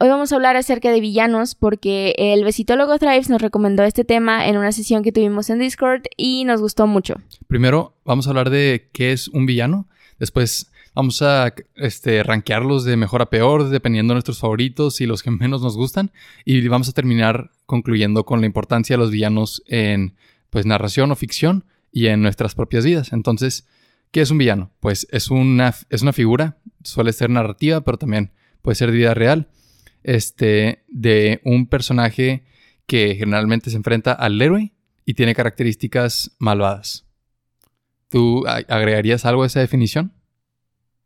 [0.00, 4.46] Hoy vamos a hablar acerca de villanos porque el besitólogo Thrives nos recomendó este tema
[4.46, 7.16] en una sesión que tuvimos en Discord y nos gustó mucho.
[7.48, 9.88] Primero vamos a hablar de qué es un villano.
[10.20, 15.24] Después vamos a este, rankearlos de mejor a peor, dependiendo de nuestros favoritos y los
[15.24, 16.12] que menos nos gustan.
[16.44, 20.14] Y vamos a terminar concluyendo con la importancia de los villanos en
[20.50, 23.12] pues, narración o ficción y en nuestras propias vidas.
[23.12, 23.66] Entonces,
[24.12, 24.70] ¿qué es un villano?
[24.78, 28.30] Pues es una, es una figura, suele ser narrativa, pero también
[28.62, 29.48] puede ser vida real
[30.08, 32.42] este, de un personaje
[32.86, 34.72] que generalmente se enfrenta al héroe
[35.04, 37.04] y tiene características malvadas.
[38.08, 40.12] ¿Tú agregarías algo a esa definición?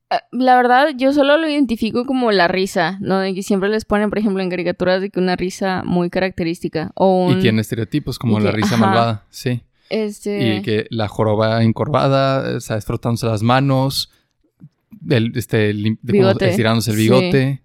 [0.09, 3.19] Ah, la verdad, yo solo lo identifico como la risa, ¿no?
[3.19, 6.93] De que siempre les ponen, por ejemplo, en caricaturas de que una risa muy característica.
[6.95, 9.63] O Y tiene estereotipos como la risa malvada, sí.
[9.91, 10.59] Este...
[10.59, 12.85] Y que la joroba encorvada, ¿sabes?
[12.85, 14.13] Frotándose las manos,
[15.11, 15.71] el, este,
[16.41, 17.63] estirándose el bigote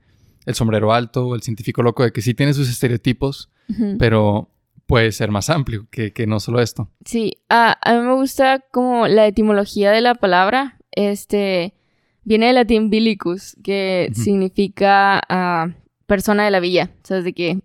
[0.48, 3.52] el sombrero alto, el científico loco, de que sí tiene sus estereotipos,
[4.00, 4.50] pero
[4.86, 6.90] puede ser más amplio que, no solo esto.
[7.06, 11.74] Sí, a mí me gusta como la etimología de la palabra, este,
[12.24, 15.68] viene del latín bilicus, que significa ah,
[16.06, 17.60] persona de la villa, o sea, de que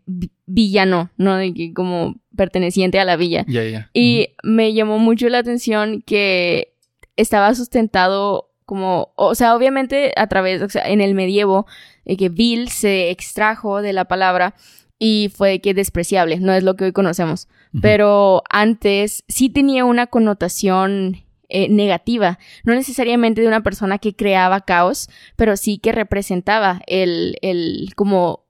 [0.46, 1.36] villano, ¿no?
[1.36, 3.46] De que como perteneciente a la villa.
[3.94, 6.74] Y me llamó mucho la atención que
[7.14, 11.66] estaba sustentado como, o sea, obviamente a través, o sea, en el medievo,
[12.04, 14.54] que vil se extrajo de la palabra
[14.98, 17.48] y fue que despreciable, no es lo que hoy conocemos.
[17.80, 24.60] Pero antes sí tenía una connotación eh, negativa, no necesariamente de una persona que creaba
[24.60, 28.44] caos, pero sí que representaba el, el como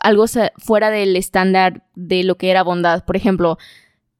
[0.00, 0.26] algo
[0.56, 3.04] fuera del estándar de lo que era bondad.
[3.04, 3.58] Por ejemplo,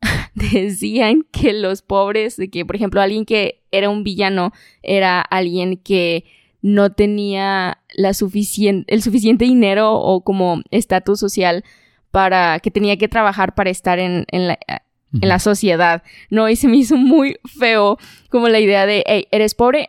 [0.35, 4.53] decían que los pobres, de que, por ejemplo, alguien que era un villano
[4.83, 6.25] era alguien que
[6.63, 11.65] no tenía la suficiente, el suficiente dinero o como estatus social
[12.11, 14.59] para que tenía que trabajar para estar en, en, la,
[15.13, 16.49] en, la, sociedad, ¿no?
[16.49, 17.99] Y se me hizo muy feo
[18.31, 19.89] como la idea de, hey, eres pobre,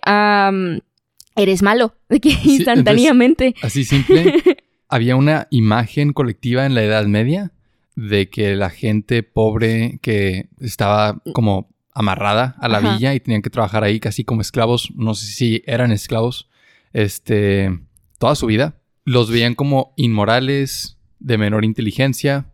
[1.36, 3.56] eres malo, de que instantáneamente.
[3.62, 4.34] así simple.
[4.90, 7.52] Había una imagen colectiva en la Edad Media
[7.96, 13.50] de que la gente pobre que estaba como amarrada a la villa y tenían que
[13.50, 16.50] trabajar ahí casi como esclavos, no sé si eran esclavos,
[16.94, 17.80] este,
[18.18, 22.52] toda su vida, los veían como inmorales, de menor inteligencia,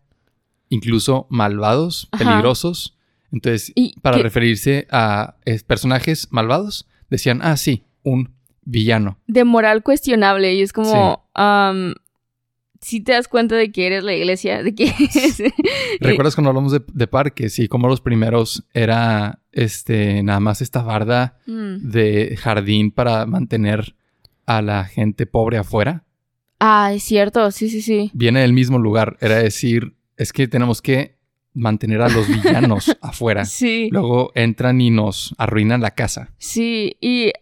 [0.68, 2.98] incluso malvados, peligrosos.
[3.32, 5.36] Entonces, para referirse a
[5.66, 9.18] personajes malvados, decían, ah, sí, un villano.
[9.26, 11.24] De moral cuestionable y es como,
[12.80, 14.92] si te das cuenta de que eres la iglesia, de que...
[16.00, 21.38] ¿Recuerdas cuando hablamos de, parques y como los primeros era este nada más esta barda
[21.46, 21.90] mm.
[21.90, 23.96] de jardín para mantener
[24.46, 26.04] a la gente pobre afuera?
[26.58, 28.10] Ah, es cierto, sí, sí, sí.
[28.14, 31.16] Viene del mismo lugar, era decir, es que tenemos que
[31.52, 33.44] mantener a los villanos afuera.
[33.44, 33.88] Sí.
[33.90, 36.32] Luego entran y nos arruinan la casa.
[36.38, 37.32] Sí, y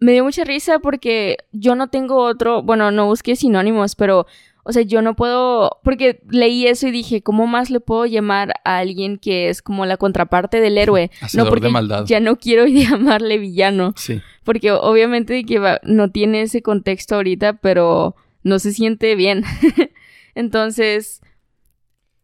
[0.00, 4.26] me dio mucha risa porque yo no tengo otro, bueno, no busqué sinónimos, pero
[4.66, 8.54] o sea, yo no puedo, porque leí eso y dije, ¿cómo más le puedo llamar
[8.64, 11.10] a alguien que es como la contraparte del héroe?
[11.34, 12.06] no, porque de maldad.
[12.06, 13.92] ya no quiero llamarle villano.
[13.96, 14.22] Sí.
[14.42, 19.44] Porque obviamente que no tiene ese contexto ahorita, pero no se siente bien.
[20.34, 21.20] Entonces,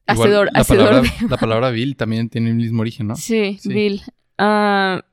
[0.07, 3.17] hacedor, la Palabra, la palabra vil también tiene el mismo origen, ¿no?
[3.17, 4.03] Sí, vil.
[4.39, 5.05] Ah...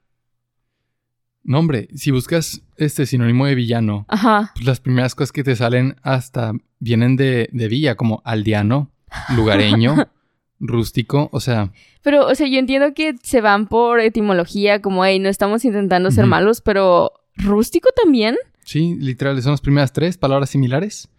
[1.44, 4.06] No, hombre, si buscas este sinónimo de villano,
[4.54, 8.92] pues las primeras cosas que te salen hasta vienen de, villa, como aldeano,
[9.36, 10.08] lugareño,
[10.60, 11.72] rústico, o sea.
[12.02, 16.12] Pero, o sea, yo entiendo que se van por etimología, como, hey, no estamos intentando
[16.12, 18.36] ser malos, pero rústico también.
[18.64, 21.10] Sí, literal, son las primeras tres palabras similares.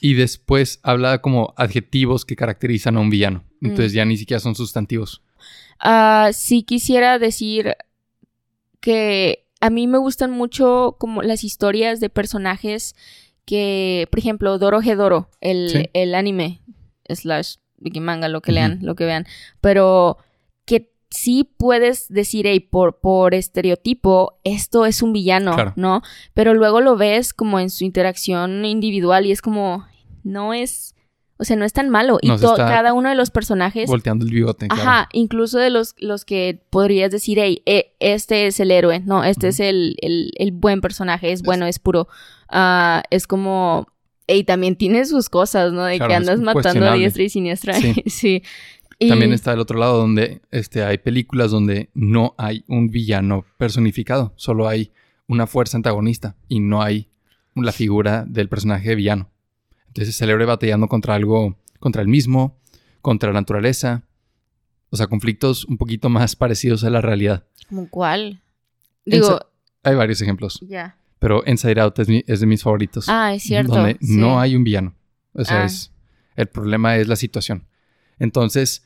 [0.00, 3.44] Y después habla como adjetivos que caracterizan a un villano.
[3.62, 3.96] Entonces mm.
[3.96, 5.22] ya ni siquiera son sustantivos.
[5.78, 7.76] Ah, sí quisiera decir
[8.80, 12.94] que a mí me gustan mucho como las historias de personajes
[13.44, 16.62] que, por ejemplo, Doro Hedoro, el, el anime,
[17.08, 17.56] slash
[18.00, 19.26] manga, lo que lean, lo que vean,
[19.60, 20.18] pero
[20.64, 26.02] que sí puedes decir, hey, por, por estereotipo, esto es un villano, ¿no?
[26.32, 29.86] Pero luego lo ves como en su interacción individual y es como,
[30.22, 30.93] no es
[31.36, 32.18] O sea, no es tan malo.
[32.22, 34.68] Y cada uno de los personajes Volteando el bigote.
[34.68, 34.82] claro.
[34.82, 39.24] Ajá, incluso de los, los que podrías decir, hey, eh, este es el héroe, no,
[39.24, 42.06] este es el, el, el buen personaje, es bueno, es puro.
[42.48, 43.88] Ah, es como,
[44.28, 45.84] hey, también tiene sus cosas, ¿no?
[45.84, 47.74] De Claro, que andas matando a diestra y siniestra.
[47.74, 47.94] Sí.
[48.06, 48.42] Sí.
[49.00, 53.44] Y- También está el otro lado donde este, hay películas donde no hay un villano
[53.58, 54.92] personificado, solo hay
[55.26, 57.08] una fuerza antagonista y no hay
[57.56, 59.30] la figura del personaje villano.
[59.94, 62.58] Entonces el héroe batallando contra algo, contra el mismo,
[63.00, 64.02] contra la naturaleza,
[64.90, 67.44] o sea, conflictos un poquito más parecidos a la realidad.
[67.68, 68.42] ¿Cómo cuál?
[69.04, 69.46] Digo, Ensa-
[69.84, 70.96] Hay varios ejemplos, ya.
[71.20, 73.06] pero Inside Out es, mi- es de mis favoritos.
[73.08, 73.72] Ah, es cierto.
[73.74, 74.16] Donde sí.
[74.16, 74.94] no hay un villano.
[75.32, 75.64] O sea, Ah.
[75.66, 75.92] es,
[76.36, 77.66] el problema es la situación.
[78.18, 78.84] Entonces,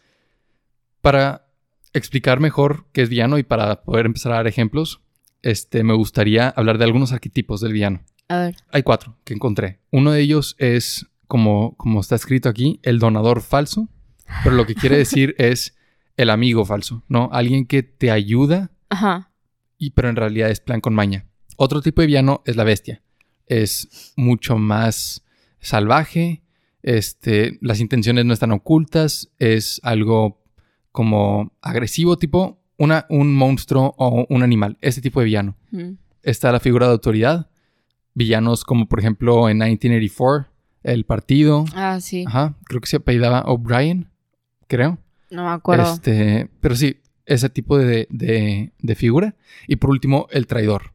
[1.01, 1.47] para
[1.93, 5.01] explicar mejor qué es villano y para poder empezar a dar ejemplos,
[5.43, 8.03] este, me gustaría hablar de algunos arquetipos del villano.
[8.29, 8.57] A ver.
[8.73, 9.81] Hay cuatro que encontré.
[9.91, 13.89] Uno de ellos es, como, como está escrito aquí, el donador falso.
[14.45, 15.75] Pero lo que quiere decir es
[16.17, 17.31] el amigo falso, ¿no?
[17.33, 19.33] Alguien que te ayuda Ajá.
[19.79, 21.27] y pero en realidad es plan con maña.
[21.57, 23.03] Otro tipo de villano es la bestia.
[23.47, 25.25] Es mucho más
[25.61, 26.43] salvaje,
[26.83, 30.43] este, las intenciones no están ocultas, es algo
[30.93, 35.57] como agresivo, tipo una, un monstruo o un animal, ese tipo de villano.
[35.71, 35.93] Mm.
[36.23, 37.51] Está la figura de autoridad,
[38.19, 40.51] villanos como por ejemplo en 1984,
[40.83, 42.25] El Partido, Ah, sí.
[42.27, 44.09] ajá, creo que se apellidaba O'Brien,
[44.67, 44.99] creo.
[45.31, 45.93] No me acuerdo.
[45.93, 49.35] Este, pero sí, ese tipo de, de- de figura.
[49.67, 50.93] Y por último, el traidor.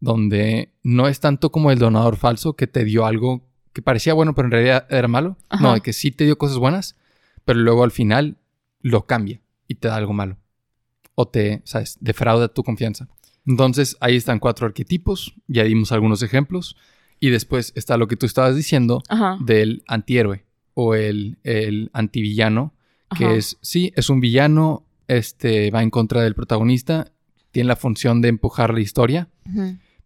[0.00, 3.42] Donde no es tanto como el donador falso que te dio algo
[3.72, 5.36] que parecía bueno, pero en realidad era malo.
[5.48, 5.62] Ajá.
[5.74, 6.96] No, que sí te dio cosas buenas,
[7.44, 8.36] pero luego al final
[8.80, 10.36] lo cambia y te da algo malo.
[11.16, 11.98] O te, ¿sabes?
[12.00, 13.08] Defrauda tu confianza.
[13.48, 15.34] Entonces, ahí están cuatro arquetipos.
[15.46, 16.76] Ya dimos algunos ejemplos.
[17.18, 19.38] Y después está lo que tú estabas diciendo Ajá.
[19.40, 22.74] del antihéroe o el, el antivillano
[23.16, 23.34] que Ajá.
[23.34, 27.10] es, sí, es un villano, este, va en contra del protagonista,
[27.50, 29.28] tiene la función de empujar la historia,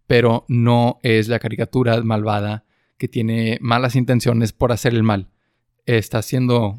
[0.06, 2.64] pero no es la caricatura malvada
[2.96, 5.28] que tiene malas intenciones por hacer el mal.
[5.84, 6.78] Está haciendo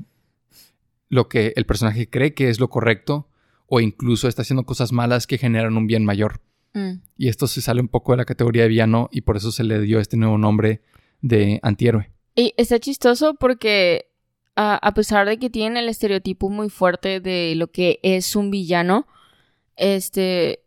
[1.09, 3.27] lo que el personaje cree que es lo correcto
[3.67, 6.41] o incluso está haciendo cosas malas que generan un bien mayor.
[6.73, 7.01] Mm.
[7.17, 9.63] Y esto se sale un poco de la categoría de villano y por eso se
[9.63, 10.81] le dio este nuevo nombre
[11.21, 12.11] de antihéroe.
[12.35, 14.07] Y está chistoso porque
[14.55, 18.51] a, a pesar de que tienen el estereotipo muy fuerte de lo que es un
[18.51, 19.07] villano,
[19.75, 20.63] este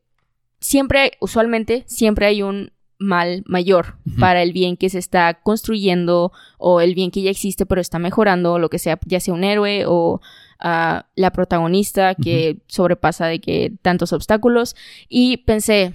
[0.61, 6.81] siempre, usualmente, siempre hay un mal mayor para el bien que se está construyendo o
[6.81, 9.45] el bien que ya existe pero está mejorando o lo que sea, ya sea un
[9.45, 10.23] héroe o
[10.61, 14.75] ah, la protagonista que sobrepasa de que tantos obstáculos
[15.09, 15.95] y pensé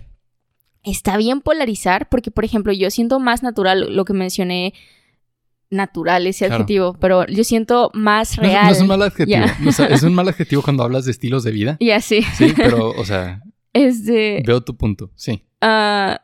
[0.84, 4.74] está bien polarizar porque por ejemplo yo siento más natural lo que mencioné
[5.70, 6.56] natural ese Claro.
[6.64, 9.46] adjetivo pero yo siento más real No, es un mal adjetivo.
[9.46, 9.58] Ya.
[9.68, 11.78] O sea, es un mal adjetivo cuando hablas de estilos de vida.
[11.80, 13.42] y así Sí, pero, o sea,
[13.74, 15.12] este veo tu punto.
[15.16, 15.44] Sí.
[15.62, 16.22] ah,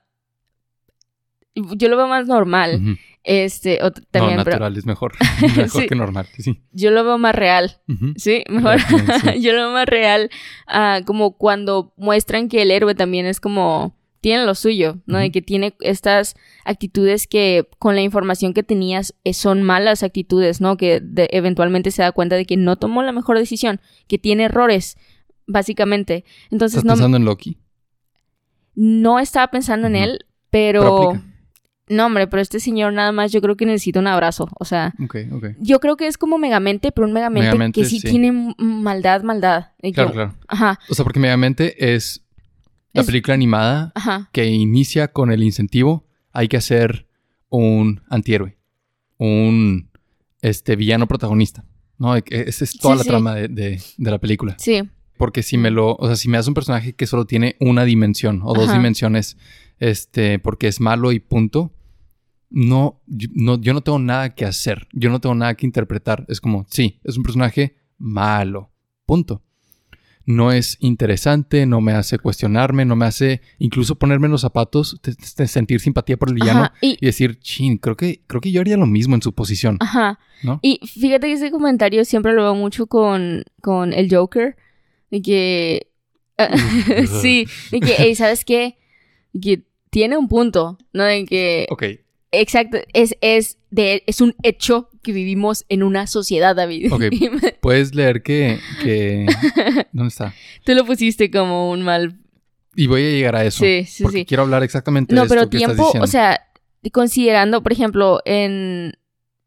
[1.76, 5.14] yo lo veo más normal este o también no, pero natural es mejor.
[5.58, 5.88] mejor Sí.
[5.88, 6.28] que normal.
[6.38, 6.62] Sí.
[6.72, 7.82] yo lo veo más real.
[8.16, 8.80] Sí, mejor.
[8.80, 9.40] Sí.
[9.42, 10.30] Yo lo veo más real,
[10.68, 15.18] ah, como cuando muestran que el héroe también es como, tiene lo suyo, ¿no?
[15.20, 15.32] De Ujú.
[15.34, 20.78] que tiene estas actitudes que con la información que tenías eh, son malas actitudes, ¿no?
[20.78, 24.46] Que de- eventualmente se da cuenta de que no tomó la mejor decisión, que tiene
[24.46, 24.98] errores,
[25.48, 26.24] básicamente.
[26.50, 27.58] Entonces ¿Estás no, pensando en Loki?
[28.76, 31.24] no estaba pensando en él, Pero pero...
[31.90, 34.94] No, hombre, pero este señor nada más yo creo que necesita un abrazo, o sea...
[35.04, 35.46] Ok, ok.
[35.60, 38.10] Yo creo que es como Megamente, pero un Megamente, Megamente, que sí, sí.
[38.10, 39.68] tiene maldad, maldad.
[39.94, 40.36] Claro, claro.
[40.50, 42.24] Ajá, O sea, porque Megamente es
[42.94, 44.30] la Es- película animada ajá.
[44.34, 46.06] que inicia con el incentivo.
[46.34, 47.08] Hay que hacer
[47.50, 48.58] un antihéroe.
[49.18, 49.90] Un
[50.42, 51.64] este, villano protagonista.
[51.98, 52.16] ¿No?
[52.16, 53.10] E- Esa es toda Sí, la sí.
[53.10, 54.56] trama de, de- de la película.
[54.60, 54.82] Sí,
[55.18, 57.86] Porque si me lo, o sea, si me das un personaje que solo tiene una
[57.86, 58.74] dimensión o dos Ajá.
[58.78, 59.36] dimensiones,
[59.80, 61.72] este, porque es malo y punto,
[62.50, 64.88] no yo, no, yo no tengo nada que hacer.
[64.94, 66.26] Yo no tengo nada que interpretar.
[66.30, 68.72] Es como, sí, es un personaje malo.
[69.06, 69.42] Punto.
[70.26, 75.00] No es interesante, no me hace cuestionarme, no me hace incluso ponerme en los zapatos,
[75.02, 76.74] te- te- sentir simpatía por el villano ajá.
[76.82, 79.78] Y, y decir, chin, creo que, creo que yo haría lo mismo en su posición,
[79.80, 80.20] ajá.
[80.44, 80.60] ¿no?
[80.62, 84.58] Y fíjate que ese comentario siempre lo veo mucho con, con el Joker.
[85.12, 85.88] De que.
[87.22, 88.78] sí, de que, "Ey, ¿sabes qué?
[89.32, 91.04] De que tiene un punto, ¿no?
[91.06, 91.68] De que.
[91.70, 91.84] Ok,
[92.32, 96.92] Exacto, es, es, de, es un hecho que vivimos en una sociedad, David.
[96.92, 97.04] Ok.
[97.62, 99.26] puedes leer que, que...
[99.94, 100.34] ¿Dónde está?
[100.66, 102.20] Tú lo pusiste como un mal.
[102.76, 103.64] Y voy a llegar a eso.
[103.64, 104.26] Sí, sí, porque sí.
[104.26, 106.04] quiero hablar exactamente de No, esto pero que estás tiempo, diciendo.
[106.04, 106.42] o sea,
[106.92, 108.94] considerando, por ejemplo, en,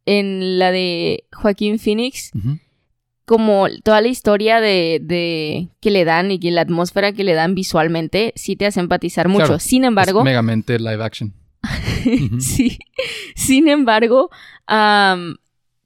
[0.07, 2.31] en la de Joaquín Phoenix,
[3.27, 7.35] como toda la historia de, de que le dan y que la atmósfera que le
[7.35, 9.45] dan visualmente, sí te hace empatizar mucho.
[9.47, 11.35] Claro, Sin embargo, Es megamente live action.
[12.41, 12.79] Sí.
[13.37, 14.31] Sin embargo,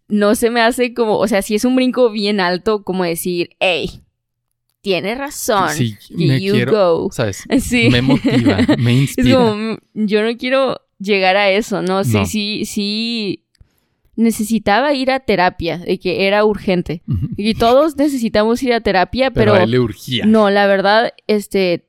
[0.08, 3.50] no se me hace como, o sea, si es un brinco bien alto, como decir,
[3.60, 4.02] hey,
[4.82, 5.70] tienes razón.
[5.70, 6.72] Sí, me you quiero,
[7.04, 7.12] go.
[7.12, 7.44] ¿sabes?
[7.60, 7.88] Sí.
[7.90, 9.36] Me motiva, me Es inspira.
[9.36, 12.04] como, mm, yo no quiero llegar a eso, ¿no?
[12.04, 12.26] Sí, No.
[12.26, 13.40] sí, sí.
[14.16, 17.02] Necesitaba ir a terapia, de que era urgente.
[17.36, 20.24] Y todos necesitamos ir a terapia, Pero, pero, a él le urgía.
[20.24, 21.88] no, la verdad, este,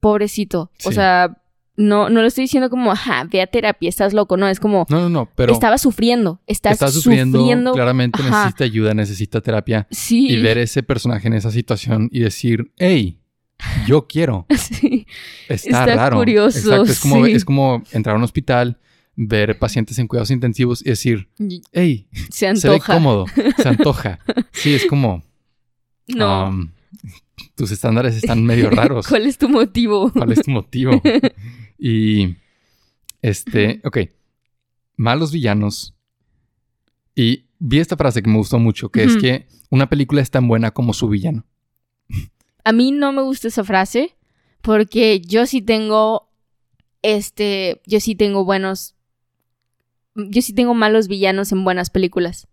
[0.00, 0.70] pobrecito.
[0.84, 1.38] O sea,
[1.76, 4.86] no, no lo estoy diciendo como, ajá, ve a terapia, estás loco, no, es como,
[4.90, 7.72] No, no, no, pero estaba sufriendo, estás está sufriendo, sufriendo.
[7.72, 8.44] claramente Ajá.
[8.44, 9.86] necesita ayuda, necesita terapia.
[9.90, 10.28] Sí.
[10.30, 13.18] Y ver ese personaje en esa situación y decir, hey,
[13.86, 14.46] yo quiero.
[14.56, 15.06] Sí.
[15.48, 16.18] Está, Está raro.
[16.18, 17.32] curioso, Exacto, es como, sí.
[17.32, 18.78] es como entrar a un hospital,
[19.16, 21.28] ver pacientes en cuidados intensivos y decir,
[21.72, 22.94] hey, Se se ve antoja.
[22.94, 23.26] cómodo,
[23.56, 24.18] se antoja.
[24.52, 25.22] Sí, es como,
[26.08, 26.48] No.
[26.48, 26.70] um,
[27.54, 29.06] tus estándares están medio raros.
[29.08, 30.10] ¿Cuál es tu motivo?
[30.12, 31.00] ¿Cuál es tu motivo?
[31.84, 32.36] Y,
[33.22, 33.98] este, ok,
[34.96, 35.96] malos villanos.
[37.16, 40.46] Y vi esta frase que me gustó mucho, que es que una película es tan
[40.46, 41.44] buena como su villano.
[42.62, 44.14] A mí no me gusta esa frase
[44.60, 46.30] porque yo sí tengo,
[47.02, 48.94] este, yo sí tengo buenos,
[50.14, 52.46] yo sí tengo malos villanos en buenas películas.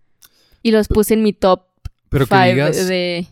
[0.63, 1.67] Y los puse en mi top
[2.09, 3.27] Pero que 5 digas, de...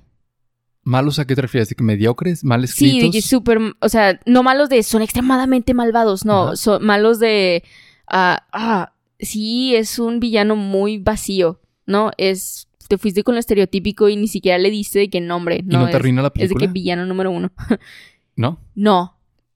[0.88, 3.16] malos a qué te refieres, de que mediocres, mal Sí, de escritos.
[3.16, 6.56] que súper, o sea, no malos de son extremadamente malvados, no, Ajá.
[6.56, 7.64] son malos de,
[8.08, 12.12] ah, ah, sí, es un villano muy vacío, ¿no?
[12.18, 15.64] Es, te fuiste con lo estereotípico y ni siquiera le diste de qué nombre, y
[15.64, 15.80] ¿no?
[15.80, 16.66] no te es, arruina la es de película.
[16.68, 17.52] que villano número uno.
[18.36, 18.60] ¿No?
[18.76, 19.14] No,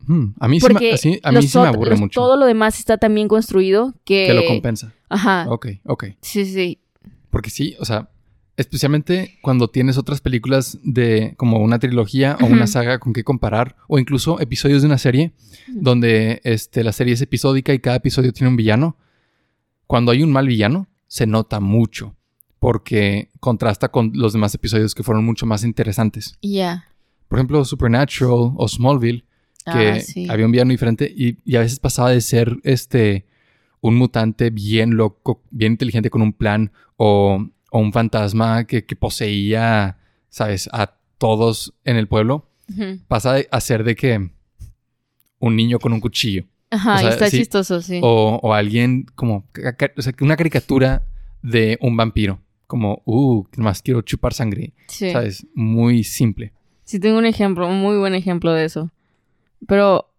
[0.08, 2.20] Hmm, A mí sí me, así- a mí sí me aburre los- mucho.
[2.20, 4.26] todo lo demás está tan bien construido que...
[4.26, 4.96] Que lo compensa.
[5.10, 6.06] Ajá, Ok, ok.
[6.22, 6.80] sí, sí,
[7.30, 8.10] Porque sí, o sea,
[8.62, 13.75] especialmente cuando tienes otras películas de como una trilogía o una saga con que comparar,
[13.88, 15.34] o incluso episodios de una serie,
[15.68, 18.96] donde este, la serie es episódica y cada episodio tiene un villano.
[19.88, 22.15] Cuando hay un mal villano, se nota mucho,
[22.60, 26.36] porque contrasta con los demás episodios que fueron mucho más interesantes.
[26.41, 26.86] ya.
[27.27, 29.24] Por ejemplo, Supernatural o Smallville,
[29.63, 30.27] que Ah, sí.
[30.30, 33.25] había un villano diferente y, y a veces pasaba de ser este
[33.80, 38.96] un mutante bien loco, bien inteligente con un plan o, o un fantasma que, que
[38.96, 39.98] poseía,
[40.30, 42.50] ¿sabes?, a todos en el pueblo,
[43.08, 44.30] pasa a ser de que
[45.40, 47.40] un niño con un cuchillo Ajá, O sea, está sí.
[47.40, 48.00] chistoso, sí.
[48.01, 49.46] o, o alguien como,
[49.98, 51.06] o sea, una caricatura
[51.42, 55.12] de un vampiro, como, uh, más quiero chupar sangre, sí.
[55.12, 55.46] ¿sabes?
[55.54, 56.54] Muy simple.
[56.86, 58.92] Sí, tengo un ejemplo, un muy buen ejemplo de eso.
[59.68, 60.11] Pero.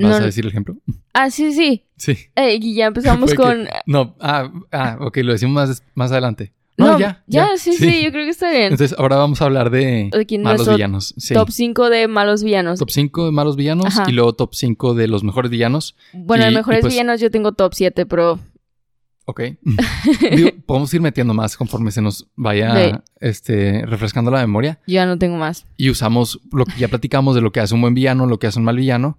[0.00, 0.76] ¿Vas No- a decir el ejemplo?
[1.12, 1.84] Ah, sí, sí.
[1.96, 2.16] Sí.
[2.36, 3.68] Eh, y ya empezamos que- con.
[3.86, 6.52] No, ah, ah, ok, lo decimos más, más adelante.
[6.78, 7.90] No, ya, ya, ya, sí, sí.
[7.90, 8.72] sí, yo creo que está bien.
[8.72, 11.14] Entonces, ahora vamos a hablar de De malos villanos.
[11.18, 11.34] Sí.
[11.34, 12.78] Top 5 de malos villanos.
[12.78, 14.04] Top 5 de malos villanos Ajá.
[14.08, 15.94] y luego top 5 de los mejores villanos.
[16.14, 18.38] bueno, de y- mejores pues- villanos yo tengo top 7, pero.
[19.26, 19.42] Ok.
[20.34, 22.92] Digo, podemos ir metiendo más conforme se nos vaya Sí.
[23.20, 24.80] este, refrescando la memoria.
[24.86, 25.66] Ya no tengo más.
[25.76, 28.46] Y usamos lo que ya platicamos de lo que hace un buen villano, lo que
[28.46, 29.18] hace un mal villano.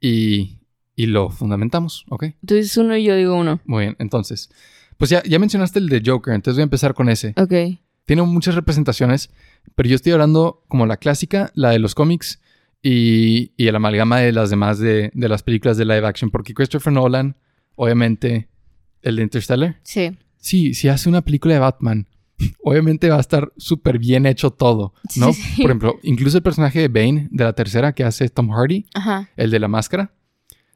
[0.00, 0.58] Y,
[0.94, 2.04] y lo fundamentamos.
[2.08, 2.24] Ok.
[2.24, 3.60] Entonces uno y yo digo uno.
[3.64, 3.96] Muy bien.
[3.98, 4.50] Entonces,
[4.96, 6.34] pues ya, ya mencionaste el de Joker.
[6.34, 7.34] Entonces voy a empezar con ese.
[7.36, 7.78] Ok.
[8.04, 9.30] Tiene muchas representaciones,
[9.74, 12.40] pero yo estoy hablando como la clásica, la de los cómics
[12.82, 16.54] y, y el amalgama de las demás de, de las películas de live action, porque
[16.54, 17.36] Christopher Nolan,
[17.74, 18.48] obviamente,
[19.02, 20.16] el de Interstellar, Sí.
[20.38, 22.06] sí, si hace una película de Batman,
[22.62, 25.32] obviamente va a estar súper bien hecho todo, ¿no?
[25.32, 25.62] Sí, sí.
[25.62, 29.28] Por ejemplo, incluso el personaje de Bane, de la tercera, que hace Tom Hardy, Ajá.
[29.36, 30.12] el de la máscara,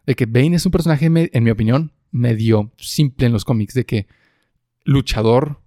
[0.07, 3.87] de que Bane es un personaje, en mi opinión, medio simple en los cómics, de
[3.87, 4.07] que
[4.85, 5.61] luchador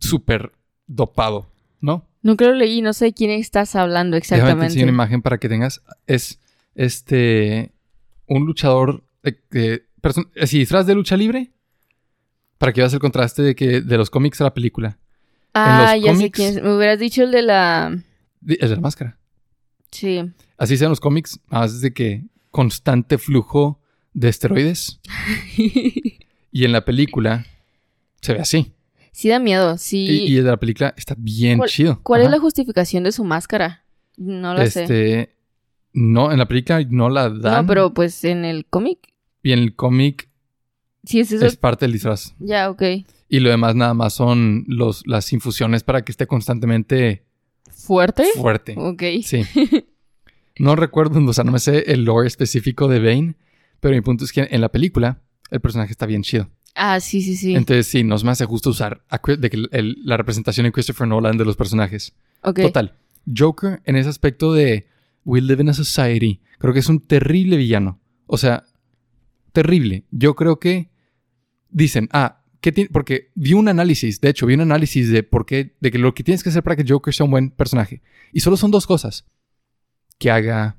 [0.00, 0.52] súper
[0.86, 1.48] dopado,
[1.80, 2.06] ¿no?
[2.22, 4.64] Nunca lo leí, no sé de quién estás hablando Déjame te exactamente.
[4.66, 5.82] enseño una imagen para que tengas.
[6.08, 6.40] Es
[6.74, 7.72] este
[8.26, 11.52] un luchador de- person- así disfraz de lucha libre
[12.58, 14.98] para que veas el contraste de que de los cómics a la película.
[15.54, 16.62] ah, ya sé quién es.
[16.62, 17.88] Me hubieras dicho el de la.
[18.46, 19.18] El de la máscara.
[19.90, 20.22] Sí.
[20.58, 23.80] Así sean los cómics, más es de que constante flujo
[24.14, 25.00] de esteroides
[25.56, 27.44] y en la película
[28.22, 28.72] se ve así.
[29.12, 30.06] sí da miedo, sí.
[30.26, 32.00] Y, y el de la película está bien ¿Cuál- chido.
[32.02, 33.84] ¿Cuál es la justificación de su máscara?
[34.16, 34.82] No la sé.
[34.82, 35.36] este
[35.92, 37.62] no en la película no la dan.
[37.62, 38.98] No, pero pues en el cómic.
[39.42, 40.28] y en el cómic
[41.06, 41.46] Sí, es eso.
[41.46, 42.34] es parte del disfraz.
[42.38, 42.82] Ya, ok.
[43.28, 47.24] Y lo demás nada más son los, las infusiones para que esté constantemente
[47.70, 48.24] ¿Fuerte?
[48.36, 48.74] fuerte.
[48.76, 49.02] Ok.
[49.22, 49.42] Sí.
[50.58, 53.34] No recuerdo, o sea, no me sé el lore específico de Bane,
[53.78, 55.20] pero mi punto es que en la película,
[55.50, 56.48] el personaje está bien chido.
[56.74, 57.54] Ah, sí, sí, sí.
[57.54, 60.72] Entonces sí, nos me hace justo usar a de que el- el- la representación en
[60.72, 62.14] Christopher Nolan de los personajes.
[62.42, 62.60] ok.
[62.62, 62.94] Total.
[63.36, 64.86] Joker en ese aspecto de
[65.26, 68.00] We live in a society, creo que es un terrible villano.
[68.26, 68.64] O sea,
[69.52, 70.04] terrible.
[70.10, 70.88] Yo creo que
[71.84, 72.90] dicen, ah, ¿qué tiene?
[72.92, 76.14] Porque vi un análisis, de hecho, vi un análisis de por qué, de que lo
[76.14, 78.02] que tienes que hacer para que Joker sea un buen personaje.
[78.32, 79.24] Y solo son dos cosas.
[80.18, 80.78] Que haga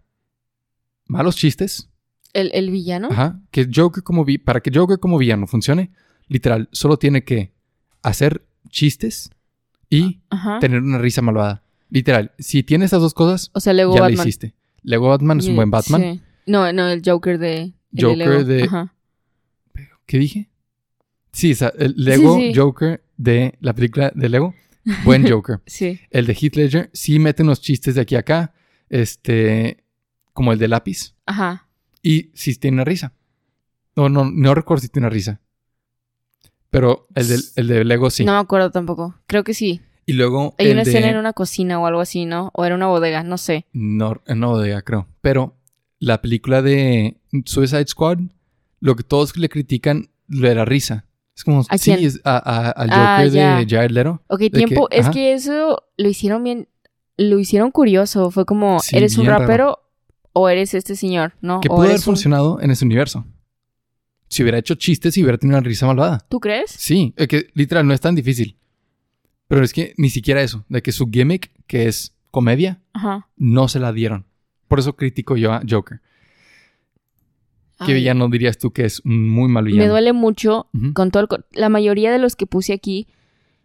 [1.05, 1.89] malos chistes.
[2.33, 3.09] ¿El, el villano?
[3.11, 3.39] Ajá.
[3.51, 5.91] Que Joker como vi para que Joker como villano funcione,
[6.27, 7.53] literal, solo tiene que
[8.03, 9.29] hacer chistes
[9.89, 10.59] y Ajá.
[10.59, 11.63] tener una risa malvada.
[11.89, 14.27] Literal, si tiene esas dos cosas, O sea, Lego ya la Batman.
[14.27, 14.53] hiciste.
[14.83, 16.01] Lego Batman es un buen Batman.
[16.01, 16.21] Sí.
[16.45, 17.61] No, no, el Joker de.
[17.61, 18.43] el de Joker Lego.
[18.43, 18.93] de- Ajá.
[20.05, 20.49] ¿Qué dije?
[21.37, 22.59] Sí, o sea, el Lego Sí, sí.
[22.59, 24.55] Joker de la película de Lego.
[25.05, 25.59] Buen Joker.
[25.67, 25.99] Sí.
[26.09, 28.53] el de Heath Ledger sí mete unos chistes de aquí a acá.
[28.89, 29.83] Este.
[30.33, 31.13] Como el de lápiz.
[31.27, 31.67] Ajá.
[32.01, 33.13] Y sí tiene una risa.
[33.95, 35.41] No, no, no recuerdo si tiene una risa.
[36.69, 38.25] Pero el de, el de Lego sí.
[38.25, 39.15] No me acuerdo tampoco.
[39.27, 39.81] Creo que sí.
[40.05, 40.55] Y luego.
[40.57, 42.51] Hay una de- escena en una cocina o algo así, ¿no?
[42.53, 43.65] O era una bodega, no sé.
[43.73, 45.07] No, no de creo.
[45.21, 45.57] Pero
[45.99, 48.19] la película de Suicide Squad,
[48.79, 51.05] lo que todos le critican, lo de la risa.
[51.37, 52.03] Es como, ¿A sí, quién?
[52.05, 54.21] es a- a- al Ah, Joker de Jared Leto.
[54.27, 54.87] Ok, que- tiempo.
[54.89, 55.11] es ajá.
[55.11, 56.67] que eso lo hicieron bien.
[57.15, 58.31] Lo hicieron curioso.
[58.31, 59.41] Fue como, Sí, ¿eres un raro.
[59.41, 59.79] rapero
[60.33, 61.33] o eres este señor?
[61.41, 61.61] ¿No?
[61.61, 63.23] Que pudo haber un- funcionado en ese universo.
[64.29, 66.25] Si hubiera hecho chistes y hubiera tenido una risa malvada.
[66.27, 66.71] ¿Tú crees?
[66.71, 68.57] Sí, es que literal no es tan difícil.
[69.47, 73.29] Pero es que ni siquiera eso, de que su gimmick, que es comedia, Ajá.
[73.37, 74.25] no se la dieron.
[74.67, 76.01] Por eso critico yo a Joker.
[77.85, 79.83] ¿Qué Ay, villano dirías tú que es un muy mal villano?
[79.83, 83.07] Me duele mucho con todo el La mayoría de los que puse aquí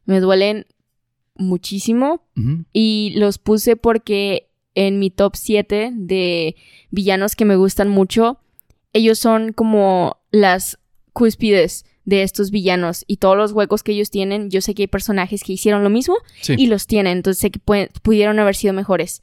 [0.04, 0.66] me duelen
[1.34, 2.22] muchísimo.
[2.72, 6.56] Y los puse porque en mi top 7 de
[6.90, 8.38] villanos que me gustan mucho,
[8.92, 10.78] ellos son como las
[11.12, 14.86] cúspides de estos villanos y todos los huecos que ellos tienen, yo sé que hay
[14.88, 16.54] personajes que hicieron lo mismo Sí.
[16.58, 19.22] y los tienen, entonces sé que pudieron haber sido mejores.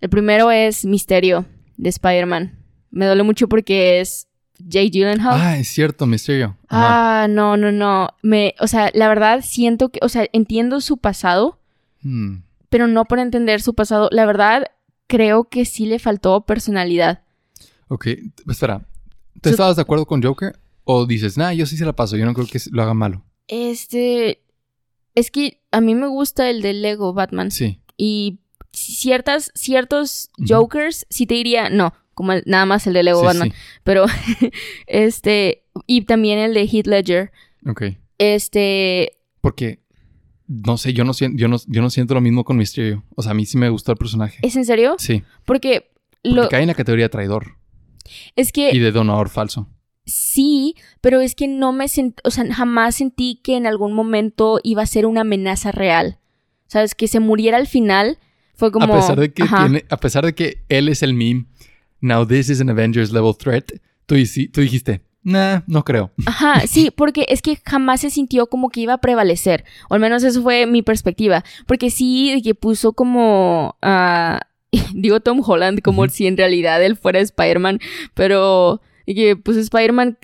[0.00, 1.46] El primero es Misterio
[1.76, 2.58] de Spider-Man.
[2.92, 4.28] Me duele mucho porque es
[4.70, 5.40] Jay Gyllenhaal.
[5.40, 6.56] Ah, es cierto, Misterio.
[6.68, 7.22] Ajá.
[7.24, 8.10] Ah, no, no, no.
[8.22, 11.58] Me, o sea, la verdad siento que, o sea, entiendo su pasado,
[12.02, 12.42] Hmm.
[12.68, 14.08] pero no por entender su pasado.
[14.12, 14.66] La verdad,
[15.08, 17.22] creo que sí le faltó personalidad.
[17.88, 18.06] Ok,
[18.48, 18.86] espera.
[19.40, 20.58] ¿Tú Su- estabas de acuerdo con Joker?
[20.84, 23.24] ¿O dices, nah, yo sí se la paso, yo no creo que lo haga malo?
[23.48, 24.42] Este.
[25.14, 27.50] Es que a mí me gusta el de Lego Batman.
[27.50, 27.80] Sí.
[27.96, 28.38] Y
[28.72, 30.30] ciertas, ciertos.
[30.38, 33.52] Jokers sí te diría, no, como el- nada más el de Lego sí, Batman.
[33.84, 34.06] Pero,
[34.86, 35.64] este.
[35.86, 37.32] Y también el de Heath Ledger.
[37.66, 37.82] Ok.
[38.18, 39.18] Este.
[39.40, 39.80] Porque,
[40.46, 43.04] no sé, yo no, siento, yo, no, yo no siento lo mismo con Misterio.
[43.16, 44.38] O sea, a mí sí me gustó el personaje.
[44.42, 44.96] ¿Es en serio?
[44.98, 45.22] Sí.
[45.44, 45.90] Porque.
[46.22, 47.56] Porque Lo, cae en la categoría de traidor
[48.36, 49.68] es que y de donador falso.
[50.04, 54.58] Sí, pero es que no me sentí, o sea, jamás sentí que en algún momento
[54.64, 56.18] iba a ser una amenaza real.
[56.66, 56.94] ¿Sabes?
[56.94, 58.18] Que se muriera al final
[58.54, 58.86] fue como...
[58.86, 61.46] a pesar de que tiene, a pesar de que él es el meme,
[62.02, 63.72] now this is an Avengers level threat,
[64.04, 64.16] tú,
[64.52, 66.10] tú dijiste, nah, no creo.
[66.26, 69.64] Ajá, sí, porque es que jamás se sintió como que iba a prevalecer.
[69.88, 71.44] O al menos eso fue mi perspectiva.
[71.66, 73.76] Porque sí, que puso como...
[73.80, 74.40] ah,
[74.94, 76.10] digo Tom Holland como Ujú.
[76.10, 77.78] si en realidad él fuera Spider-Man,
[78.14, 80.18] pero que puso Spider-Man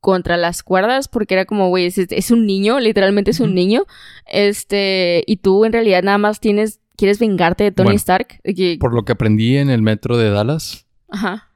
[0.00, 3.84] contra las cuerdas porque era como, güey, es, es un niño, literalmente es un niño.
[4.26, 8.40] Este, y tú en realidad nada más tienes, quieres vengarte de Tony Bueno, Stark.
[8.42, 10.81] que- Por lo que aprendí en el metro de Dallas,
[11.12, 11.50] Ajá.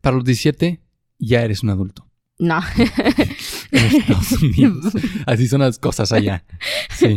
[0.00, 0.80] para los 17
[1.18, 2.06] ya eres un adulto.
[2.38, 2.60] No.
[3.70, 4.92] En Estados Unidos.
[5.26, 6.44] Así son las cosas allá.
[6.90, 7.16] Sí.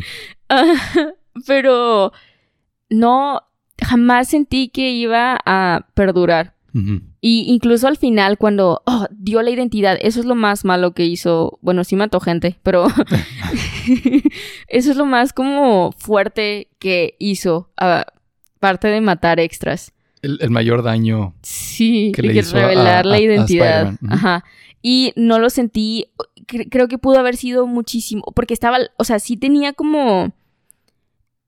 [0.50, 0.74] Ah,
[1.46, 2.12] Pero
[2.90, 3.42] no,
[3.80, 6.56] jamás sentí que iba a perdurar.
[7.22, 11.06] Y incluso al final, cuando oh, dio la identidad, eso es lo más malo que
[11.06, 11.58] hizo.
[11.64, 12.86] Bueno, sí mató gente, pero
[14.68, 19.92] eso es lo más como fuerte que hizo, aparte de matar extras.
[20.22, 21.36] El, el mayor daño.
[21.44, 23.94] Sí, Que le que hizo revelar a- la a identidad.
[24.10, 24.44] Ajá.
[24.82, 26.06] Y no lo sentí,
[26.48, 30.34] cre- creo que pudo haber sido muchísimo, porque estaba, o sea, sí tenía como,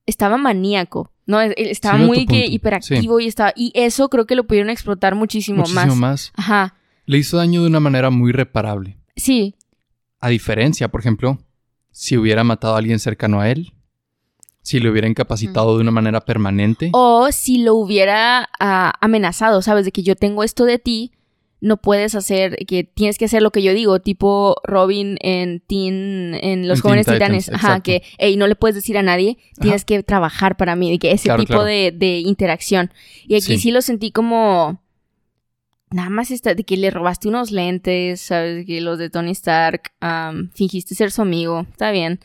[0.06, 1.40] estaba maníaco, ¿no?
[1.42, 4.70] Él Estaba Sí, veo muy que hiperactivo y estaba, y eso creo que lo pudieron
[4.70, 5.98] explotar muchísimo, muchísimo más.
[5.98, 6.32] más.
[6.36, 6.76] Ajá.
[7.06, 8.98] Le hizo daño de una manera muy reparable.
[9.16, 9.56] Sí,
[10.22, 11.40] A diferencia, por ejemplo,
[11.92, 13.72] si hubiera matado a alguien cercano a él,
[14.70, 16.92] si lo hubiera incapacitado de una manera permanente.
[16.94, 19.84] O si lo hubiera ah, amenazado, ¿sabes?
[19.86, 21.12] De que yo tengo esto de ti,
[21.60, 26.36] no puedes hacer, que tienes que hacer lo que yo digo, tipo Robin en Teen,
[26.40, 27.46] en Los En Jóvenes Teen Titanes.
[27.46, 30.92] Titans, Ajá, que, hey, no le puedes decir a nadie, tienes que trabajar para mí,
[30.92, 31.64] de que ese Claro, tipo claro.
[31.66, 32.92] De, de interacción.
[33.28, 33.58] Y aquí Sí.
[33.58, 33.72] sí.
[33.72, 34.84] lo sentí como,
[35.90, 39.94] nada más está de que le robaste unos lentes, sabes, que los de Tony Stark,
[40.00, 42.20] am, fingiste ser su amigo, está bien.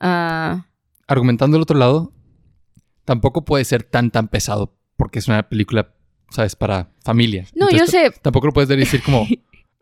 [0.00, 0.66] Ah,
[1.08, 2.12] Argumentando el otro lado,
[3.04, 5.94] tampoco puede ser tan, tan pesado porque es una película,
[6.30, 6.54] ¿sabes?
[6.54, 7.50] Para familias.
[7.54, 9.26] no, Entonces, yo sé, Tampoco lo puedes decir como,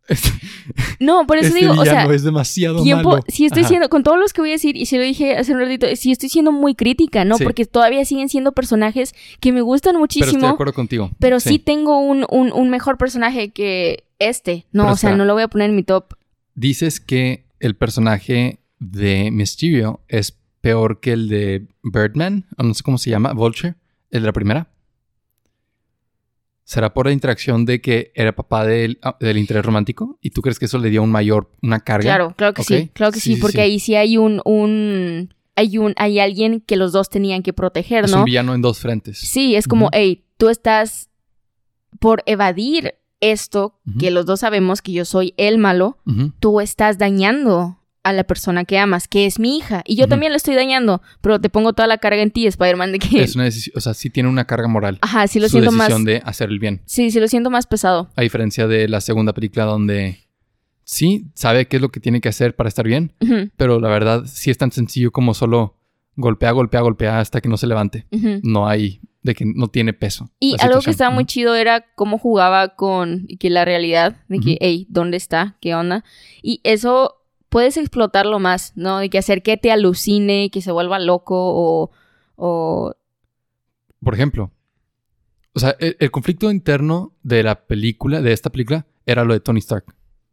[0.09, 0.29] este,
[1.01, 3.25] no, por eso este digo, o sea, es demasiado tiempo, malo.
[3.29, 3.69] si estoy Ajá.
[3.69, 5.87] siendo, con todos los que voy a decir, y se lo dije hace un ratito,
[5.97, 7.39] si estoy siendo muy crítica, ¿no?
[7.39, 7.45] Sí.
[7.45, 11.11] Porque todavía siguen siendo personajes que me gustan Pero estoy de muchísimo, acuerdo contigo.
[11.19, 14.67] pero sí, tengo un, un, un mejor personaje que este.
[14.73, 16.15] No, Pero o sea, no lo voy a poner en mi top.
[16.55, 22.83] Dices que el personaje de Mysterio es peor que el de Birdman, o no sé
[22.83, 23.77] cómo se llama, Vulture,
[24.11, 24.69] el de la primera.
[26.65, 30.19] ¿Será por la interacción de que era papá del, ah, del interés romántico?
[30.21, 32.03] ¿Y tú crees que eso le dio un mayor, una carga?
[32.03, 33.61] Claro, claro que sí, claro que Sí, porque sí.
[33.61, 38.07] ahí sí hay un, un, hay un, hay alguien que los dos tenían que proteger,
[38.07, 38.19] Es ¿no?
[38.19, 39.19] un villano en dos frentes.
[39.19, 41.11] Sí, es como, hey, tú estás
[42.01, 45.99] por evadir esto, que los dos sabemos que yo soy el malo,
[46.41, 50.33] tú estás dañando a la persona que amas, que es mi hija, y yo también
[50.33, 53.35] la estoy dañando, pero te pongo toda la carga en ti, Spider-Man, de que, Es
[53.35, 54.99] una decisión, o sea, sí tiene una carga moral.
[55.03, 56.83] ajá, sí lo su siento más, decisión de hacer el bien.
[56.87, 58.09] sí, sí lo siento más pesado.
[58.15, 60.19] A diferencia de la segunda película donde
[60.85, 63.13] sí sabe qué es lo que tiene que hacer para estar bien,
[63.57, 65.77] pero la verdad sí es tan sencillo como solo
[66.15, 68.07] golpea, golpea, golpea hasta que no se levante.
[68.43, 70.31] No hay, de que no tiene peso.
[70.39, 74.59] Y algo que estaba muy chido era cómo jugaba con que la realidad, de que,
[74.61, 75.57] hey, ¿dónde está?
[75.61, 76.05] ¿Qué onda?
[76.41, 77.17] Y eso
[77.49, 78.99] puedes explotarlo más, ¿no?
[78.99, 81.91] De que hacer que te alucine, que se vuelva loco o...
[82.37, 82.95] o
[84.01, 84.51] Por ejemplo,
[85.55, 89.41] o sea, el, el conflicto interno de la película, de esta película, era lo de
[89.41, 89.85] Tony Stark.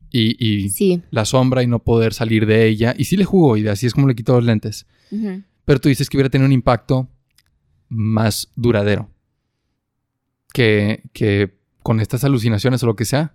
[0.10, 1.02] Y, y sí.
[1.10, 2.94] la sombra y no poder salir de ella.
[2.98, 4.86] Y sí le jugó y así es como le quitó los lentes.
[5.66, 7.08] Pero tú dices que hubiera tenido un impacto
[7.88, 9.10] más duradero.
[10.54, 13.34] Que, que con estas alucinaciones o lo que sea,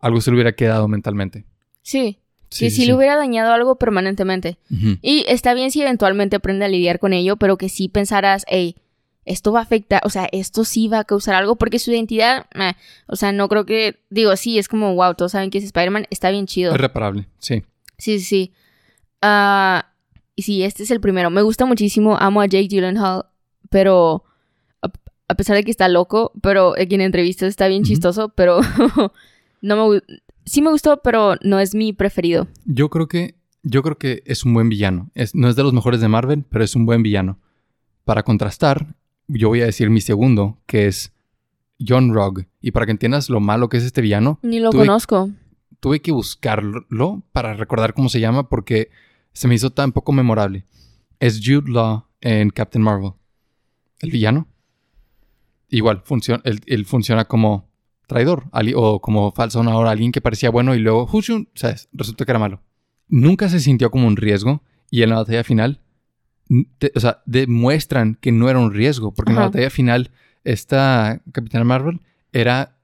[0.00, 1.44] algo se le hubiera quedado mentalmente.
[1.82, 2.18] Sí,
[2.50, 4.58] Sí, que sí, le hubiera dañado algo permanentemente.
[5.02, 8.76] Y está bien si eventualmente aprende a lidiar con ello, pero que sí pensaras, hey,
[9.24, 12.46] esto va a afectar, o sea, esto sí va a causar algo, porque su identidad,
[13.06, 16.06] o sea, no creo que, digo, sí, es como, wow, todos saben que es Spider-Man,
[16.08, 16.72] está bien chido.
[16.74, 17.62] Es reparable, sí.
[17.98, 18.52] Sí, sí, sí.
[19.20, 19.92] Ah,
[20.34, 21.30] y sí, este es el primero.
[21.30, 23.26] Me gusta muchísimo, amo a Jake Gyllenhaal,
[23.70, 24.24] pero
[24.80, 24.90] a,
[25.28, 28.60] a pesar de que está loco, pero en entrevistas está bien chistoso, pero
[29.60, 32.48] no me gu- sí me gustó, pero no es mi preferido.
[32.64, 35.10] Yo creo que, yo creo que es un buen villano.
[35.14, 37.38] Es, no es de los mejores de Marvel, pero es un buen villano.
[38.04, 38.94] Para contrastar,
[39.26, 41.12] yo voy a decir mi segundo, que es
[41.86, 42.48] John Rogue.
[42.60, 45.30] Y para que entiendas lo malo que es este villano, Ni lo Tuve- conozco.
[45.80, 48.90] tuve que buscarlo para recordar cómo se llama porque
[49.32, 50.64] se me hizo tan poco memorable.
[51.20, 53.12] Es Jude Law en Captain Marvel.
[54.00, 54.48] El villano.
[55.68, 57.67] Igual, funciona, él, él funciona como
[58.08, 61.48] traidor o como falso honor alguien que parecía bueno y luego, ¡jushun!
[61.54, 61.88] ¿sabes?
[61.92, 62.60] Resulta que era malo.
[63.06, 65.80] Nunca se sintió como un riesgo y en la batalla final,
[66.78, 70.10] te- o sea, demuestran que no era un riesgo porque en la batalla final
[70.42, 72.00] esta Capitana Marvel
[72.32, 72.74] era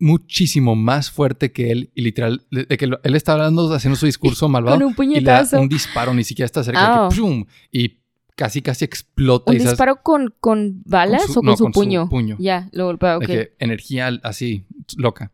[0.00, 3.96] muchísimo más fuerte que él y literal, de de que lo- él estaba hablando, haciendo
[3.96, 5.60] su discurso malvado Con un y le da puñetazo.
[5.60, 7.08] un disparo, ni siquiera está cerca, Au.
[7.10, 7.44] que ¡pum!
[7.72, 7.98] y
[8.38, 9.50] casi casi explota.
[9.50, 12.08] ¿Un y disparo con, con balas Con su- o con no, su con su puño?
[12.08, 12.36] puño.
[12.38, 13.22] Ya, lo golpea, ok.
[13.22, 14.64] de que energía así,
[14.96, 15.32] loca.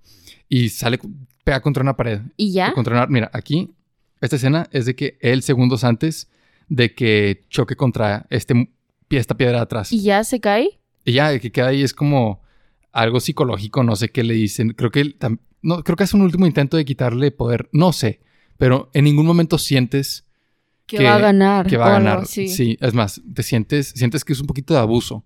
[0.48, 0.98] Y sale,
[1.44, 2.20] pega contra una pared.
[2.38, 2.72] ¿Y ya?
[2.72, 3.70] Contra una- mira, aquí,
[4.22, 6.30] esta escena es de que él segundos antes
[6.68, 8.70] de que choque contra este,
[9.10, 9.92] esta piedra de atrás.
[9.92, 10.80] ¿Y ya se cae?
[11.04, 12.40] Y ya, que queda ahí es como
[12.90, 14.70] algo psicológico, no sé qué le dicen.
[14.70, 17.92] Creo que él tam- no, creo que es un último intento de quitarle poder, no
[17.92, 18.20] sé,
[18.56, 20.23] pero en ningún momento sientes
[20.86, 21.66] Que, Que- va a ganar.
[21.66, 22.26] que va a ganar.
[22.26, 25.24] Sí, es más, te sientes, sientes que es un poquito de abuso.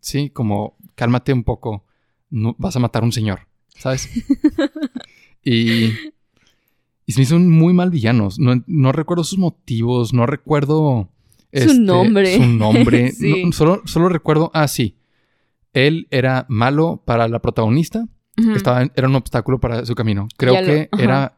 [0.00, 1.84] Sí, como cálmate un poco,
[2.30, 4.08] no, vas a matar a un señor, ¿sabes?
[5.44, 5.84] y,
[7.06, 8.38] y se me hizo un muy mal villanos.
[8.38, 11.08] No, no recuerdo sus motivos, no recuerdo
[11.52, 12.36] este, Su nombre.
[12.36, 13.12] Su nombre.
[13.16, 13.44] Sí.
[13.44, 14.96] No, solo, solo recuerdo, ah, sí.
[15.72, 18.06] Él era malo para la protagonista.
[18.56, 20.26] Estaba, era un obstáculo para su camino.
[20.38, 21.02] Creo Ya lo- que ajá.
[21.02, 21.36] era.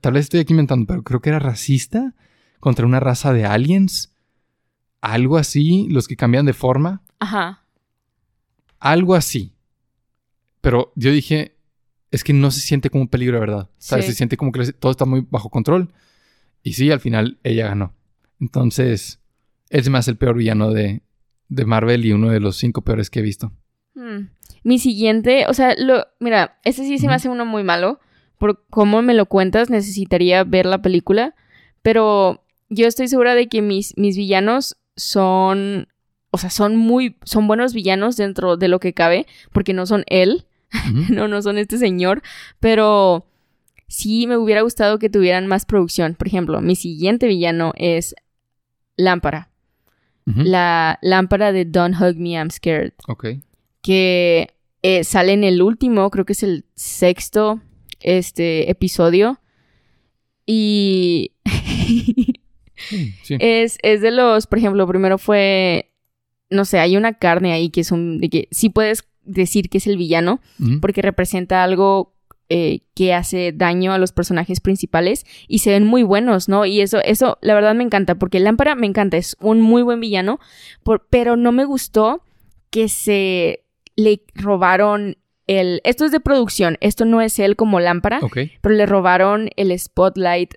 [0.00, 2.14] Tal vez estoy aquí inventando, pero creo que era racista
[2.64, 4.16] contra una raza de aliens.
[5.02, 7.02] Algo así, los que cambian de forma.
[7.20, 7.62] Ajá.
[8.80, 9.54] Algo así.
[10.62, 11.58] Pero yo dije,
[12.10, 13.70] es que no se siente como un peligro de verdad.
[13.76, 14.06] ¿Sabes?
[14.06, 14.12] Sí.
[14.12, 15.92] Se siente como que todo está muy bajo control.
[16.62, 17.92] Y sí, al final ella ganó.
[18.40, 19.20] Entonces,
[19.68, 21.02] es más el peor villano de,
[21.48, 23.52] de Marvel y uno de los cinco peores que he visto.
[23.94, 24.28] Hmm.
[24.62, 28.00] Mi siguiente, o sea, lo, mira, este sí se me hace uno muy malo.
[28.38, 31.34] Por cómo me lo cuentas, necesitaría ver la película.
[31.82, 32.43] Pero
[32.74, 35.88] yo estoy segura de que mis, mis villanos son.
[36.30, 37.16] O sea, son muy.
[37.24, 39.26] Son buenos villanos dentro de lo que cabe.
[39.52, 40.46] Porque no son él.
[41.10, 42.20] No, no son este señor,
[42.58, 43.26] pero
[43.86, 46.16] sí me hubiera gustado que tuvieran más producción.
[46.16, 48.16] Por ejemplo, mi siguiente villano es
[48.96, 49.50] Lámpara,
[50.24, 53.26] la lámpara de Don't Hug Me, I'm Scared, Ok.
[53.82, 54.48] que
[54.82, 57.60] eh, sale en el último, creo que es el sexto
[58.00, 59.40] este, episodio.
[60.46, 61.32] Y
[63.22, 63.36] Sí.
[63.40, 65.90] es, es de los, por ejemplo, primero fue,
[66.50, 69.78] no sé, hay una carne ahí que es un, de que sí puedes decir que
[69.78, 70.80] es el villano, Ujú.
[70.80, 72.14] porque representa algo
[72.50, 76.66] eh, que hace daño a los personajes principales y se ven muy buenos, ¿no?
[76.66, 79.98] Y eso, eso, la verdad me encanta, porque Lámpara me encanta, es un muy buen
[80.00, 80.38] villano,
[80.82, 82.22] por- pero no me gustó
[82.70, 83.64] que se
[83.96, 85.16] le robaron
[85.46, 85.80] el...
[85.84, 88.20] Esto es de producción, esto no es él como Lámpara,
[88.60, 90.54] pero le robaron el spotlight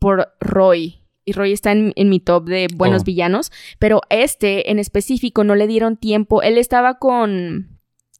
[0.00, 1.01] por Roy.
[1.24, 3.04] Y Roy está en, en mi top de buenos Oh.
[3.04, 3.50] villanos.
[3.78, 6.42] Pero este en específico no le dieron tiempo.
[6.42, 7.68] Él estaba con.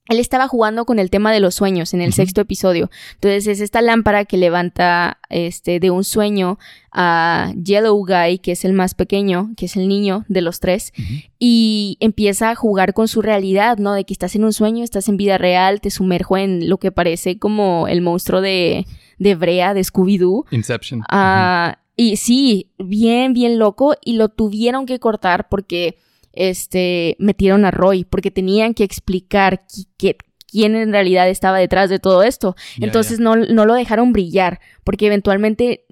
[0.09, 2.91] Él estaba jugando con el tema de los sueños en el sexto episodio.
[3.15, 6.59] Entonces es esta lámpara que levanta este, de un sueño
[6.91, 10.93] a Yellow Guy, que es el más pequeño, que es el niño de los tres,
[11.39, 13.93] y empieza a jugar con su realidad, ¿no?
[13.95, 16.91] De que estás en un sueño, estás en vida real, te sumerjo en lo que
[16.91, 18.87] parece como el monstruo de,
[19.21, 20.47] de Brea, de Scooby-Doo.
[20.51, 21.05] Inception.
[21.11, 23.95] Ah, y sí, bien, bien loco.
[24.05, 25.99] Y lo tuvieron que cortar porque
[26.33, 29.63] este, metieron a Roy, porque tenían que explicar
[29.99, 30.17] que-
[30.51, 32.57] quién en realidad estaba detrás de todo esto.
[32.81, 33.21] Entonces.
[33.21, 35.85] No, no lo dejaron brillar, porque eventualmente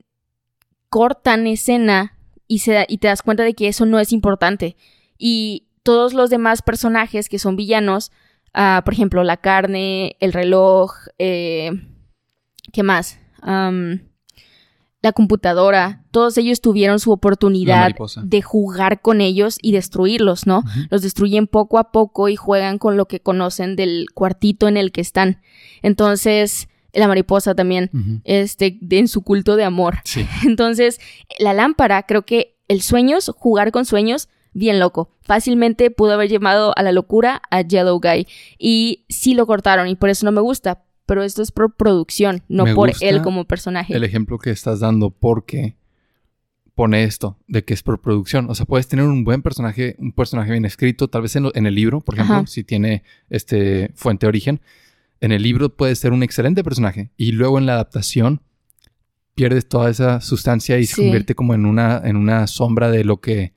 [0.89, 2.17] cortan escena
[2.49, 4.77] y, se, da- y te das cuenta de que eso no es importante.
[5.19, 8.11] Y todos los demás personajes que son villanos,
[8.55, 11.71] ah, por ejemplo, la carne, el reloj, eh,
[12.73, 13.19] ¿qué más?
[15.03, 17.89] La computadora, todos ellos tuvieron su oportunidad
[18.23, 20.63] de jugar con ellos y destruirlos, ¿no?
[20.91, 24.93] Los destruyen poco a poco y juegan con lo que conocen del cuartito en el
[24.93, 25.41] que están.
[25.83, 27.91] Entonces, la mariposa también,
[28.25, 29.99] este, de- en su culto de amor.
[30.05, 30.27] Sí.
[30.47, 31.01] Entonces,
[31.39, 35.11] la lámpara, creo que el sueños, jugar con sueños, bien loco.
[35.23, 38.27] Fácilmente pudo haber llamado a la locura a Yellow Guy.
[38.59, 40.83] Y sí lo cortaron y por eso no me gusta.
[41.11, 43.93] Pero esto es por producción, no Me por él como personaje.
[43.97, 45.75] El ejemplo que estás dando porque
[46.77, 48.49] pone esto de que es por producción.
[48.49, 51.55] O sea, puedes tener un buen personaje, un personaje bien escrito, tal vez en, lo-
[51.57, 52.47] en el libro, por ejemplo, Ajá.
[52.47, 54.61] si tiene este fuente de origen.
[55.21, 58.41] En el libro puede ser un excelente personaje y luego en la adaptación
[59.35, 63.21] pierdes toda esa sustancia y se convierte como en una, en una sombra de lo
[63.21, 63.53] que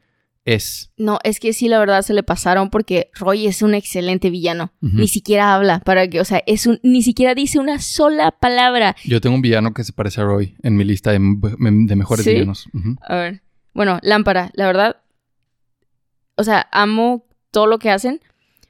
[0.45, 0.91] es.
[0.97, 4.73] No, es que sí, la verdad se le pasaron porque Roy es un excelente villano.
[4.81, 8.95] Ni siquiera habla para que, o sea, es un, ni siquiera dice una sola palabra.
[9.05, 12.25] Yo tengo un villano que se parece a Roy en mi lista de, de mejores
[12.25, 12.31] ¿Sí?
[12.33, 12.67] villanos.
[13.01, 13.41] A ver.
[13.73, 14.97] Bueno, Lámpara, la verdad.
[16.35, 18.19] O sea, amo todo lo que hacen,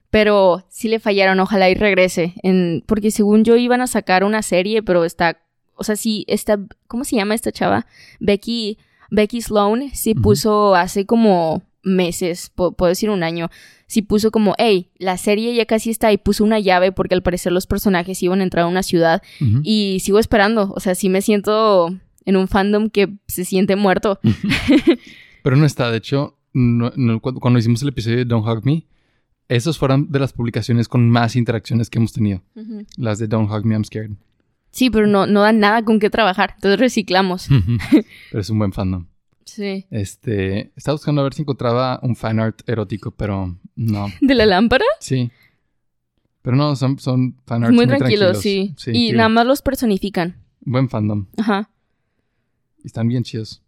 [0.09, 1.39] pero sí le fallaron.
[1.39, 2.33] Ojalá y regrese.
[2.43, 5.39] En, porque según yo iban a sacar una serie, pero está.
[5.75, 6.59] O sea, sí, está.
[6.87, 7.87] ¿Cómo se llama esta chava?
[8.19, 8.77] Becky.
[9.13, 13.49] Becky Sloan sí puso hace como meses, pu- puedo decir un año,
[13.87, 17.21] sí puso como, hey, la serie ya casi está y puso una llave porque al
[17.23, 19.21] parecer los personajes iban a entrar a una ciudad
[19.63, 21.93] y sigo esperando, o sea, sí me siento
[22.25, 24.19] en un fandom que se siente muerto.
[25.43, 28.65] Pero no está, de hecho, no- no- cu- cuando hicimos el episodio de Don't Hug
[28.65, 28.85] Me,
[29.49, 32.41] esos fueron de las publicaciones con más interacciones que hemos tenido.
[32.97, 34.11] Las de Don't Hug Me, I'm Scared.
[34.73, 37.47] Sí, pero no, no dan nada con qué trabajar, entonces reciclamos.
[38.31, 39.05] pero es un buen fandom.
[39.45, 39.85] Sí.
[39.91, 44.07] Este, estaba buscando a ver si encontraba un fanart erótico, pero no.
[44.21, 44.85] ¿De la lámpara?
[44.99, 45.29] Sí.
[46.41, 48.73] Pero no, son, son fanarts muy muy, tranquilos, sí.
[48.87, 50.37] y nada más los personifican.
[50.61, 51.27] Buen fandom.
[51.37, 51.69] Ajá.
[52.83, 53.61] Y están bien chidos.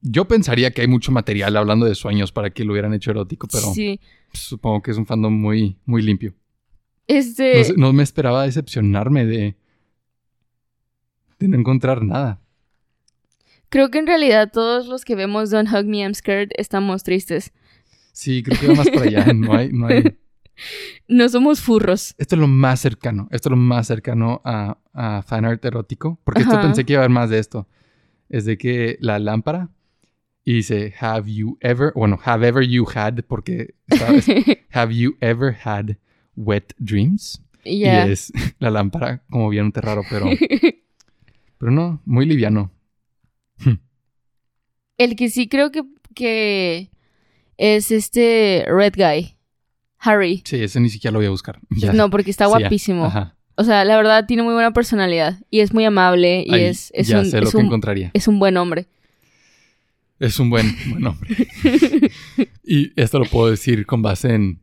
[0.00, 3.46] Yo pensaría que hay mucho material hablando de sueños para que lo hubieran hecho erótico,
[3.46, 4.00] pero Sí.
[4.32, 6.32] supongo que es un fandom muy, muy limpio.
[7.10, 7.74] Este.
[7.76, 9.56] No, me esperaba decepcionarme de,
[11.40, 12.40] de no encontrar nada.
[13.68, 17.52] Creo que en realidad todos los que vemos Don't Hug Me, I'm Scared estamos tristes.
[18.12, 19.32] Sí, creo que va más para allá.
[19.32, 20.04] No hay, no hay.
[21.08, 22.14] No somos furros.
[22.18, 23.28] Esto es lo más cercano.
[23.30, 26.20] Esto es lo más cercano a, a fanart erótico.
[26.22, 27.66] Porque esto pensé que iba a haber más de esto.
[28.28, 29.70] Es de que la lámpara
[30.44, 34.26] y dice, have you ever, bueno, have ever you had, porque ¿sabes?
[34.70, 35.96] have you ever had
[36.36, 37.42] wet dreams?
[37.64, 40.26] Y es la lámpara, como bien raro, pero,
[41.58, 42.70] pero no, muy liviano.
[44.98, 45.82] El que sí creo que,
[46.14, 46.90] que
[47.56, 49.34] es este Red Guy.
[50.02, 50.42] Harry.
[50.44, 51.58] Sí, ese ni siquiera lo voy a buscar.
[51.70, 51.92] Ya.
[51.92, 53.04] No, porque está Sí, guapísimo.
[53.06, 53.36] Ajá.
[53.54, 55.38] O sea, la verdad tiene muy buena personalidad.
[55.50, 56.44] Y es muy amable.
[56.46, 58.10] Y Ahí es, es, ya un, sé lo es, que un, encontraría.
[58.14, 58.86] es un buen hombre.
[60.18, 61.36] Es un buen, buen hombre.
[62.64, 64.60] y esto lo puedo decir con base en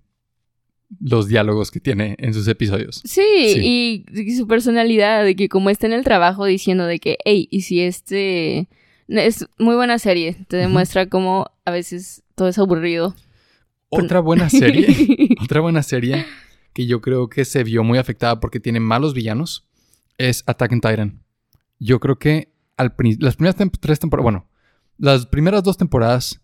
[1.00, 3.02] los diálogos que tiene en sus episodios.
[3.04, 3.22] Sí,
[3.58, 7.48] Y, y, su personalidad, de que como está en el trabajo diciendo de que, hey,
[7.52, 8.68] y si este...
[9.10, 13.16] Es muy buena serie, te demuestra cómo a veces todo es aburrido.
[13.88, 16.26] Otra buena serie, otra buena serie
[16.74, 19.66] que yo creo que se vio muy afectada porque tiene malos villanos
[20.18, 21.24] es Attack on Titan.
[21.80, 24.50] Yo creo que al las primeras tres temporadas, bueno,
[24.98, 26.42] las primeras dos temporadas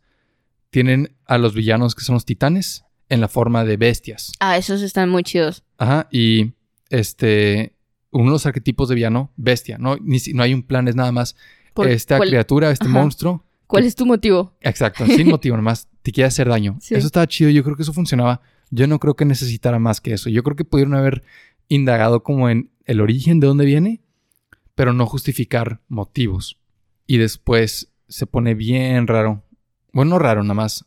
[0.70, 4.32] tienen a los villanos que son los titanes en la forma de bestias.
[4.40, 5.64] Ah, esos están muy chidos.
[5.78, 6.54] Ajá, y
[6.90, 7.76] este,
[8.12, 11.12] uno de los arquetipos de villano, bestia, no, Ni, no hay un plan, es nada
[11.12, 11.36] más
[11.88, 13.46] esta criatura, este monstruo.
[13.68, 14.56] ¿Cuál es tu motivo?
[14.62, 16.78] Exacto, sin motivo, nomás te quiere hacer daño.
[16.90, 18.42] Eso estaba chido, yo creo que eso funcionaba.
[18.70, 20.30] Yo no creo que necesitara más que eso.
[20.30, 21.24] Yo creo que pudieron haber
[21.68, 24.02] indagado como en el origen de dónde viene,
[24.74, 26.60] pero no justificar motivos.
[27.06, 29.44] Y después se pone bien raro.
[29.92, 30.86] Bueno, no raro, nada más.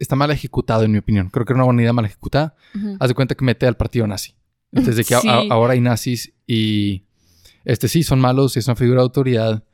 [0.00, 1.30] Está mal ejecutado, en mi opinión.
[1.30, 2.56] Creo que era una buena idea mal ejecutada.
[2.98, 4.34] Haz de cuenta que mete al partido nazi.
[4.72, 7.04] Desde que ahora hay nazis y
[7.64, 9.64] este sí son malos, es una figura de autoridad.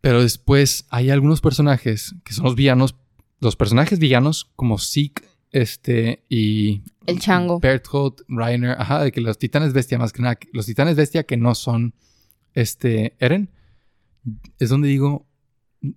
[0.00, 2.94] Pero después hay algunos personajes que son los villanos,
[3.40, 5.24] los personajes villanos como Zeke
[5.56, 6.82] este, y.
[7.06, 7.60] El chango.
[7.60, 11.38] Berthold, Reiner, ajá, de que los titanes bestia, más que nada, los titanes bestia que
[11.38, 11.94] no son.
[12.52, 13.50] Este, Eren,
[14.58, 15.26] es donde digo.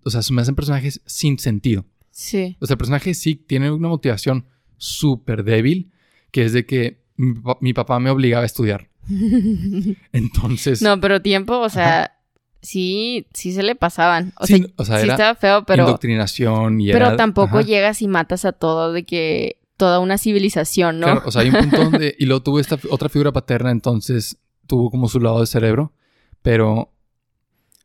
[0.04, 1.86] O sea, se me hacen personajes sin sentido.
[2.20, 2.58] Sí.
[2.60, 5.90] O sea, el personaje sí tiene una motivación súper débil,
[6.32, 8.90] que es de que mi, papá me obligaba a estudiar.
[10.12, 10.82] Entonces.
[10.82, 12.18] No, pero tiempo, o sea.
[12.62, 14.34] Sí, sí se le pasaban.
[14.38, 15.84] O, sea, o sea, sí estaba feo, pero.
[15.84, 19.56] Indoctrinación y Pero tampoco llegas y matas a todo de que.
[19.78, 21.06] Toda una civilización, ¿no?
[21.06, 22.18] Claro, o sea, hay un punto donde.
[22.20, 25.94] y luego tuvo esta otra figura paterna, entonces tuvo como su lado de cerebro.
[26.42, 26.92] Pero.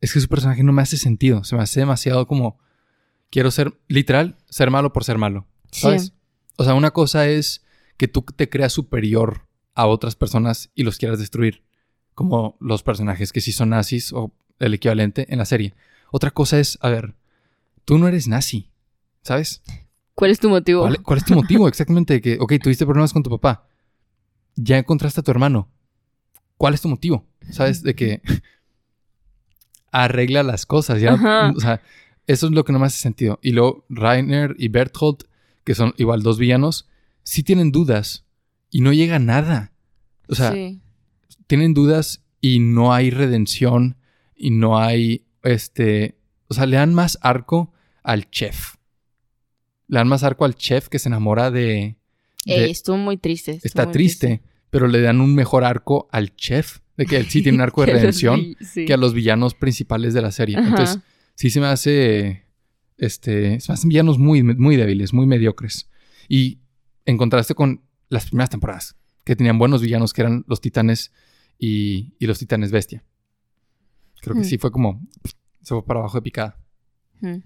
[0.01, 1.45] Es que su personaje no me hace sentido.
[1.45, 2.59] Se me hace demasiado como.
[3.35, 3.77] Quiero ser.
[3.89, 5.45] Literal, ser malo por ser malo.
[5.73, 6.13] ¿Sabes?
[6.57, 7.65] O sea, una cosa es
[7.97, 11.65] que tú te creas superior a otras personas y los quieras destruir.
[12.15, 15.75] Como los personajes que sí son nazis o el equivalente en la serie.
[16.13, 17.17] Otra cosa es, a ver,
[17.85, 18.71] tú no eres nazi,
[19.23, 19.65] ¿sabes?
[20.15, 20.89] ¿Cuál es tu motivo?
[21.03, 22.21] ¿Cuál, es tu motivo exactamente?
[22.21, 23.67] Que, ok, tuviste problemas con tu papá.
[24.55, 25.69] Ya encontraste a tu hermano.
[26.57, 27.27] ¿Cuál es tu motivo?
[27.51, 27.83] ¿Sabes?
[27.83, 28.23] De que
[29.91, 31.01] arregla las cosas.
[31.01, 31.15] Ya,
[31.57, 31.83] o sea,
[32.27, 33.39] eso es lo que no me hace sentido.
[33.43, 35.25] Y luego Rainer y Berthold,
[35.65, 36.89] que son igual dos villanos,
[37.23, 38.25] sí tienen dudas
[38.71, 39.73] y no llega nada.
[40.29, 40.55] O sea,
[41.47, 43.97] tienen dudas y no hay redención
[44.35, 48.75] y no hay, este, o sea, le dan más arco al chef.
[49.87, 51.97] Le dan más arco al chef que se enamora de...
[52.47, 53.61] estuvo muy triste.
[53.63, 57.57] está triste, pero le dan un mejor arco al chef, de que él sí tiene
[57.57, 60.59] un arco de redención que a los villanos principales de la serie.
[60.59, 60.99] Entonces,
[61.35, 62.47] sí se me hace,
[62.97, 65.91] este, se me hacen villanos muy, muy débiles, muy mediocres.
[66.29, 66.61] Y
[67.05, 71.13] en contraste con las primeras temporadas, que tenían buenos villanos que eran los titanes
[71.59, 73.05] y, y los titanes bestia.
[74.25, 74.45] Creo que hmm.
[74.45, 75.03] sí fue como.
[75.63, 76.59] Se fue para abajo de picada.
[77.21, 77.41] Hmm.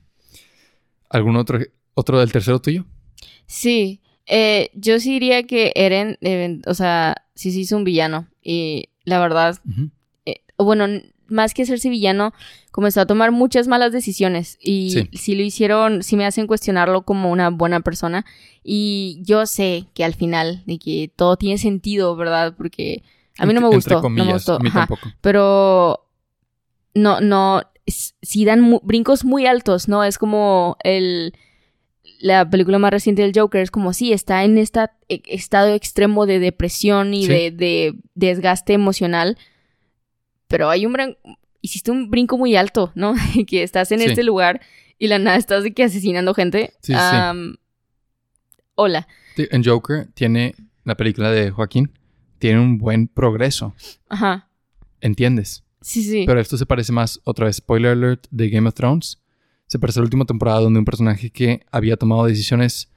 [1.11, 1.59] ¿Algún otro,
[1.95, 2.87] otro del tercero tuyo?
[3.47, 4.01] Sí.
[4.27, 6.19] Eh, yo sí diría que Eren,
[6.67, 8.29] o sea, sí se hizo un villano.
[8.43, 9.59] Y la verdad,
[10.27, 10.87] eh, bueno,
[11.29, 12.33] más que hacerse villano,
[12.71, 14.59] comenzó a tomar muchas malas decisiones.
[14.61, 15.35] Y sí.
[15.35, 18.25] lo hicieron, sí me hacen cuestionarlo como una buena persona.
[18.63, 22.55] Y yo sé que al final, de que todo tiene sentido, ¿verdad?
[22.57, 23.03] Porque
[23.39, 24.03] a mí no me gustó.
[24.03, 24.55] no me gustó.
[24.57, 25.09] A mí tampoco.
[25.21, 26.07] Pero
[26.95, 30.05] no, no, si dan brincos muy altos, ¿no?
[30.05, 31.33] Es como el
[32.19, 36.39] la película más reciente del Joker es como si está en este estado extremo de
[36.39, 39.39] depresión y de, desgaste emocional,
[40.49, 40.97] pero hay un
[41.61, 43.15] hiciste un brinco muy alto, ¿no?
[43.47, 44.61] que estás en este lugar
[44.99, 46.73] y la nada estás de que asesinando gente.
[46.83, 46.93] Sí,
[48.75, 49.07] hola.
[49.37, 51.93] En Joker tiene la película de Joaquín
[52.39, 53.75] tiene un buen progreso.
[54.09, 54.49] Ajá.
[55.01, 55.65] ¿Entiendes?
[55.81, 56.25] Sí, sí.
[56.27, 59.21] Pero esto se parece más, otra vez, spoiler alert, de Game of Thrones.
[59.67, 62.91] Se parece a la última temporada donde un personaje que había tomado decisiones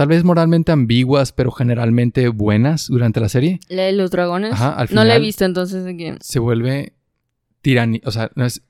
[0.00, 3.60] tal vez moralmente ambiguas, pero generalmente buenas durante la serie.
[3.68, 4.54] ¿La de los dragones?
[4.54, 5.04] Ajá, al final.
[5.04, 5.84] No la he visto entonces.
[5.84, 6.94] ¿de Se vuelve
[7.60, 8.62] tiranía, o sea, no es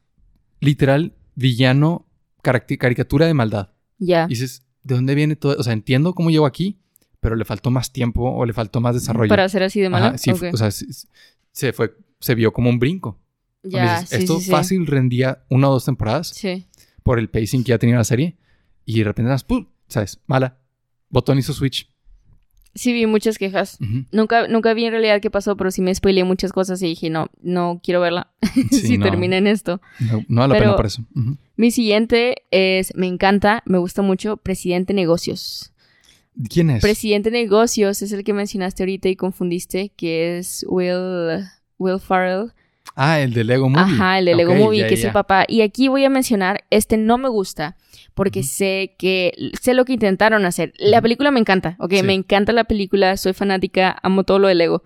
[0.59, 2.09] literal villano,
[2.43, 3.71] caricatura de maldad.
[3.99, 4.25] Ya.
[4.25, 5.55] Y dices, ¿de dónde viene todo?
[5.57, 6.81] O sea, entiendo cómo llegó aquí,
[7.21, 9.29] pero le faltó más tiempo o le faltó más desarrollo.
[9.29, 10.19] Para ser así de malo.
[10.19, 13.21] sí, o sea, se, fue, se vio como un brinco.
[13.63, 16.31] Ya, esto fácil rendía una o dos temporadas.
[16.31, 16.67] Sí.
[17.05, 18.37] Por el pacing que ya tenía la serie.
[18.85, 19.69] Y de repente, ¡pum!
[19.87, 20.19] ¿sabes?
[20.27, 20.60] Mala.
[21.11, 21.91] Botón hizo switch.
[22.75, 23.79] Sí, vi muchas quejas.
[24.13, 27.11] nunca, nunca vi en realidad qué pasó, pero sí me spoileé muchas cosas y dije,
[27.11, 28.31] no, no quiero verla.
[28.71, 29.81] si termina en esto.
[29.99, 31.05] No, no vale la pena por eso.
[31.57, 35.73] Mi siguiente es, me encanta, me gusta mucho, Presidente Negocios.
[36.49, 36.81] ¿Quién es?
[36.81, 41.45] Presidente de negocios es el que mencionaste ahorita y confundiste, que es Will,
[41.79, 42.53] Will Farrell.
[42.95, 43.95] ah, el de Lego Movie.
[43.95, 45.45] Ajá, el de Lego Movie, ya, que es el papá.
[45.49, 47.77] Y aquí voy a mencionar, este no me gusta,
[48.21, 50.75] porque sé que, sé lo que intentaron hacer.
[50.77, 52.03] La película me encanta, ok, Sí.
[52.03, 54.83] me encanta la película, soy fanática, amo todo lo de Lego.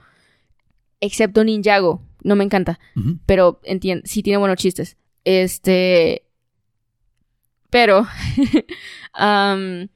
[1.00, 2.78] Excepto Ninjago, no me encanta,
[3.26, 4.96] pero entiendo, sí tiene buenos chistes.
[5.24, 6.22] Este...
[7.70, 8.06] Pero...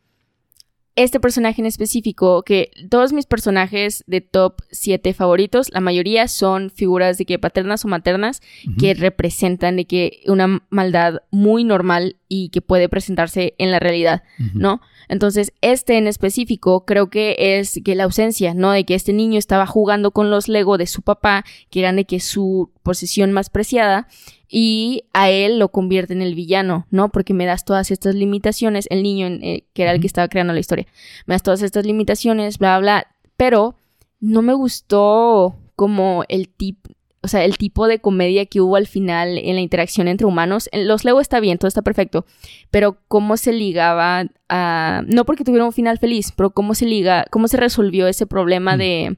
[0.97, 6.70] este personaje en específico, que todos mis personajes de top 7 favoritos, la mayoría son
[6.70, 8.43] figuras de que paternas o maternas
[8.80, 14.22] que representan de que una maldad muy normal y que puede presentarse en la realidad.
[14.54, 14.80] ¿no?
[15.08, 18.72] Entonces, este en específico creo que es que la ausencia, ¿no?
[18.72, 22.04] De que este niño estaba jugando con los Lego de su papá, que eran de
[22.04, 24.06] que su posesión más preciada,
[24.48, 27.10] y a él lo convierte en el villano, ¿no?
[27.10, 30.52] Porque me das todas estas limitaciones, el niño eh, que era el que estaba creando
[30.52, 30.86] la historia,
[31.26, 33.06] me das todas estas limitaciones, bla, bla,
[33.36, 33.76] pero
[34.20, 36.90] no me gustó como el tipo,
[37.20, 40.68] o sea, el tipo de comedia que hubo al final en la interacción entre humanos.
[40.72, 42.24] Los Lego está bien, todo está perfecto,
[42.70, 45.02] pero cómo se ligaba a...
[45.06, 48.76] No porque tuviera un final feliz, pero cómo se liga, cómo se resolvió ese problema
[48.76, 48.78] Mm.
[48.78, 49.16] de...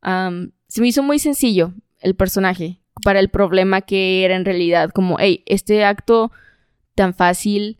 [0.00, 4.90] am, se me hizo muy sencillo el personaje para el problema que era en realidad.
[4.90, 6.32] Como, hey, este acto
[6.94, 7.78] tan fácil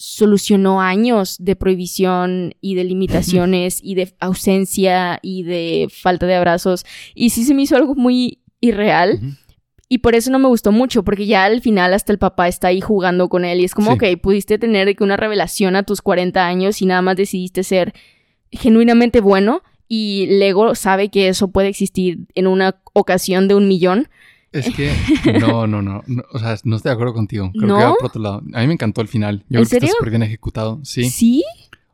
[0.00, 6.86] solucionó años de prohibición y de limitaciones y de ausencia y de falta de abrazos.
[7.16, 9.18] Y sí se me hizo algo muy irreal.
[9.88, 12.68] Y por eso no me gustó mucho, porque ya al final hasta el papá está
[12.68, 13.96] ahí jugando con él y es como, Sí.
[13.96, 17.94] ok, pudiste tener una revelación a tus 40 años y nada más decidiste ser
[18.52, 24.08] genuinamente bueno y Lego sabe que eso puede existir en una ocasión de un millón.
[24.52, 24.92] Es que
[25.40, 27.50] no, no, no, no, O sea, no estoy de acuerdo contigo.
[27.52, 27.78] Creo ¿No?
[27.78, 28.42] que va por otro lado.
[28.54, 29.40] A mí me encantó el final.
[29.40, 29.94] Yo creo ¿En que está serio?
[29.98, 30.80] súper bien ejecutado.
[30.84, 31.10] Sí.
[31.10, 31.44] ¿Sí?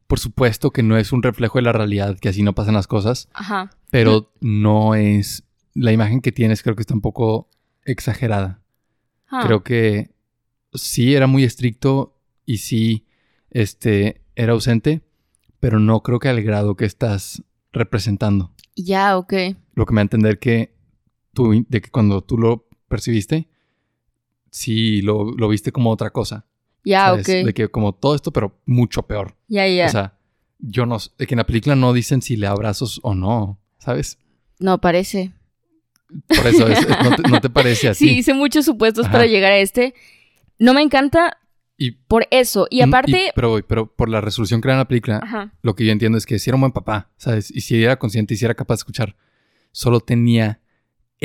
[0.06, 2.86] Por supuesto que no es un reflejo de la realidad, que así no pasan las
[2.86, 3.28] cosas.
[3.32, 3.70] Ajá.
[3.90, 5.44] Pero no es.
[5.74, 7.48] La imagen que tienes creo que está un poco
[7.84, 8.60] exagerada.
[9.28, 9.42] Ah.
[9.44, 10.10] Creo que
[10.72, 13.06] sí era muy estricto y sí
[13.50, 15.02] este, era ausente,
[15.58, 17.42] pero no creo que al grado que estás
[17.72, 18.52] representando.
[18.76, 19.32] Ya, ok.
[19.74, 20.73] Lo que me da a entender que
[21.34, 23.48] tú, de que cuando tú lo percibiste,
[24.50, 26.46] sí lo, lo viste como otra cosa.
[26.84, 27.28] Ya, ¿sabes?
[27.28, 27.46] ok.
[27.46, 29.36] De que como todo esto, pero mucho peor.
[29.48, 29.86] Ya, ya.
[29.86, 30.18] O sea,
[30.58, 30.98] yo no...
[31.18, 34.18] De que en la película no dicen si le abrazos o no, ¿sabes?
[34.60, 35.32] no, parece.
[36.28, 38.06] Por eso, es- no, te, no te parece así.
[38.08, 39.12] Sí, hice muchos supuestos Ajá.
[39.12, 39.94] para llegar a este.
[40.58, 41.38] No me encanta
[41.76, 42.66] Y- por eso.
[42.70, 43.32] Y Mm, aparte...
[43.34, 45.52] pero, pero por la resolución que era en la película, Ajá.
[45.62, 47.50] lo que yo entiendo es que si era un buen papá, ¿sabes?
[47.50, 49.16] Y si era consciente y si era capaz de escuchar,
[49.72, 50.60] solo tenía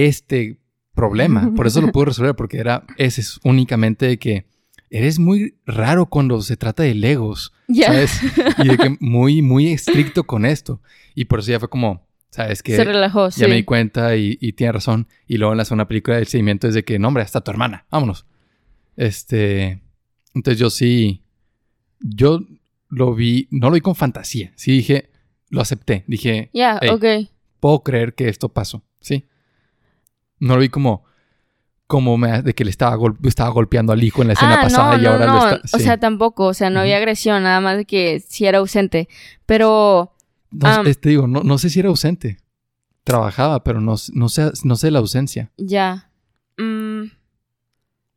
[0.07, 0.57] este
[0.93, 1.51] problema.
[1.55, 4.45] Por eso lo pudo resolver, porque era ese es únicamente de que
[4.89, 7.87] eres muy raro cuando se trata de legos, Ya.
[7.87, 8.19] ¿sabes?
[8.63, 10.81] Y de que muy, muy estricto con esto.
[11.15, 12.63] Y por eso ya fue como, ¿sabes?
[12.63, 13.41] Que Se relajó, sí.
[13.41, 15.07] ya me di cuenta y, y tiene razón.
[15.27, 17.51] Y luego en la segunda película el seguimiento es de que, no, hombre, hasta tu
[17.51, 18.25] hermana, vámonos.
[18.95, 19.81] Este,
[20.33, 21.23] entonces yo sí,
[21.99, 22.41] yo
[22.89, 25.09] lo vi, no lo vi con fantasía, sí dije,
[25.49, 26.89] lo acepté, dije, Ya, Ey.
[26.89, 27.05] ok.
[27.59, 29.25] puedo creer que esto pasó, ¿sí?
[30.39, 31.03] No lo vi como,
[31.87, 34.63] como me- de que le estaba, gol- estaba golpeando al hijo en la escena ah,
[34.63, 35.33] pasada no, y ahora no.
[35.33, 35.77] lo está...
[35.77, 36.45] O sea, tampoco.
[36.45, 39.07] O sea, no había agresión, nada más de que sí era ausente.
[39.45, 40.13] Pero...
[40.51, 42.37] no, te digo, no, no sé si era ausente,
[43.03, 45.51] trabajaba, pero no, no, sé, no sé la ausencia.
[45.57, 46.09] Ya.
[46.57, 47.03] Mm,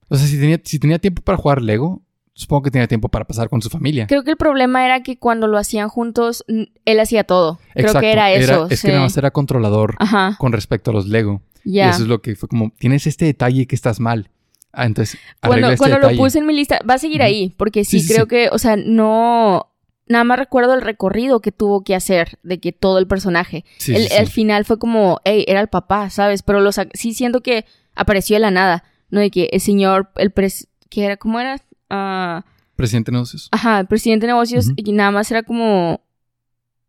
[0.08, 2.02] O sea, si tenía, si tenía tiempo para jugar Lego,
[2.34, 4.06] supongo que tenía tiempo para pasar con su familia.
[4.06, 7.58] creo que el problema era que cuando lo hacían juntos, él hacía todo.
[7.74, 8.66] Creo que era eso.
[8.70, 8.86] es sí.
[8.88, 10.36] que nada más era controlador Ajá.
[10.38, 11.40] con respecto a los Lego.
[11.64, 14.30] Y eso es lo que fue como, tienes este detalle que estás mal.
[14.72, 17.54] Ah, entonces, arregla Cuando, este cuando lo puse en mi lista, va a seguir ahí,
[17.56, 18.28] porque sí, creo sí.
[18.28, 19.70] que, o sea, no,
[20.06, 23.64] nada más recuerdo el recorrido que tuvo que hacer de que todo el personaje.
[23.78, 24.14] Sí, el, sí.
[24.16, 26.42] Al final fue como, hey, era el papá, ¿sabes?
[26.42, 29.20] Pero lo sac- sí siento que apareció de la nada, ¿no?
[29.20, 31.16] De que el señor, el pres, ¿qué era?
[31.18, 31.60] ¿Cómo era?
[31.90, 32.44] Ah,
[32.74, 33.48] Presidente de negocios.
[33.52, 36.00] ajá, el presidente de negocios y nada más era como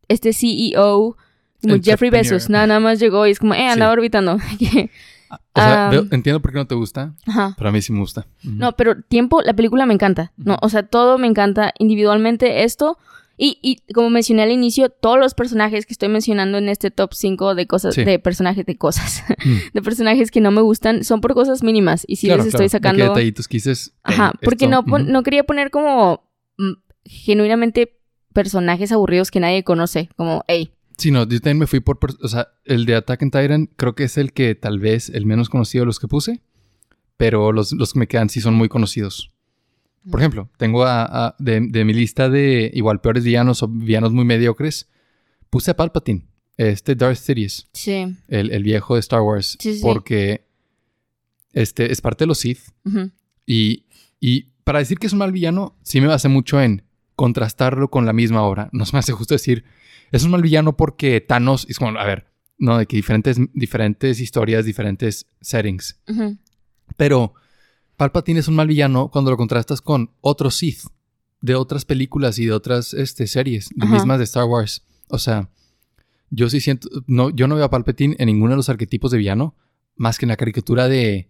[0.07, 1.17] este CEO,
[1.64, 2.09] como Jeffrey.
[2.11, 4.38] Bezos, nada, nada más llegó y es como, eh, andaba orbitando.
[5.55, 7.55] O sea, Ah, veo- entiendo por qué no te gusta, Ajá.
[7.57, 8.28] pero a mí sí me gusta.
[8.43, 10.32] No, pero tiempo, la película me encanta.
[10.38, 12.99] No, o sea, todo me encanta individualmente esto.
[13.36, 17.14] Y, y como mencioné al inicio, todos los personajes que estoy mencionando en este top
[17.16, 18.03] 5 de cosas, Sí.
[18.03, 19.55] de personajes, de cosas, Mm.
[19.74, 22.05] de personajes que no me gustan, son por cosas mínimas.
[22.07, 22.66] Y Claro, les claro.
[22.66, 23.03] estoy De qué sacando.
[23.14, 24.99] detallitos que dices, Ajá, "Ey, porque esto", no, ujú.
[24.99, 26.74] no quería poner como mm,
[27.05, 27.97] genuinamente
[28.34, 30.09] personajes aburridos que nadie conoce.
[30.16, 31.97] Como, hey, Sí, no, yo también me fui por...
[32.21, 35.25] O sea, el de Attack on Titan creo que es el que tal vez el
[35.25, 36.41] menos conocido de los que puse,
[37.17, 39.31] pero los, los que me quedan sí son muy conocidos.
[40.09, 44.11] Por ejemplo, tengo a, a- de, de mi lista de igual peores villanos o villanos
[44.11, 44.89] muy mediocres,
[45.49, 46.25] puse a Palpatine,
[46.57, 48.15] este Darth Sidious, Sí.
[48.27, 49.81] el, el viejo de Star Wars, Sí, sí.
[49.81, 50.45] porque
[51.53, 52.59] este es parte de los Sith
[53.45, 53.85] y,
[54.19, 56.83] y para decir que es un mal villano, sí me basé mucho en
[57.15, 58.69] contrastarlo con la misma obra.
[58.73, 59.63] No se me hace justo decir,
[60.14, 64.20] es un mal villano porque Thanos es como, a ver, no, de que diferentes, diferentes
[64.20, 65.99] historias, diferentes settings.
[66.95, 67.34] Pero
[67.97, 70.82] Palpatine es un mal villano cuando lo contrastas con otros Sith
[71.41, 74.86] de otras películas y de otras este, series, de mismas de Star Wars.
[75.09, 75.49] O sea,
[76.30, 79.18] yo sí siento, no, yo no veo a Palpatine en ninguno de los arquetipos de
[79.18, 79.55] villano,
[79.95, 81.28] más que en la caricatura de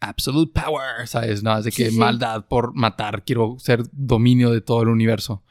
[0.00, 1.42] Absolute Power, ¿sabes?
[1.42, 1.98] No, es de que Sí, sí.
[1.98, 5.42] maldad por matar, quiero ser dominio de todo el universo.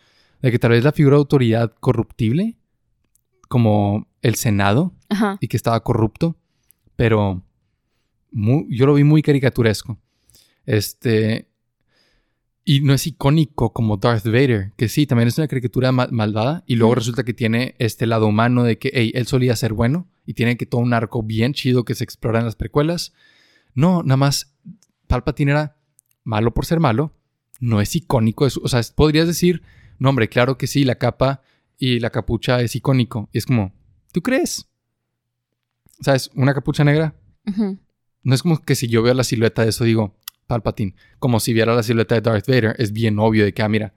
[0.42, 2.56] De que tal vez la figura de autoridad corruptible,
[3.50, 5.38] como el Senado, Ajá.
[5.41, 6.38] y que estaba corrupto,
[6.95, 7.43] pero
[8.32, 9.97] yo lo vi muy caricaturesco.
[10.66, 11.47] Este.
[12.66, 16.64] Y no es icónico como Darth Vader, que sí, también es una caricatura ma- malvada,
[16.68, 20.08] y luego resulta que tiene este lado humano de que, hey, él solía ser bueno,
[20.28, 23.14] y tiene que todo un arco bien chido que se explora en las precuelas.
[23.74, 24.54] No, nada más
[25.08, 25.78] Palpatine era
[26.24, 27.16] malo por ser malo,
[27.60, 29.64] no es icónico, es- o sea, podrías decir,
[29.97, 31.41] no, hombre, claro que sí, la capa
[31.80, 33.74] y la capucha es icónico, y es como,
[34.12, 34.70] ¿tú crees?
[36.02, 36.30] ¿Sabes?
[36.36, 37.16] Una capucha negra.
[38.22, 40.96] No es como que si yo veo la silueta de eso digo, Palpatine.
[41.20, 42.76] Como si viera la silueta de Darth Vader.
[42.78, 43.94] Es bien obvio de que, ah, mira,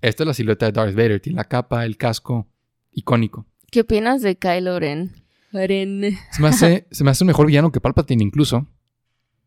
[0.00, 1.20] esta es la silueta de Darth Vader.
[1.20, 2.46] Tiene la capa, el casco,
[2.92, 3.46] icónico.
[3.70, 5.12] ¿Qué opinas de Kylo Ren?
[5.52, 6.16] Ren.
[6.30, 8.68] Se me hace, se me hace un mejor villano que Palpatine incluso.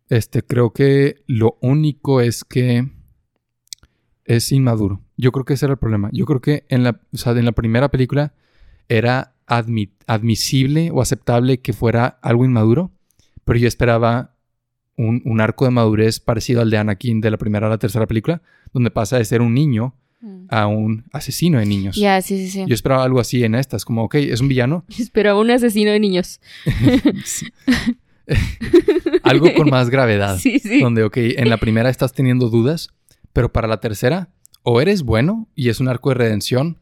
[0.10, 2.90] Este, creo que lo único es que
[4.26, 5.02] es inmaduro.
[5.18, 6.10] Yo creo que ese era el problema.
[6.14, 8.34] Yo creo que en la, o sea, en la primera película
[8.88, 12.92] era admi- admisible o aceptable que fuera algo inmaduro,
[13.44, 14.36] pero yo esperaba
[14.96, 18.06] un, un arco de madurez parecido al de Anakin de la primera a la tercera
[18.08, 18.42] película,
[18.74, 19.96] donde pasa de ser un niño
[20.50, 21.96] a un asesino de niños.
[21.96, 22.64] Ya, sí, sí, sí.
[22.68, 26.00] Yo esperaba algo así en estas, como, ok, es un villano, Espero un asesino de
[26.00, 26.40] niños.
[29.24, 30.38] algo con más gravedad.
[30.42, 30.82] Sí, sí.
[30.82, 32.90] Donde, ok, en la primera estás teniendo dudas,
[33.34, 34.30] pero para la tercera,
[34.70, 36.82] o eres bueno y es un arco de redención,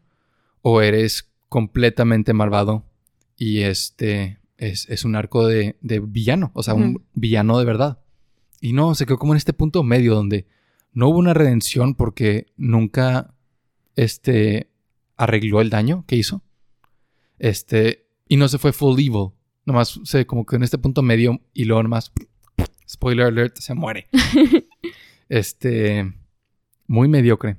[0.63, 2.83] o eres completamente malvado
[3.37, 7.99] y este es, es un arco de, de villano, o sea, un villano de verdad.
[8.59, 10.47] Y no, se quedó como en este punto medio donde
[10.93, 13.35] no hubo una redención porque nunca
[13.95, 14.71] este,
[15.15, 16.41] arregló el daño que hizo.
[17.37, 19.29] Este, y no se fue full evil.
[19.63, 22.11] Nomás se como que en este punto medio y luego nomás,
[22.89, 24.07] spoiler alert, se muere.
[25.29, 26.11] este,
[26.87, 27.57] muy mediocre.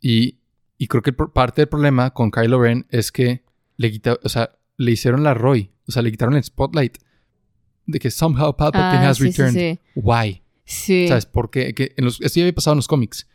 [0.00, 0.38] Y,
[0.78, 3.42] y creo que parte del problema con Kylo Ren es que
[3.76, 6.98] le quita, o sea, le hicieron la Roy, o sea, le quitaron el spotlight
[7.86, 9.54] de que somehow Palpatine Ah, has sí, returned.
[9.54, 9.80] sí.
[9.94, 10.42] Why?
[10.64, 11.08] Sí.
[11.08, 11.26] ¿Sabes?
[11.26, 13.28] Porque que en los, esto ya había pasado en los cómics.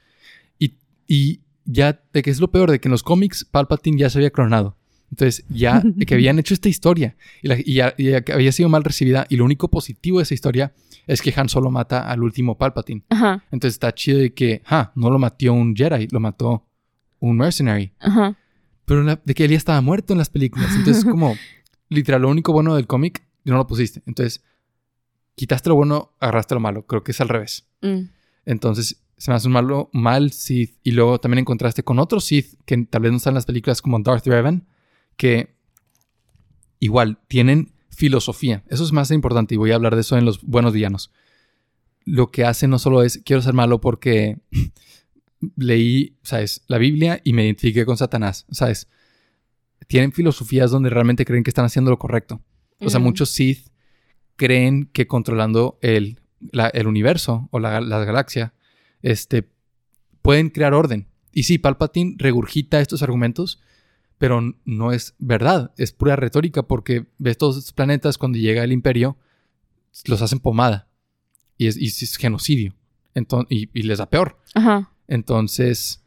[0.59, 4.09] Y, y ya, de que es lo peor, de que en los cómics Palpatine ya
[4.09, 4.77] se había clonado.
[5.13, 8.51] Entonces, ya que habían hecho esta historia y, la- y ya, y ya que había
[8.51, 9.27] sido mal recibida.
[9.29, 10.73] Y lo único positivo de esa historia
[11.05, 13.03] es que Han Solo mata al último Palpatine.
[13.09, 16.65] Ajá, Entonces está chido de que, ah, no lo mató un Jedi, lo mató
[17.19, 17.91] un mercenary.
[17.99, 18.35] ajá.
[18.85, 20.73] Pero la- de que él ya estaba muerto en las películas.
[20.75, 21.35] Entonces, como,
[21.89, 24.01] literal, lo único bueno del cómic, no lo pusiste.
[24.07, 24.43] Entonces,
[25.35, 26.87] quitaste lo bueno, agarraste lo malo.
[26.87, 27.67] Creo que es al revés.
[27.81, 28.05] Mm.
[28.45, 30.77] Entonces, se me hace un malo, mal Sith.
[30.83, 33.45] Y luego también en contraste con otros Sith que tal vez no están en las
[33.45, 34.65] películas como Darth Revan,
[35.17, 35.55] que
[36.79, 38.63] igual tienen filosofía.
[38.67, 41.11] Eso es más importante y voy a hablar de eso en los buenos villanos.
[42.05, 44.39] Lo que hacen no solo es quiero ser malo porque
[45.55, 46.63] leí, ¿sabes?
[46.67, 48.87] La Biblia y me identifiqué con Satanás, ¿sabes?
[49.87, 52.41] Tienen filosofías donde realmente creen que están haciendo lo correcto.
[52.79, 53.03] O sea, Mm.
[53.03, 53.67] muchos Sith
[54.35, 56.19] creen que controlando el,
[56.51, 58.53] la- el universo o la, la galaxia,
[59.01, 59.47] este,
[60.21, 61.07] pueden crear orden.
[61.31, 63.61] Y sí, Palpatine regurgita estos argumentos,
[64.23, 68.71] pero no es verdad, es pura retórica porque ves todos estos planetas cuando llega el
[68.71, 69.17] imperio,
[70.05, 70.87] los hacen pomada
[71.57, 72.73] y es, y es genocidio
[73.15, 74.39] Enton- y, y les da peor.
[74.55, 74.89] Ajá.
[75.09, 76.05] Entonces,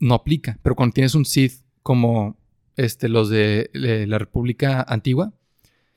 [0.00, 0.58] no aplica.
[0.62, 2.36] Pero cuando tienes un Sith como
[2.76, 5.32] este, los de la República Antigua,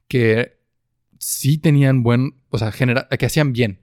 [0.08, 0.58] que
[1.20, 3.82] sí tenían buen, o sea, genera- que hacían bien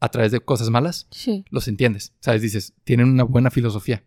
[0.00, 1.44] a través de cosas malas, Sí.
[1.50, 2.14] los entiendes.
[2.20, 2.40] ¿Sabes?
[2.40, 4.02] Dices, tienen una buena filosofía.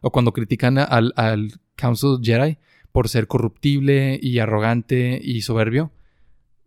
[0.00, 2.58] O cuando critican al, al Council Jedi
[2.92, 5.92] por ser corruptible y arrogante y soberbio,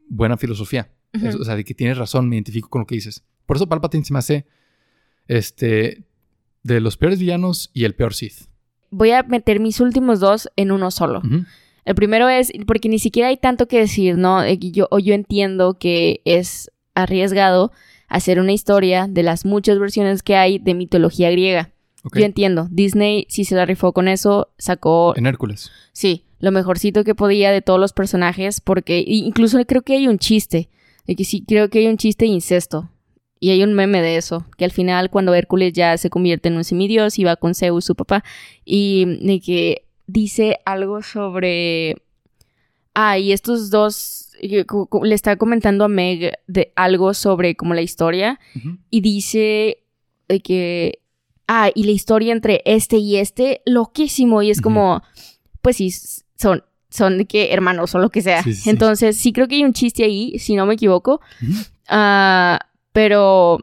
[0.08, 0.90] buena filosofía.
[1.14, 3.24] Es- o sea, de que tienes razón, me identifico con lo que dices.
[3.46, 4.46] Por eso Palpatine se me hace
[5.28, 6.04] este,
[6.64, 8.48] de los peores villanos y el peor Sith.
[8.90, 11.22] Voy a meter mis últimos dos en uno solo.
[11.86, 14.44] El primero es, porque ni siquiera hay tanto que decir, ¿no?
[14.44, 17.72] Eh, Yo, o yo entiendo que es arriesgado
[18.08, 21.72] hacer una historia de las muchas versiones que hay de mitología griega.
[22.14, 25.72] Yo entiendo, Disney sí se la rifó con eso, sacó, En Hércules.
[25.94, 30.20] sí, lo mejorcito que podía de todos los personajes, porque incluso creo que hay un
[30.20, 30.70] chiste,
[31.08, 32.90] de que sí, creo que hay un chiste de incesto.
[33.40, 36.56] Y hay un meme de eso, que al final cuando Hércules ya se convierte en
[36.56, 38.24] un semidios y va con Zeus, su papá,
[38.66, 41.96] y de que dice algo sobre...
[42.94, 48.40] Ah, y estos dos, le está comentando a Meg de algo sobre como la historia,
[48.90, 49.84] y dice
[50.28, 51.00] de que,
[51.48, 55.02] ah, y la historia entre este y este, loquísimo, y es como,
[55.62, 55.92] pues sí,
[56.38, 58.44] son, son de que hermanos o lo que sea.
[58.44, 58.70] Sí, sí, sí.
[58.70, 61.22] Entonces, sí creo que hay un chiste ahí, si no me equivoco.
[61.88, 62.60] Ah,
[62.92, 63.60] pero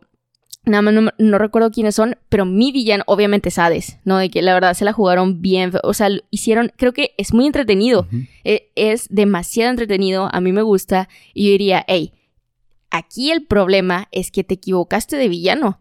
[0.65, 4.19] nada más no, no recuerdo quiénes son, pero mi villano obviamente es Hades, ¿no?
[4.19, 7.33] De que la verdad se la jugaron bien, o sea, lo hicieron, creo que es
[7.33, 8.25] muy entretenido, Ujú.
[8.45, 12.13] e- es demasiado entretenido, a mí me gusta, y yo diría, hey,
[12.91, 15.80] aquí el problema es que te equivocaste de villano.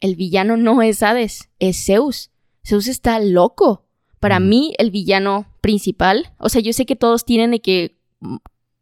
[0.00, 2.30] El villano no es Hades, es Zeus.
[2.66, 3.84] Zeus está loco.
[4.20, 7.96] Para mí, el villano principal, o sea, yo sé que todos tienen de que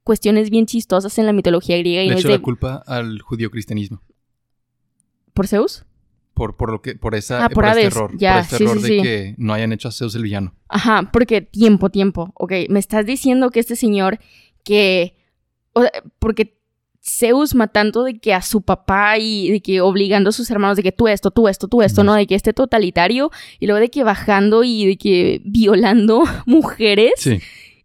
[0.02, 2.82] cuestiones bien chistosas en la mitología griega y Le no es echo de la culpa
[2.86, 4.00] al judío-cristianismo.
[5.34, 5.84] por Zeus.
[6.32, 8.12] Por, por lo que, por esa, Ah, por este error.
[8.18, 9.02] ya, por este sí, error sí, de sí.
[9.02, 10.54] que no hayan hecho a Zeus el villano.
[10.68, 12.30] Ajá, porque tiempo, tiempo.
[12.34, 14.18] Ok, me estás diciendo que este señor
[14.64, 15.16] que.
[15.72, 16.55] o sea, porque
[17.08, 20.82] Zeus matando de que a su papá y de que obligando a sus hermanos de
[20.82, 22.02] que tú esto, tú esto, tú esto.
[22.04, 22.14] ¿no?
[22.14, 23.30] De que este totalitario
[23.60, 27.38] y luego de que bajando y de que violando mujeres Sí.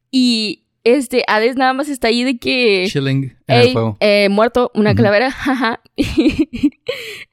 [0.10, 2.88] y este Hades nada más está ahí de que.
[2.90, 4.98] Chilling en el eh, muerto, una Ujú.
[4.98, 5.80] calavera, jaja.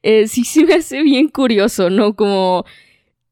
[0.03, 2.15] Eh, sí se me hace bien curioso, ¿no?
[2.15, 2.63] Como...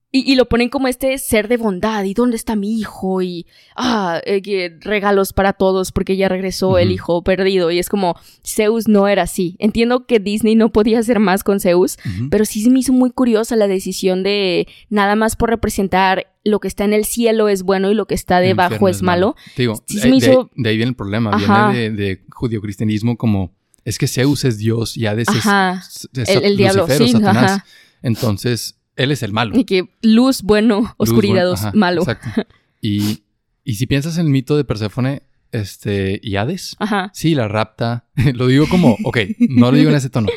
[0.09, 3.21] Y, y lo ponen como este ser de bondad, ¿y dónde está mi hijo?
[3.21, 3.45] Y,
[3.75, 7.71] ah, eh, regalos para todos porque ya regresó el hijo perdido.
[7.71, 9.57] Y es como, Zeus no era así.
[9.59, 11.97] Entiendo que Disney no podía hacer más con Zeus,
[12.31, 16.61] pero sí se me hizo muy curiosa la decisión de nada más por representar lo
[16.61, 19.35] que está en el cielo es bueno y lo que está debajo es malo.
[19.57, 21.31] Digo, Sí de, se me de- hizo- de ahí viene el problema.
[21.33, 21.71] Ajá.
[21.71, 23.51] Viene de, de judío-cristianismo como...
[23.83, 25.81] Es que Zeus es Dios y Hades es- Ajá.
[25.85, 27.51] es, es El, el diablo, Lucifer o sí, Satanás.
[27.51, 27.65] ajá.
[28.01, 29.57] Entonces, él es el malo.
[29.57, 32.01] Y que luz bueno, Luz, oscuridad bueno, os- ajá, malo.
[32.01, 32.29] Exacto.
[32.81, 33.23] Y,
[33.63, 37.09] y si piensas en el mito de Perséfone este, y Hades, Ajá.
[37.13, 38.05] sí, la rapta.
[38.35, 39.17] lo digo como, ok,
[39.49, 40.27] no lo digo en ese tono.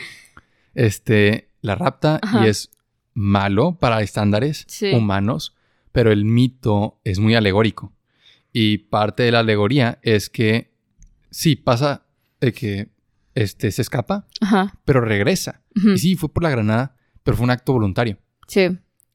[0.74, 2.44] Este, la rapta Ajá.
[2.44, 2.70] y es
[3.14, 4.92] malo para estándares Sí.
[4.92, 5.54] humanos,
[5.92, 7.92] pero el mito es muy alegórico.
[8.52, 10.72] Y parte de la alegoría es que
[11.30, 12.06] sí, pasa
[12.40, 12.88] de que
[13.34, 14.78] este, se escapa, Ajá.
[14.84, 15.62] pero regresa.
[15.74, 18.18] Y sí, fue por la granada, pero fue un acto voluntario.
[18.50, 18.68] Sí.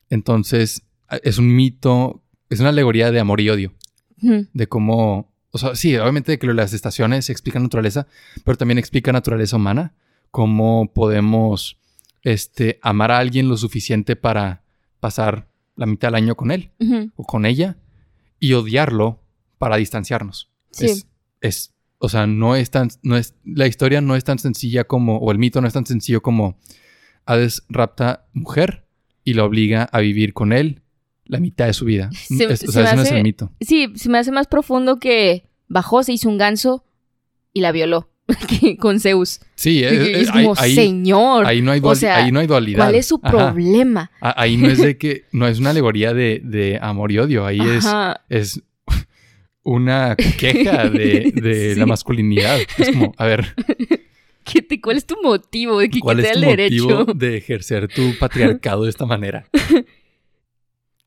[0.09, 0.83] Entonces,
[1.23, 3.73] es un mito, es una alegoría de amor y odio,
[4.17, 8.07] de cómo, o sea, sí, obviamente de que las estaciones explican naturaleza,
[8.45, 9.93] pero también explica naturaleza humana,
[10.31, 11.77] cómo podemos,
[12.23, 14.63] este, amar a alguien lo suficiente para
[15.01, 16.71] pasar la mitad del año con él
[17.17, 17.75] o con ella
[18.39, 19.21] y odiarlo
[19.57, 20.49] para distanciarnos.
[20.71, 20.85] Sí.
[20.85, 21.07] Es,
[21.41, 25.17] es, o sea, no es tan, no es, la historia no es tan sencilla como,
[25.17, 26.57] o el mito no es tan sencillo como
[27.25, 28.84] Hades rapta mujer
[29.25, 30.81] y la obliga a vivir con él
[31.25, 32.09] la mitad de su vida.
[32.13, 33.51] Se- Es- se o sea, ese no es el mito.
[33.59, 36.85] Sí, se me hace más profundo que bajó, se hizo un ganso
[37.51, 38.09] y la violó
[38.79, 39.39] con Zeus.
[39.55, 42.85] Sí, es, es como, ahí- señor, ahí no hay o sea, ahí no hay dualidad.
[42.85, 43.31] ¿cuál es su Ajá.
[43.51, 44.11] problema?
[44.21, 47.59] Ahí no es de que, no es una alegoría de, de amor y odio, ahí
[48.29, 48.61] es,
[49.63, 51.79] una queja de, de Sí.
[51.79, 52.59] la masculinidad.
[52.77, 53.55] Es como, a ver,
[54.45, 56.83] ¿Qué te- ¿Cuál es tu motivo de que ¿Cuál es tu el derecho?
[56.87, 59.45] motivo de ejercer tu patriarcado de esta manera?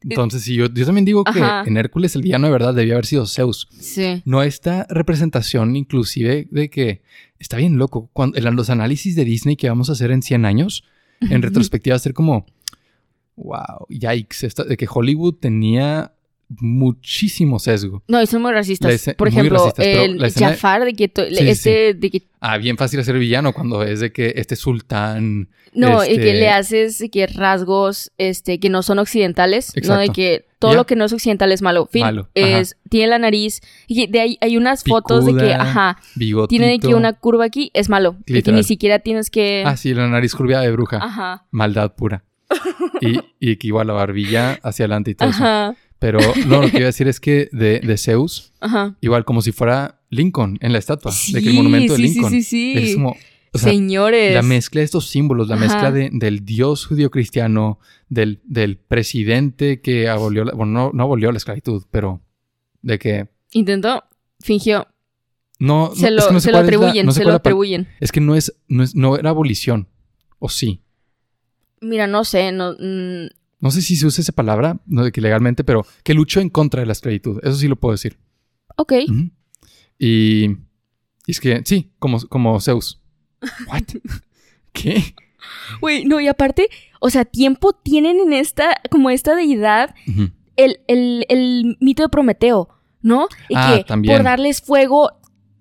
[0.01, 3.07] Entonces, sí, yo, yo también digo que en Hércules el villano de verdad debía haber
[3.07, 3.67] sido Zeus.
[3.81, 4.23] Sí.
[4.25, 7.03] No esta representación inclusive de que
[7.41, 8.09] está bien loco.
[8.13, 10.85] Cuando, en los análisis de Disney que vamos a hacer en 100 años,
[11.21, 12.47] en retrospectiva va a ser como,
[13.35, 16.13] wow, yikes, esta- de que Hollywood tenía
[16.49, 18.03] muchísimo sesgo.
[18.09, 18.93] No, y son muy racistas.
[18.93, 22.77] Escena- Por ejemplo, racistas, el Jafar de que Sí, sí, este de que Ah, bien
[22.77, 25.49] fácil hacer villano cuando es de que este sultán...
[25.75, 29.81] no, y que Este- le haces de que rasgos este que no son occidentales, no
[29.97, 30.13] de Exacto.
[30.13, 31.87] que todo lo que no es occidental es malo.
[31.91, 32.59] Fin, Malo, ajá.
[32.61, 36.49] es tiene la nariz y de ahí hay unas fotos de que ajá, Bigotito.
[36.49, 39.77] tiene de que una curva aquí es malo, de que ni siquiera tienes que Ah,
[39.77, 40.99] sí, la nariz curviada de bruja.
[40.99, 42.25] ajá, Maldad pura.
[43.03, 45.77] Y, y que igual la barbilla hacia adelante y todo eso.
[45.99, 48.97] Pero no, lo que iba a decir es que de, de Zeus, ajá.
[49.01, 52.09] igual como si fuera Lincoln en la estatua, Sí, de que el monumento sí, de
[52.09, 52.33] sí, Lincoln.
[52.33, 52.75] sí, sí.
[52.77, 53.17] Es como,
[53.53, 54.35] o sea, Señores.
[54.35, 55.65] la mezcla de estos símbolos, la Ajá.
[55.65, 57.79] mezcla de- del dios judío cristiano,
[58.09, 62.21] del, del presidente que abolió, la- bueno, no, no abolió la esclavitud, pero
[62.83, 64.05] de que Intentó,
[64.41, 64.87] fingió,
[65.59, 67.89] no, se no, lo, se lo cuál es la- atribuyen, no lo es pal- atribuyen.
[67.99, 69.89] Es que no es, no es, no era abolición,
[70.39, 70.81] ¿O sí?
[71.81, 72.75] Mira, no sé, no...
[73.61, 76.49] No sé si se usa esa palabra, no de que legalmente, pero que luchó en
[76.49, 77.41] contra de la esclavitud.
[77.43, 78.19] Eso sí lo puedo decir.
[78.77, 78.93] ok.
[79.99, 80.57] Y, y
[81.27, 83.01] es que, sí, como, como Zeus.
[83.69, 83.83] ¿What?
[84.73, 85.15] ¿Qué?
[85.81, 86.69] Güey, no, y aparte,
[87.01, 89.95] o sea, tiempo tienen en esta, como esta deidad,
[90.57, 92.69] el, el, el mito de Prometeo,
[93.03, 93.27] ¿no?
[93.49, 94.15] Y Ah, que también.
[94.17, 95.11] por darles fuego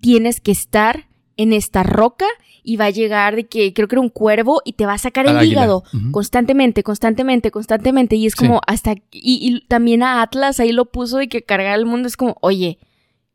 [0.01, 1.06] tienes que estar
[1.37, 2.25] en esta roca
[2.63, 4.97] y va a llegar de que creo que era un cuervo y te va a
[4.97, 8.15] sacar Al el hígado constantemente, constantemente, constantemente.
[8.17, 8.39] Y es Sí.
[8.45, 8.93] como hasta.
[8.93, 12.35] Y, y también a Atlas ahí lo puso de que cargar el mundo es como,
[12.41, 12.79] oye,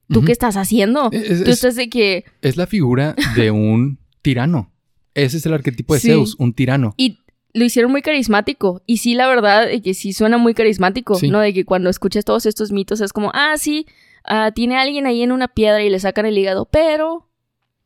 [0.09, 1.09] ¿tú qué estás haciendo?
[1.12, 2.24] Es- Tú es- estás de que.
[2.42, 4.70] Es la figura de un tirano.
[5.14, 6.09] Ese es el arquetipo de Sí.
[6.09, 6.92] Zeus, un tirano.
[6.96, 7.18] Y
[7.55, 8.82] lo hicieron muy carismático.
[8.86, 11.28] Y sí, la verdad, de que sí suena muy carismático, Sí.
[11.28, 11.38] ¿no?
[11.40, 13.86] De que cuando escuchas todos estos mitos es como, ah, sí,
[14.24, 17.28] ah, tiene alguien ahí en una piedra y le sacan el hígado, pero.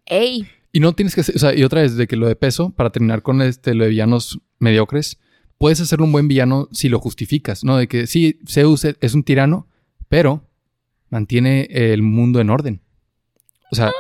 [0.07, 0.47] ¡Ey!
[0.73, 2.91] Y no tienes que o sea, y otra vez de que lo de peso, para
[2.91, 5.19] terminar con este, lo de villanos mediocres,
[5.59, 7.77] puedes hacerlo un buen villano si lo justificas, ¿no?
[7.79, 9.69] De que sí, Zeus e- es un tirano,
[10.09, 10.49] pero
[11.09, 12.83] mantiene el mundo en orden.
[13.73, 13.91] O sea,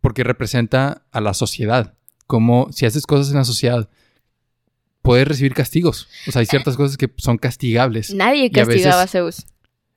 [0.00, 1.94] porque representa a la sociedad.
[2.26, 3.88] Como si haces cosas en la sociedad,
[5.02, 6.08] puedes recibir castigos.
[6.28, 8.12] O sea, hay ciertas cosas que son castigables.
[8.14, 9.46] Nadie Y a veces- castigaba a Zeus.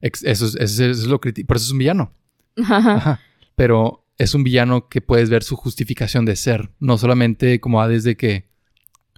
[0.02, 2.14] Eso es, eso es lo Por eso es un villano.
[2.58, 2.78] Ajá.
[2.96, 3.20] Ajá.
[3.56, 6.70] Pero es un villano que puedes ver su justificación de ser.
[6.80, 8.48] No solamente como Hades de que.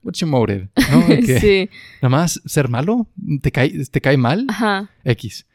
[0.03, 0.69] What's your motive?
[0.91, 1.05] ¿No?
[1.25, 1.69] Que sí.
[2.01, 3.07] Nada más ser malo.
[3.41, 4.45] ¿Te cae, te cae mal?
[4.47, 4.89] Ajá.
[5.03, 5.45] X.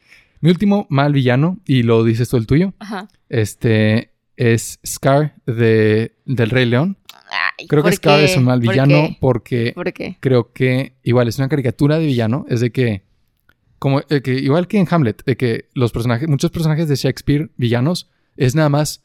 [0.40, 3.08] Mi último mal villano, y lo dices tú el tuyo, Ajá.
[3.30, 6.98] este es Scar de, del Rey León.
[7.58, 8.24] Ay, Creo que ¿por Scar qué?
[8.26, 10.18] es un mal ¿Por villano porque ¿Por qué?
[10.20, 13.02] creo que igual es una caricatura de villano, es de que
[13.78, 17.50] como eh, que igual que en Hamlet, de que los personajes, muchos personajes de Shakespeare
[17.56, 19.02] villanos es nada más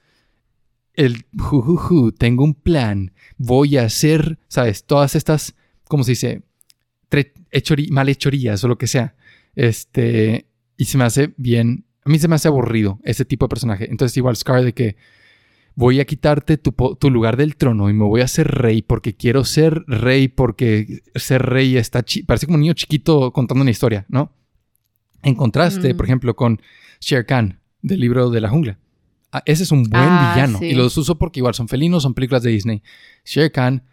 [1.05, 5.55] el ju, ju, ju, tengo un plan, voy a hacer, sabes, todas estas,
[5.87, 6.41] ¿cómo se dice?
[7.89, 9.15] Malhechorías o lo que sea.
[9.55, 10.47] Este,
[10.77, 13.89] y se me hace bien, a mí se me hace aburrido ese tipo de personaje.
[13.89, 14.95] Entonces igual Scar de que
[15.75, 19.15] voy a quitarte tu, tu lugar del trono y me voy a hacer rey porque
[19.15, 24.05] quiero ser rey porque ser rey está parece como un niño chiquito contando una historia,
[24.09, 24.33] ¿no?
[25.23, 25.97] En contraste, Mm.
[25.97, 26.61] por ejemplo, con
[26.99, 28.79] Shere Khan del libro de la jungla.
[29.31, 30.65] Ah, ese es un buen Ah, villano sí.
[30.65, 32.83] y los uso porque igual son felinos, son películas de Disney.
[33.23, 33.83] Shere Khan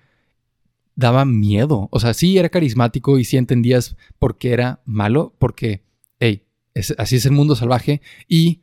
[0.97, 5.85] daba miedo, o sea, sí era carismático y sí entendías por qué era malo, porque,
[6.19, 8.63] hey, es- así es el mundo salvaje y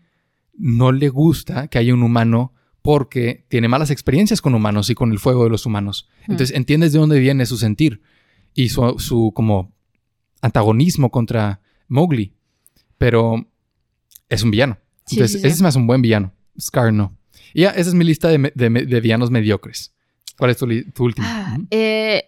[0.57, 5.11] no le gusta que haya un humano porque tiene malas experiencias con humanos y con
[5.11, 6.07] el fuego de los humanos.
[6.27, 6.31] Hmm.
[6.31, 8.01] Entonces entiendes de dónde viene su sentir
[8.53, 9.73] y su, su como
[10.41, 12.33] antagonismo contra Mowgli.
[12.97, 13.47] Pero
[14.29, 14.77] es un villano.
[15.05, 15.47] Sí, Entonces sí, sí.
[15.47, 16.33] ese es más un buen villano.
[16.59, 17.15] Scar no.
[17.53, 19.93] Y ya, esa es mi lista de, de de villanos mediocres.
[20.37, 21.27] ¿Cuál es tu, tu último?
[21.29, 22.25] Ah, eh,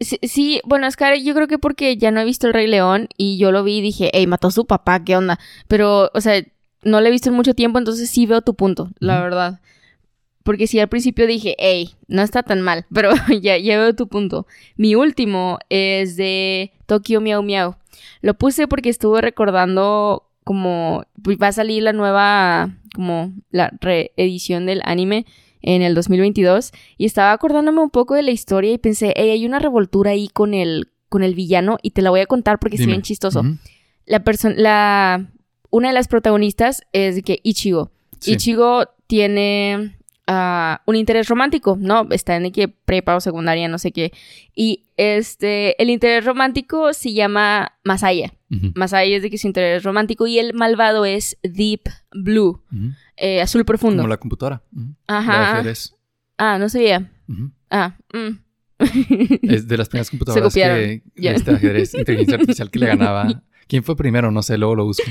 [0.00, 3.08] sí, sí, bueno, Scar, yo creo que porque ya no he visto El Rey León
[3.16, 5.38] y yo lo vi y dije, hey, mató a su papá, ¿qué onda?
[5.68, 6.42] Pero, o sea,
[6.82, 9.60] no lo he visto en mucho tiempo, entonces sí veo tu punto, la verdad.
[10.42, 14.08] Porque sí, al principio dije, hey, no está tan mal, pero ya, ya veo tu
[14.08, 14.46] punto.
[14.76, 17.76] Mi último es de Tokyo Miau Miau.
[18.20, 24.66] Lo puse porque estuve recordando como pues, va a salir la nueva, como la reedición
[24.66, 25.26] del anime
[25.62, 29.46] en el 2022 y estaba acordándome un poco de la historia y pensé, hey, hay
[29.46, 32.76] una revoltura ahí con el, con el villano y te la voy a contar porque
[32.76, 32.92] Dime.
[32.92, 33.42] bien chistoso.
[34.04, 35.30] La persona, la,
[35.70, 37.92] una de las protagonistas es que Ichigo.
[38.18, 38.32] Sí.
[38.32, 42.06] Ichigo tiene ah, un interés romántico, ¿no?
[42.10, 44.12] Está en que prepa o secundaria, no sé qué.
[44.54, 48.34] Y este, el interés romántico se llama Masaya.
[48.74, 52.62] Masaya es de que su interés romántico y el malvado es Deep Blue,
[53.16, 54.02] eh, azul profundo.
[54.02, 54.62] Como la computadora.
[55.06, 55.52] Ajá.
[55.54, 55.94] ajedrez.
[56.36, 57.10] Ah, no sabía.
[57.70, 58.38] Ah, mm.
[59.42, 61.32] Es de las primeras computadoras que Ya.
[61.32, 63.42] este ajedrez, inteligencia artificial que le ganaba.
[63.68, 64.30] ¿Quién fue primero?
[64.30, 65.04] No sé, luego lo busco.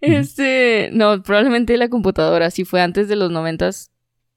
[0.00, 3.90] Este, no, probablemente la computadora, si fue antes de los noventas,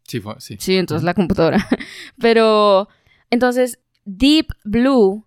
[0.10, 0.58] Sí, fue, sí.
[0.60, 1.66] sí, entonces la computadora.
[2.20, 2.90] Pero,
[3.30, 5.26] entonces, Deep Blue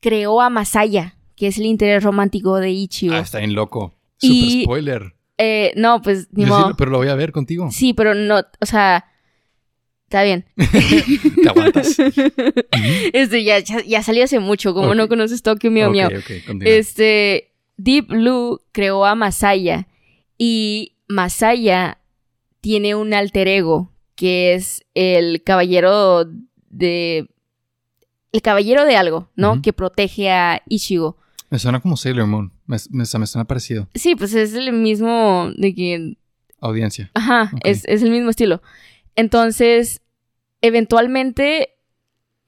[0.00, 3.14] creó a Masaya, que es el interés romántico de Ichigo.
[3.14, 3.94] Ah, está bien loco.
[4.16, 5.14] Super Y- spoiler.
[5.42, 6.74] Eh, no, pues, ni sí modo.
[6.76, 7.70] pero lo voy a ver contigo.
[7.70, 9.06] Sí, pero no, o sea,
[10.04, 10.44] está bien.
[11.42, 11.96] Te aguantas.
[13.12, 16.08] Este, ya, ya, ya salió hace mucho, como no conoces Tokyo Miau Ok, Miau.
[16.10, 16.74] ok, continúa.
[16.74, 19.88] Este, Deep Blue creó a Masaya
[20.38, 21.98] y Masaya
[22.60, 23.89] tiene un alter ego
[24.20, 26.26] que es el caballero
[26.68, 27.26] de...
[28.32, 29.62] El caballero de algo, ¿no?
[29.62, 31.16] Que protege a Ichigo.
[31.48, 32.52] Me suena como Sailor Moon.
[32.66, 33.88] Me, me, me suena parecido.
[33.94, 36.18] Sí, pues es el mismo de que...
[36.60, 37.10] Audiencia.
[37.14, 38.60] Ajá, es, es el mismo estilo.
[39.16, 40.02] Entonces,
[40.60, 41.70] eventualmente,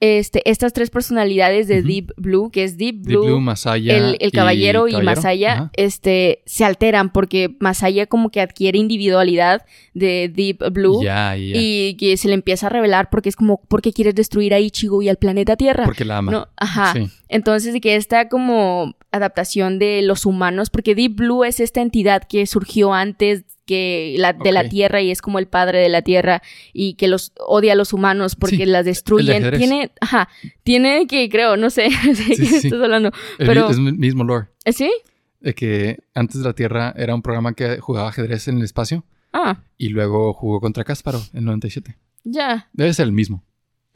[0.03, 1.81] este, estas tres personalidades de.
[1.81, 5.15] Deep Blue, que es Deep Deep Blue, Masaya el, el caballero y, caballero.
[5.15, 5.71] Masaya, Ajá.
[5.77, 11.01] este, se alteran porque Masaya como que adquiere individualidad de Deep Blue.
[11.41, 14.59] Y que se le empieza a revelar porque es como, ¿por qué quieres destruir a
[14.59, 15.85] Ichigo y al planeta Tierra?
[15.85, 16.31] Porque la ama.
[16.33, 16.91] No, ajá.
[16.93, 17.09] Sí.
[17.29, 22.23] Entonces, de que esta como adaptación de los humanos, porque Deep Blue es esta entidad
[22.27, 24.67] que surgió antes que la, de la.
[24.67, 26.41] Tierra y es como el padre de la Tierra
[26.73, 29.51] y que los odia a los humanos porque Sí, las destruyen.
[29.55, 30.27] Tiene, ajá,
[30.63, 33.11] tiene que, creo, no sé, de qué sí, estás hablando.
[33.37, 34.47] Pero- es el mismo lore.
[34.65, 34.91] ¿Eh, ¿Sí?
[35.39, 39.05] De que antes de la Tierra era un programa que jugaba ajedrez en el espacio
[39.31, 41.97] Ah, y luego jugó contra Cásparo en 97.
[42.23, 42.69] ya.
[42.73, 43.43] Debe ser el mismo.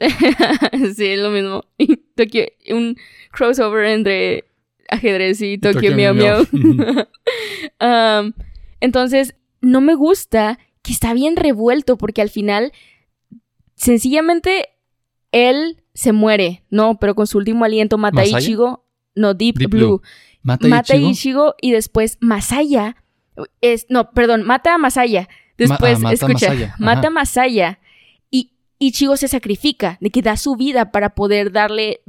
[0.96, 1.62] sí, es lo mismo.
[2.70, 2.96] Un
[3.32, 4.44] crossover entre
[4.88, 5.92] ajedrez y Tokio.
[7.80, 8.32] Um,
[8.80, 12.72] entonces, no me gusta que está bien revuelto porque al final,
[13.74, 14.68] sencillamente,
[15.32, 16.98] él se muere, ¿no?
[16.98, 18.26] Pero con su último aliento mata a.
[18.26, 18.84] Ichigo.
[19.14, 19.86] No, Deep, Deep Blue.
[19.86, 20.02] Blue.
[20.42, 21.10] Mata, Mata a Ichigo.
[21.10, 22.96] Ichigo y después Masaya.
[23.60, 25.28] Es, no, perdón, mata a Masaya.
[25.56, 27.78] Después, ah, mata a escucha, Masaya, mata a Masaya.
[28.30, 32.00] Y Ichigo se sacrifica, de que da su vida para poder darle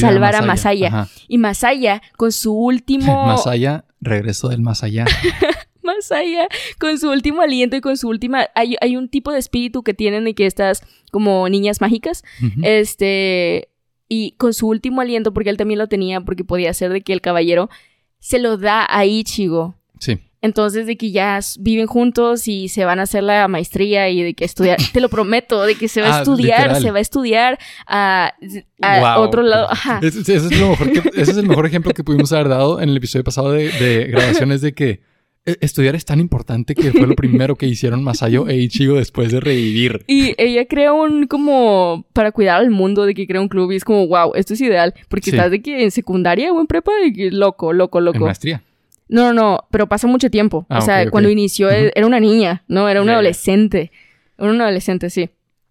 [0.00, 1.08] salvar a Masaya.
[1.28, 3.24] Y Masaya, con su último.
[3.26, 5.04] Masaya, regreso del más allá.
[5.82, 8.48] Masaya, con su último aliento y con su última.
[8.54, 12.24] Hay, hay un tipo de espíritu que tienen de que estas como niñas mágicas.
[12.62, 13.68] Este.
[14.08, 17.12] Y con su último aliento, porque él también lo tenía, porque podía ser de que
[17.12, 17.70] el caballero
[18.18, 19.74] se lo da a Ichigo.
[19.98, 20.18] Sí.
[20.44, 24.34] Entonces, de que ya viven juntos y se van a hacer la maestría y de
[24.34, 24.76] que estudiar.
[24.92, 26.82] Te lo prometo, de que se va a Ah, estudiar, literal.
[26.82, 28.34] se va a estudiar a,
[28.82, 29.24] a Wow.
[29.26, 29.66] otro lado.
[29.70, 30.00] Ajá.
[30.02, 32.80] Ese, ese es lo mejor que- ese es el mejor ejemplo que pudimos haber dado
[32.82, 35.00] en el episodio pasado de, de grabaciones de que
[35.46, 39.30] eh, estudiar es tan importante que fue lo primero que hicieron Masayo e Ichigo después
[39.32, 40.04] de revivir.
[40.06, 43.76] Y ella crea un como para cuidar al mundo de que crea un club y
[43.76, 44.92] es como, wow, esto es ideal.
[45.08, 45.36] Porque Sí.
[45.36, 48.20] estás de que en secundaria o en prepa, de que loco, loco, En loco.
[48.26, 48.62] maestría.
[49.08, 50.66] No, no, no, pero pasa mucho tiempo.
[50.68, 51.10] Ah, o sea, ok, ok.
[51.12, 52.88] cuando inició era una niña, ¿no?
[52.88, 53.92] Era una adolescente.
[54.38, 55.30] Era una adolescente, sí.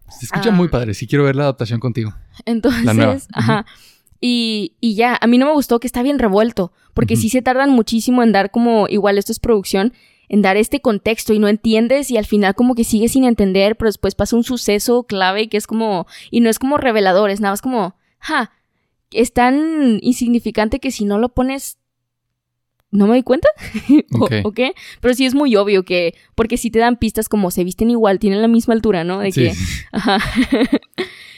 [0.10, 0.54] Se escucha Ah.
[0.54, 0.94] muy padre.
[0.94, 2.14] Sí quiero ver la adaptación contigo.
[2.46, 3.18] Entonces, La nueva.
[3.34, 3.66] ajá.
[4.22, 7.42] Y, y ya, a mí no me gustó que está bien revuelto, porque sí se
[7.42, 9.92] tardan muchísimo en dar como, igual esto es producción,
[10.30, 13.76] en dar este contexto y no entiendes y al final como que sigues sin entender,
[13.76, 17.42] pero después pasa un suceso clave que es como, y no es como revelador, es
[17.42, 18.52] nada más como, ja,
[19.12, 21.78] es tan insignificante que si no lo pones,
[22.94, 23.48] no me doy cuenta,
[24.14, 24.32] ¿O- Ok.
[24.46, 24.74] ¿o qué?
[25.02, 28.20] Pero sí es muy obvio que, porque si te dan pistas como se visten igual,
[28.20, 29.20] tienen la misma altura, ¿no?
[29.20, 29.42] De Sí.
[29.42, 29.54] que,
[29.92, 30.18] ajá.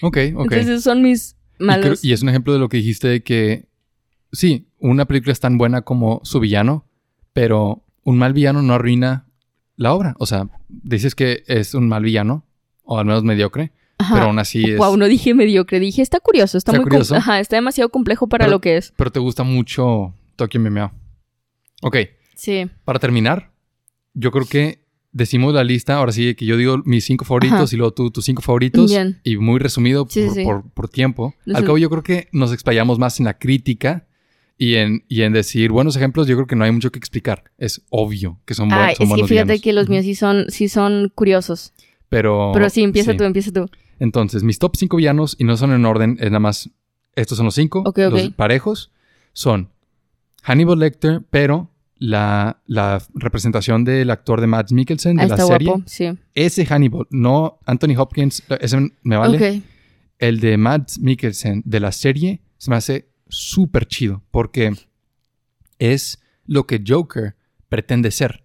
[0.02, 0.44] Ok, ok.
[0.44, 2.04] Entonces esos son mis Y, creo- malos.
[2.04, 3.66] y es un ejemplo de lo que dijiste de que
[4.32, 6.86] sí, una película es tan buena como su villano,
[7.34, 9.26] pero un mal villano no arruina
[9.78, 10.16] la obra.
[10.20, 12.46] O sea, dices que es un mal villano,
[12.84, 14.14] o al menos mediocre, Ajá.
[14.14, 14.78] pero aún así es...
[14.78, 17.16] Wow, no dije mediocre, dije está curioso, está, ¿Está muy curioso?
[17.16, 18.94] Ajá, está demasiado complejo para Pero- lo que es.
[18.98, 20.92] Pero te gusta mucho Tokyo Meow.
[21.82, 21.98] Ok,
[22.36, 22.68] Sí.
[22.84, 23.52] para terminar,
[24.14, 24.80] yo creo que
[25.12, 27.76] decimos la lista, ahora sí, que yo digo mis cinco favoritos Ajá.
[27.76, 28.90] y luego tú tus cinco favoritos.
[28.92, 29.20] Bien.
[29.24, 31.34] Y muy resumido Sí, por, sí, por- por tiempo.
[31.54, 34.08] Al cabo, yo creo que nos explayamos más en la crítica
[34.58, 36.28] y en, y en decir buenos ejemplos.
[36.28, 37.46] Yo creo que no hay mucho que explicar.
[37.58, 39.62] Es obvio que son, buen- Ah, es que buenos fíjate villanos.
[39.62, 41.74] que los míos sí son, sí son curiosos.
[42.10, 43.18] Pero, Pero sí, empieza sí.
[43.18, 43.70] tú, empieza tú.
[44.00, 46.70] Entonces, mis top cinco villanos, y no son en orden, es nada más.
[47.16, 47.80] Estos son los cinco.
[47.86, 48.12] Ok, ok.
[48.12, 48.92] Los parejos
[49.32, 49.70] son
[50.48, 55.48] Hannibal Lecter, pero la, la representación del actor de Mads Mikkelsen de Ah, la está
[55.48, 55.68] serie.
[55.70, 56.18] guapo, sí.
[56.34, 59.38] Ese Hannibal, no Anthony Hopkins, ese me vale.
[59.58, 59.64] Ok.
[60.20, 64.74] El de Mads Mikkelsen de la serie se me hace súper chido porque
[65.80, 67.36] es lo que Joker
[67.70, 68.44] pretende ser.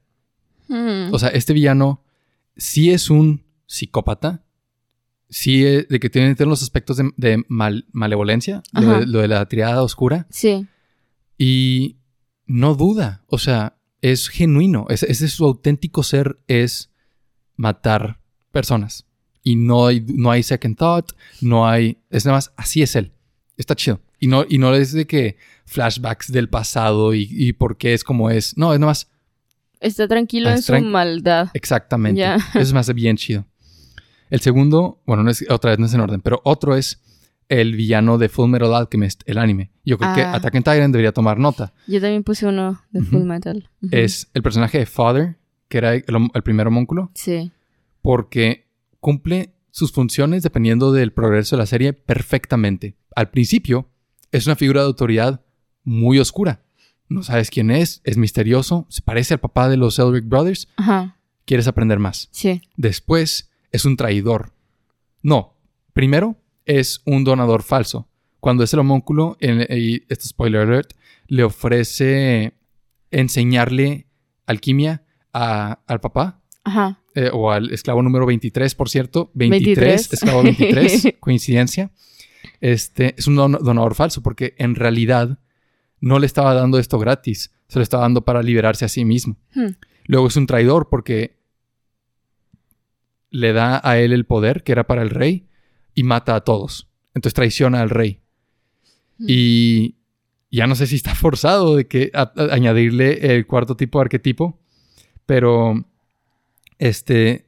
[0.69, 1.13] Hmm.
[1.13, 2.03] O sea, este villano
[2.57, 4.43] sí es un psicópata,
[5.29, 8.99] sí es de que tiene, tiene los aspectos de, de mal- malevolencia, lo Ajá.
[9.01, 10.67] de, lo de la triada oscura, sí.
[11.43, 11.97] Y
[12.47, 16.91] no duda, o sea, es genuino, ese, es su auténtico ser, es
[17.57, 18.21] matar
[18.53, 19.07] personas.
[19.43, 23.13] Y no hay, no hay second thought, no hay, es nada más, así es él.
[23.57, 24.01] Está chido.
[24.19, 28.05] Y no, y no es de que flashbacks del pasado y, y por qué es
[28.05, 28.55] como es.
[28.59, 29.09] No, es nada más,
[29.81, 31.49] Está tranquilo Ah, en es su tran- maldad.
[31.55, 32.23] Exactamente.
[32.55, 33.47] Eso me hace bien chido.
[34.29, 37.01] El segundo, bueno, no es, otra vez no es en orden, pero otro es
[37.51, 39.71] el villano de Full Metal Alchemist, el anime.
[39.85, 40.35] Yo creo que Ah.
[40.37, 41.75] Attack on Titan debería tomar nota.
[41.87, 43.03] Yo también puse uno de.
[43.03, 43.69] Full Metal.
[43.91, 45.37] Es el personaje de Father,
[45.69, 47.51] que era el, el primer homúnculo, Sí.
[48.01, 48.67] porque
[49.01, 52.97] cumple sus funciones dependiendo del progreso de la serie perfectamente.
[53.15, 53.89] Al principio,
[54.33, 55.43] es una figura de autoridad
[55.85, 56.63] muy oscura.
[57.09, 61.17] No sabes quién es, es misterioso, se parece al papá de los Elric Brothers, Ajá.
[61.45, 62.29] quieres aprender más.
[62.31, 62.63] Sí.
[62.77, 64.53] Después es un traidor.
[65.23, 65.57] No,
[65.93, 66.37] primero
[66.79, 68.09] es un donador falso.
[68.41, 70.93] Cuando es el homúnculo, en- y esto es spoiler alert,
[71.27, 72.55] le ofrece
[73.11, 74.07] enseñarle
[74.47, 75.03] alquimia
[75.33, 77.01] a- al papá Ajá.
[77.15, 79.31] eh, o al esclavo número 23, por cierto.
[79.35, 80.13] 23, 23.
[80.13, 81.91] esclavo 23, coincidencia.
[82.61, 85.39] Este es un don- donador falso porque en realidad
[86.01, 89.37] no le estaba dando esto gratis, se lo estaba dando para liberarse a sí mismo.
[89.55, 89.73] Hmm.
[90.07, 91.37] Luego es un traidor porque
[93.31, 95.47] le da a él el poder que era para el rey
[95.95, 96.89] y mata a todos.
[97.15, 98.21] Entonces traiciona al rey.
[99.19, 99.97] Y
[100.51, 104.05] ya no sé si está forzado de que a- a- añadirle el cuarto tipo de
[104.05, 104.59] arquetipo,
[105.27, 105.85] pero
[106.79, 107.47] este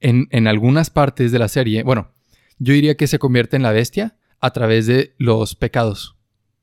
[0.00, 2.10] en, en algunas partes de la serie, bueno,
[2.58, 6.16] yo diría que se convierte en la bestia a través de los pecados.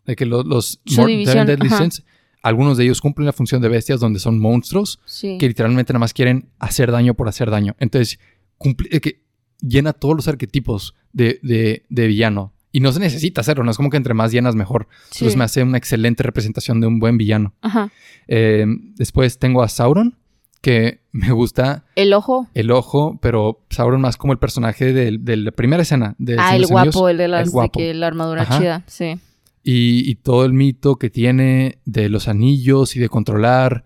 [0.06, 1.70] De que lo- los Mor- división, Deadly.
[1.70, 2.04] Sins,
[2.42, 5.38] algunos de ellos cumplen la función de bestias donde son monstruos Sí.
[5.40, 7.76] que literalmente nada más quieren hacer daño por hacer daño.
[7.80, 8.20] Entonces,
[8.58, 9.24] cumple- eh, que
[9.62, 12.54] llena todos los arquetipos de, de- de villano.
[12.72, 14.88] Y no se necesita hacerlo, no es como que entre más llenas mejor.
[15.10, 15.20] Sí.
[15.26, 17.54] Entonces me hace una excelente representación de un buen villano.
[17.62, 17.92] Ajá.
[18.28, 20.16] Eh, después tengo a Sauron,
[20.62, 22.48] que me gusta El ojo.
[22.54, 26.52] el ojo, pero Sauron más como el personaje del- de, la primera escena de Ah,
[26.52, 27.80] de el guapo, el de las el de guapo.
[27.80, 28.60] que la armadura Ajá.
[28.60, 28.84] chida.
[28.88, 29.20] Sí.
[29.64, 33.84] y, y todo el mito que tiene de los anillos y de controlar,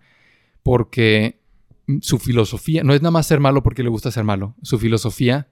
[0.62, 1.40] porque
[2.00, 5.48] su filosofía, no es nada más ser malo porque le gusta ser malo, su filosofía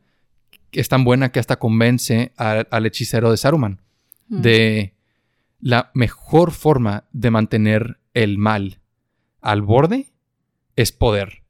[0.73, 3.81] es tan buena que hasta convence a- al hechicero de Saruman
[4.29, 4.41] Mm.
[4.41, 4.95] de
[5.61, 8.81] la mejor forma de mantener el mal
[9.41, 10.13] al borde
[10.77, 11.43] es poder.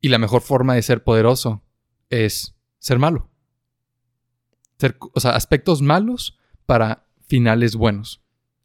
[0.00, 1.62] Y la mejor forma de ser poderoso
[2.10, 3.30] es ser malo.
[4.78, 8.20] Ser- o sea, aspectos malos para finales buenos.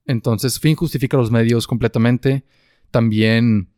[0.05, 2.45] Entonces, fin justifica los medios completamente.
[2.91, 3.69] También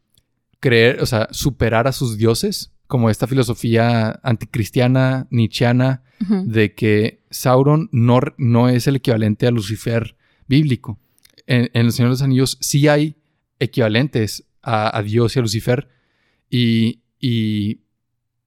[0.60, 7.88] creer, o sea, superar a sus dioses, como esta filosofía anticristiana, nietzscheana, De que Sauron
[7.92, 10.18] no, no es el equivalente a Lucifer
[10.48, 11.00] bíblico.
[11.48, 13.16] En, en El Señor de los Anillos sí hay
[13.60, 15.90] equivalentes a, a Dios y a Lucifer.
[16.50, 17.82] Y, y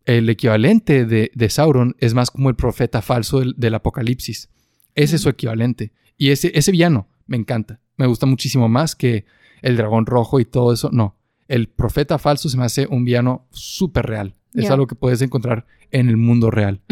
[0.05, 4.51] el equivalente de, de Sauron es más como el profeta falso del, del Apocalipsis.
[4.95, 5.93] Ese es su equivalente.
[6.18, 7.81] Y ese, ese villano me encanta.
[7.97, 9.25] Me gusta muchísimo más que
[9.62, 10.91] el dragón rojo y todo eso.
[10.93, 11.16] No.
[11.49, 14.35] El profeta falso se me hace un villano súper real.
[14.55, 16.83] Es algo que puedes encontrar en el mundo real.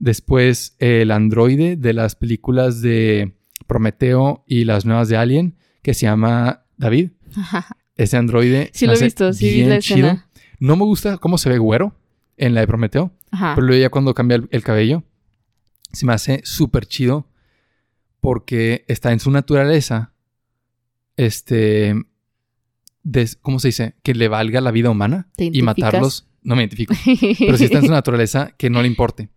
[0.00, 3.36] Después, el androide de las películas de
[3.68, 7.10] Prometeo y las nuevas de Alien, que se llama David.
[7.96, 8.70] Ese androide.
[8.72, 10.08] Sí lo he visto, sí vi la chido.
[10.08, 10.28] escena.
[10.58, 11.94] No me gusta cómo se ve güero
[12.38, 13.52] en la de Prometeo, Ajá.
[13.54, 15.04] pero luego ya cuando cambia el, el cabello,
[15.92, 17.28] se me hace súper chido
[18.20, 20.12] porque está en su naturaleza,
[21.16, 21.94] este,
[23.02, 23.94] de- ¿cómo se dice?
[24.02, 26.26] Que le valga la vida humana ¿Te y matarlos.
[26.42, 26.94] No me identifico
[27.38, 29.28] pero sí está en su naturaleza que no le importe.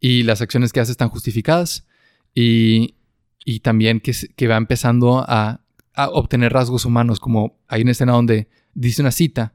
[0.00, 1.86] Y las acciones que hace están justificadas
[2.34, 2.96] y,
[3.44, 5.60] y también que, se- que va empezando a,
[5.94, 9.54] a obtener rasgos humanos, como hay una escena donde dice una cita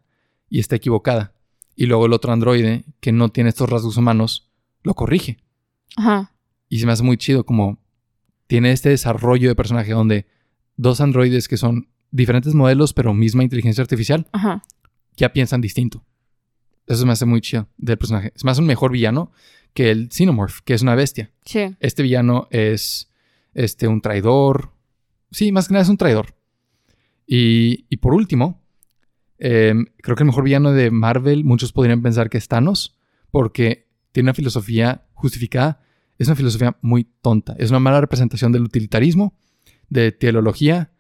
[0.50, 1.34] y está equivocada.
[1.76, 4.50] Y luego el otro androide que no tiene estos rasgos humanos
[4.84, 5.38] lo corrige.
[5.96, 6.32] Ajá.
[6.70, 7.80] Y se me hace muy chido como
[8.48, 10.26] tiene este desarrollo de personaje donde
[10.76, 14.64] dos androides que son diferentes modelos pero misma inteligencia artificial Ajá.
[15.16, 16.04] ya piensan distinto.
[16.88, 18.34] Eso me hace muy chido del personaje.
[18.36, 19.32] Es más un mejor villano
[19.74, 21.32] que el Xenomorph, que es una bestia.
[21.46, 21.76] Sí.
[21.80, 23.10] Este villano es
[23.54, 24.72] este, un traidor.
[25.32, 26.36] Sí, más que nada es un traidor.
[27.26, 28.62] Y, y por último,
[29.38, 32.98] em, creo que el mejor villano de Marvel, muchos podrían pensar que es Thanos,
[33.32, 35.82] porque tiene una filosofía justificada.
[36.18, 37.56] Es una filosofía muy tonta.
[37.58, 39.38] Es una mala representación del utilitarismo,
[39.90, 40.92] de teleología.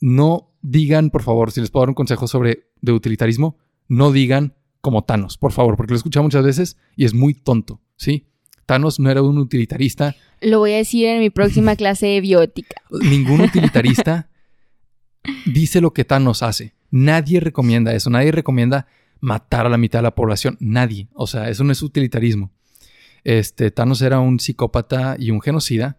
[0.00, 3.58] No digan, por favor, si les puedo dar un consejo sobre de utilitarismo,
[3.88, 4.54] no digan
[4.84, 8.26] como Thanos, por favor, porque lo he escuchado muchas veces y es muy tonto, ¿sí?
[8.66, 10.14] Thanos no era un utilitarista.
[10.42, 12.76] Lo voy a decir en mi próxima clase de biótica.
[12.90, 14.28] Ningún utilitarista
[15.46, 16.74] dice lo que Thanos hace.
[16.90, 18.10] Nadie recomienda eso.
[18.10, 18.86] Nadie recomienda
[19.20, 20.58] matar a la mitad de la población.
[20.60, 21.08] Nadie.
[21.14, 22.52] O sea, eso no es utilitarismo.
[23.24, 25.98] Este, Thanos era un psicópata y un genocida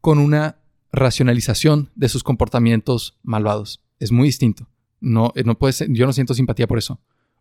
[0.00, 0.58] con una
[0.92, 3.82] racionalización de sus comportamientos malvados.
[3.98, 4.68] Es muy distinto.
[5.00, 7.00] No, eh, no puede ser- yo no siento simpatía por eso.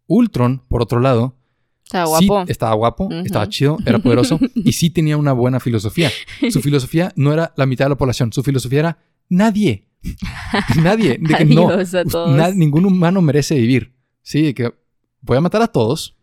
[0.10, 1.38] Ultron, por otro lado,
[1.86, 2.52] Está Sí, guapo.
[2.52, 3.16] estaba guapo, Ujú.
[3.26, 6.12] estaba chido, era poderoso y sí tenía una buena filosofía.
[6.52, 8.98] Su filosofía no era la mitad de la población, su filosofía era
[9.28, 9.88] nadie.
[10.84, 11.18] nadie.
[11.20, 12.36] De que no, a todos.
[12.36, 13.96] na- ningún humano merece vivir.
[14.22, 14.74] Sí, de que
[15.22, 16.16] voy a matar a todos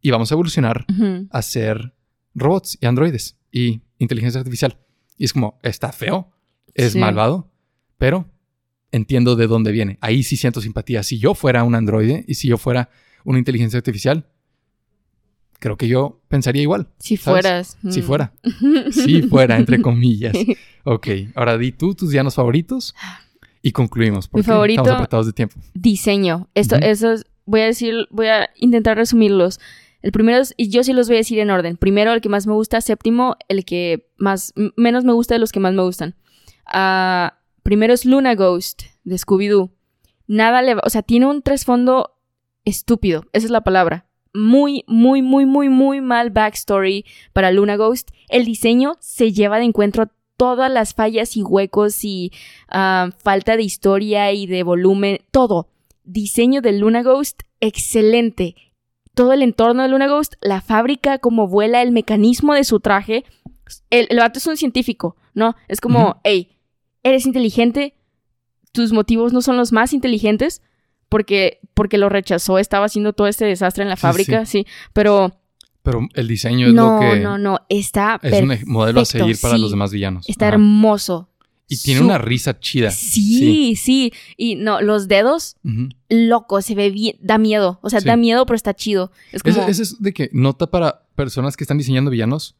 [0.00, 1.26] y vamos a evolucionar Ujú.
[1.30, 1.94] a ser
[2.34, 4.78] robots y androides y inteligencia artificial.
[5.16, 6.30] Y es como, está feo,
[6.74, 6.98] es Sí.
[6.98, 7.50] malvado,
[7.98, 8.30] pero
[8.92, 9.98] entiendo de dónde viene.
[10.00, 11.02] Ahí sí siento simpatía.
[11.02, 12.88] Si yo fuera un androide y si yo fuera
[13.24, 14.26] una inteligencia artificial,
[15.58, 16.88] creo que yo pensaría igual.
[16.98, 17.42] Si ¿sabes?
[17.42, 17.78] fueras.
[17.88, 18.04] Si mm.
[18.04, 18.32] fuera.
[18.90, 20.36] Si fuera, entre comillas.
[20.84, 21.06] Ok,
[21.36, 22.92] ahora di tú tus villanos favoritos
[23.62, 24.26] y concluimos.
[24.26, 25.54] Porque favorito- Estamos apretados de tiempo.
[25.74, 26.48] Diseño.
[26.56, 29.60] Esto, esos, voy a decir, voy a intentar resumirlos.
[30.02, 31.76] El primero y yo sí los voy a decir en orden.
[31.76, 32.80] Primero, el que más me gusta.
[32.80, 36.16] Séptimo, el que más, menos me gusta de los que más me gustan.
[36.66, 39.70] Ah, primero es Luna Ghost, de Scooby-Doo.
[40.26, 42.16] Nada le va, o sea, tiene un trasfondo
[42.64, 43.24] estúpido.
[43.32, 44.06] Esa es la palabra.
[44.34, 48.10] Muy, muy, muy, muy, muy mal backstory para Luna Ghost.
[48.28, 52.32] El diseño se lleva de encuentro todas las fallas y huecos y
[52.68, 55.68] ah, falta de historia y de volumen, todo.
[56.04, 58.56] Diseño de Luna Ghost, excelente.
[59.14, 63.24] Todo el entorno de Luna Ghost, la fábrica, cómo vuela, el mecanismo de su traje.
[63.90, 65.54] El, el vato es un científico, ¿no?
[65.68, 66.56] Es como, hey,
[67.02, 67.94] eres inteligente,
[68.72, 70.62] tus motivos no son los más inteligentes,
[71.12, 75.38] porque, porque lo rechazó, estaba haciendo todo este desastre en la Sí, fábrica, sí, pero
[75.84, 79.38] Pero el diseño es no, lo que no, no, está es un modelo a seguir
[79.40, 79.60] para sí.
[79.62, 80.28] los demás villanos.
[80.28, 80.54] Está Ajá.
[80.54, 81.28] hermoso.
[81.68, 82.90] Y tiene Su- una risa chida.
[82.90, 85.88] Sí, sí, Y no, los dedos, Ujú.
[86.10, 87.78] loco, se ve bien, da miedo.
[87.82, 89.10] O sea, da miedo, pero está chido.
[89.32, 92.56] Es como, Ese, ese es de que nota para personas que están diseñando villanos,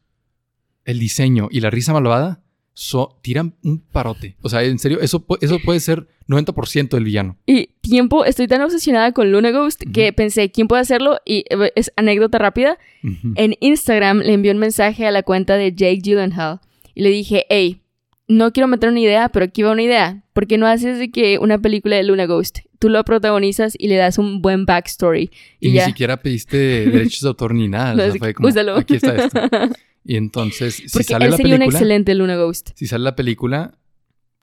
[0.85, 2.42] el diseño y la risa malvada
[2.73, 4.35] so- tiran un parote.
[4.41, 7.37] O sea, en serio, eso, eso puede ser 90% del villano.
[7.45, 10.15] Y tiempo, estoy tan obsesionada con Luna Ghost que Ujú.
[10.15, 11.17] pensé, ¿quién puede hacerlo?
[11.25, 12.77] Y eh, es anécdota rápida.
[13.03, 13.33] Ujú.
[13.35, 16.59] En Instagram le envié un mensaje a la cuenta de Jake Gyllenhaal
[16.95, 17.81] y le dije, hey,
[18.27, 20.23] no quiero meter una idea, pero aquí va una idea.
[20.33, 22.59] ¿Por qué no haces de que una película de Luna Ghost?
[22.79, 25.29] Tú lo protagonizas y le das un buen backstory.
[25.59, 25.85] Y, Y, ni ya.
[25.85, 26.57] siquiera pediste
[26.89, 27.91] derechos de autor ni nada.
[27.93, 28.75] o No, sea, es- fue como, úsalo.
[28.77, 29.39] aquí está esto.
[30.05, 32.71] Y entonces, si Porque sale él la sería un película, excelente Luna Ghost.
[32.75, 33.77] si sale la película,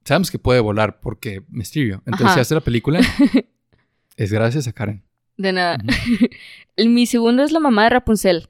[0.05, 1.97] sabemos que puede volar porque Mysterio.
[2.07, 2.35] Entonces, Ajá.
[2.35, 3.01] si hace la película,
[4.17, 5.03] es gracias a Karen.
[5.37, 5.79] De nada.
[6.79, 8.49] Mi segundo es la mamá de Rapunzel.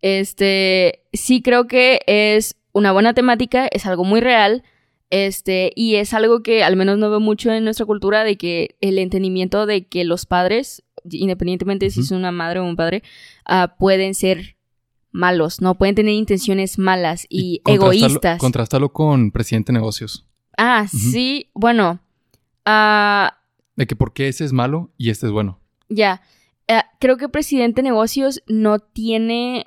[0.00, 4.62] Este, sí creo que es una buena temática, es algo muy real.
[5.10, 8.76] Este, y es algo que al menos no veo mucho en nuestra cultura de que
[8.82, 12.04] el entendimiento de que los padres, independientemente si Ujú.
[12.04, 13.02] es una madre o un padre,
[13.46, 14.57] ah, pueden ser
[15.18, 18.38] malos, no pueden tener intenciones malas y, egoístas.
[18.38, 20.24] Contrastarlo con Presidente de Negocios.
[20.56, 22.00] Ah, sí, bueno,
[22.64, 23.38] ah,
[23.76, 25.60] De que por qué ese es malo y este es bueno.
[25.88, 26.22] Ya.
[26.66, 29.64] Eh, creo que Presidente Negocios no tiene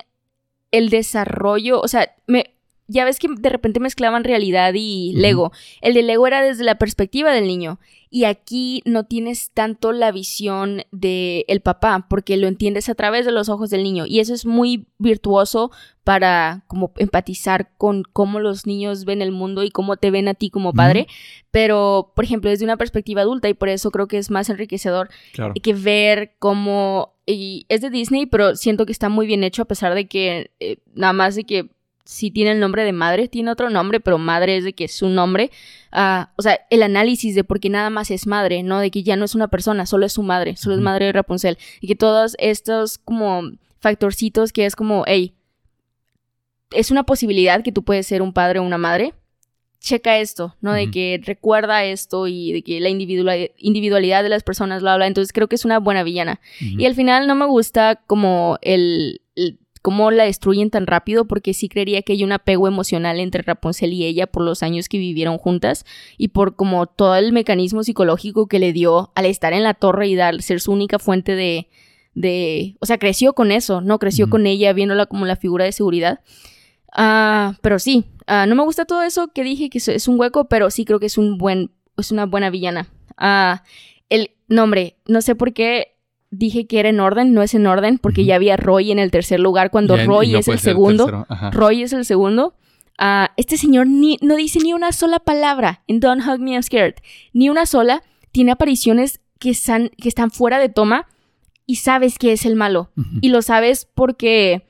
[0.70, 1.80] el desarrollo.
[1.80, 2.56] O sea, me,
[2.92, 5.12] ya ves que de repente mezclaban realidad y.
[5.16, 5.52] Lego.
[5.80, 7.78] El de Lego era desde la perspectiva del niño.
[8.14, 13.24] Y aquí no tienes tanto la visión de el papá, porque lo entiendes a través
[13.24, 14.04] de los ojos del niño.
[14.06, 15.70] Y eso es muy virtuoso
[16.04, 20.34] para como empatizar con cómo los niños ven el mundo y cómo te ven a
[20.34, 21.06] ti como padre.
[21.50, 25.08] Pero, por ejemplo, desde una perspectiva adulta, y por eso creo que es más enriquecedor
[25.32, 25.54] Claro.
[25.62, 27.14] que ver cómo...
[27.24, 30.50] Y es de Disney, pero siento que está muy bien hecho a pesar de que
[30.60, 31.70] eh, nada más de que
[32.04, 34.94] sí tiene el nombre de madre, tiene otro nombre, pero madre es de que es
[34.94, 35.50] su nombre.
[35.90, 38.80] Ah, o sea, el análisis de por qué nada más es madre, ¿no?
[38.80, 41.12] De que ya no es una persona, solo es su madre, solo es madre de
[41.12, 41.58] Rapunzel.
[41.80, 43.42] Y que todos estos como
[43.80, 45.34] factorcitos que es como, hey,
[46.72, 49.14] es una posibilidad que tú puedes ser un padre o una madre.
[49.80, 50.72] Checa esto, ¿no?
[50.74, 55.08] De que recuerda esto y de que la individualidad, de las personas lo habla.
[55.08, 56.40] Entonces creo que es una buena villana.
[56.78, 59.21] Y al final no me gusta como el-
[59.82, 63.92] cómo la destruyen tan rápido porque sí creería que hay un apego emocional entre Rapunzel
[63.92, 65.84] y ella por los años que vivieron juntas
[66.16, 70.06] y por como todo el mecanismo psicológico que le dio al estar en la torre
[70.08, 71.68] y dar ser su única fuente de
[72.14, 75.72] de, o sea, creció con eso, no creció con ella viéndola como la figura de
[75.72, 76.20] seguridad.
[76.92, 80.44] Ah, pero sí, ah, no me gusta todo eso que dije que es- un hueco,
[80.46, 82.88] pero sí creo que es un buen es una buena villana.
[83.16, 83.62] Ah,
[84.10, 85.91] el nombre, no sé por qué
[86.32, 89.10] dije que era en orden, no es en orden, porque ya había Roy en el
[89.12, 91.26] tercer lugar cuando Ya- Roy no es el segundo.
[91.52, 92.54] Roy es el segundo.
[93.36, 96.94] Este señor ni, no dice ni una sola palabra en Don't Hug Me, I'm Scared.
[97.32, 98.02] Ni una sola.
[98.32, 101.06] Tiene apariciones que están, que están fuera de toma
[101.66, 102.90] y sabes que es el malo.
[103.20, 104.66] Y lo sabes porque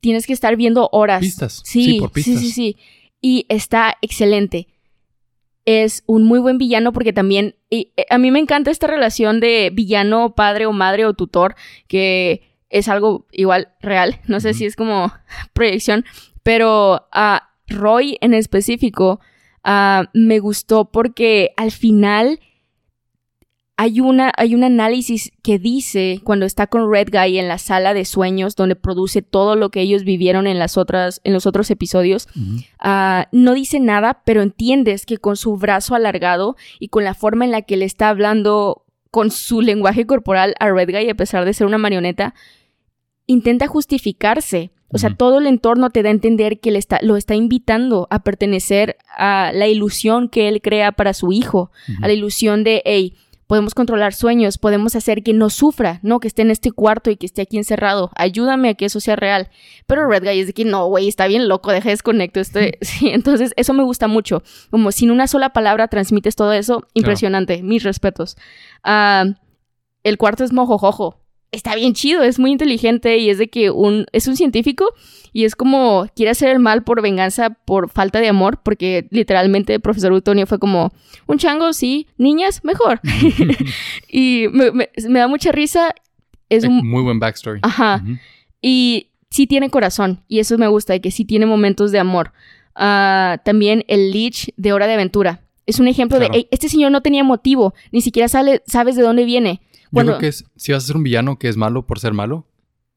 [0.00, 1.20] tienes que estar viendo horas.
[1.20, 1.62] Pistas.
[1.64, 2.40] Sí, Sí, por sí, pistas.
[2.42, 2.76] sí, sí.
[3.22, 4.68] Y está excelente.
[5.64, 9.40] Es un muy buen villano porque también y, eh, a mí me encanta esta relación
[9.40, 11.54] de villano, padre o madre o tutor,
[11.86, 14.20] que es algo igual real.
[14.26, 15.12] No sé si es como
[15.52, 16.04] proyección,
[16.42, 19.20] pero a Roy en específico
[19.62, 22.40] ah, me gustó porque al final
[23.80, 27.94] hay, una, hay un análisis que dice cuando está con Red Guy en la sala
[27.94, 31.70] de sueños donde produce todo lo que ellos vivieron en, las otras, en los otros
[31.70, 32.28] episodios.
[32.78, 37.46] Ah, no dice nada, pero entiendes que con su brazo alargado y con la forma
[37.46, 41.46] en la que le está hablando con su lenguaje corporal a Red Guy, a pesar
[41.46, 42.34] de ser una marioneta,
[43.26, 44.72] intenta justificarse.
[44.92, 48.08] O sea, todo el entorno te da a entender que le está, lo está invitando
[48.10, 51.70] a pertenecer a la ilusión que él crea para su hijo,
[52.02, 53.14] a la ilusión de, hey,
[53.50, 56.20] podemos controlar sueños, podemos hacer que no sufra, ¿no?
[56.20, 58.12] Que esté en este cuarto y que esté aquí encerrado.
[58.14, 59.48] Ayúdame a que eso sea real.
[59.88, 62.38] Pero Red Guy es de que, no, güey, está bien loco, deja desconecto.
[62.38, 62.78] Este...
[62.82, 64.44] Sí, entonces eso me gusta mucho.
[64.70, 66.86] Como sin una sola palabra transmites todo eso.
[66.94, 67.60] Impresionante.
[67.64, 68.36] Mis respetos.
[68.84, 69.24] Ah,
[70.04, 71.18] el cuarto es mojojojo.
[71.52, 74.86] Está bien chido, es muy inteligente y es de que un, es un científico
[75.32, 79.74] y es como quiere hacer el mal por venganza, por falta de amor, porque literalmente
[79.74, 80.92] el profesor Utonio fue como,
[81.26, 83.00] un chango, sí, niñas, mejor.
[84.08, 85.94] y me, me- me da mucha risa.
[86.48, 87.60] Es un, Muy buen backstory.
[87.62, 88.00] Ajá.
[88.02, 88.16] Ujú.
[88.60, 92.32] y sí tiene corazón, y eso me gusta, de que sí tiene momentos de amor.
[92.74, 95.42] Ah, también el Lich de Hora de Aventura.
[95.66, 96.32] Es un ejemplo Claro.
[96.32, 99.60] de, "Ey, este señor no tenía motivo, ni siquiera sale- sabes de dónde viene.
[99.90, 101.98] Yo Cuando- creo que es, si vas a ser un villano que es malo por
[101.98, 102.46] ser malo,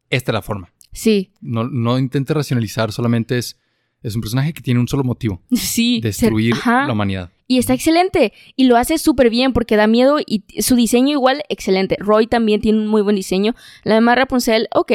[0.10, 0.72] esta es la forma.
[0.92, 3.60] Sí, No, no intentes racionalizar, solamente es,
[4.04, 5.96] es un personaje que tiene un solo motivo, sí.
[5.96, 6.86] ser- destruir ajá.
[6.86, 7.32] la humanidad.
[7.48, 8.32] Y está excelente.
[8.56, 11.98] Y lo hace súper bien porque da miedo y su diseño igual, excelente.
[12.00, 13.54] Roy también tiene un muy buen diseño.
[13.84, 14.92] La demás Rapunzel, ok.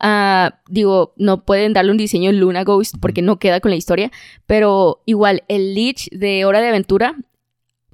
[0.00, 4.10] ah, digo, no pueden darle un diseño Luna Ghost porque no queda con la historia.
[4.46, 7.16] Pero igual, el Lich de Hora de Aventura,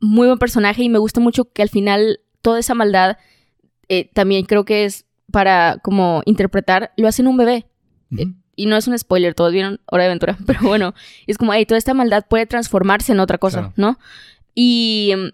[0.01, 3.17] muy buen personaje y me gusta mucho que al final toda esa maldad,
[3.89, 7.67] eh, también creo que es para como interpretar, lo hacen un bebé.
[8.11, 8.35] Ujú.
[8.55, 10.95] Y no es un spoiler, todos vieron Hora de Aventura, pero bueno,
[11.27, 13.75] es como, hey, toda esta maldad puede transformarse en otra cosa, Claro.
[13.77, 13.99] ¿no?
[14.55, 15.29] Y mm,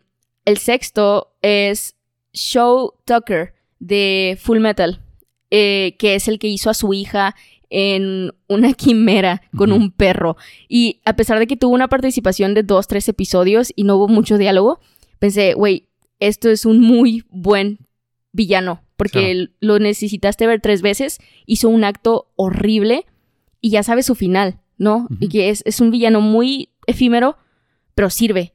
[0.47, 1.97] el sexto es
[2.33, 5.01] Show Tucker de Full Metal,
[5.51, 7.37] eh, que es el que hizo a su hija
[7.70, 10.37] en una quimera con un perro.
[10.69, 14.09] Y a pesar de que tuvo una participación de dos, tres episodios y no hubo
[14.09, 14.81] mucho diálogo,
[15.19, 15.89] pensé, güey,
[16.19, 17.79] esto es un muy buen
[18.33, 23.07] villano, porque lo necesitaste ver tres veces, hizo un acto horrible
[23.61, 25.07] y ya sabes su final, ¿no?
[25.21, 27.37] Y que es, es un villano muy efímero,
[27.95, 28.55] pero sirve.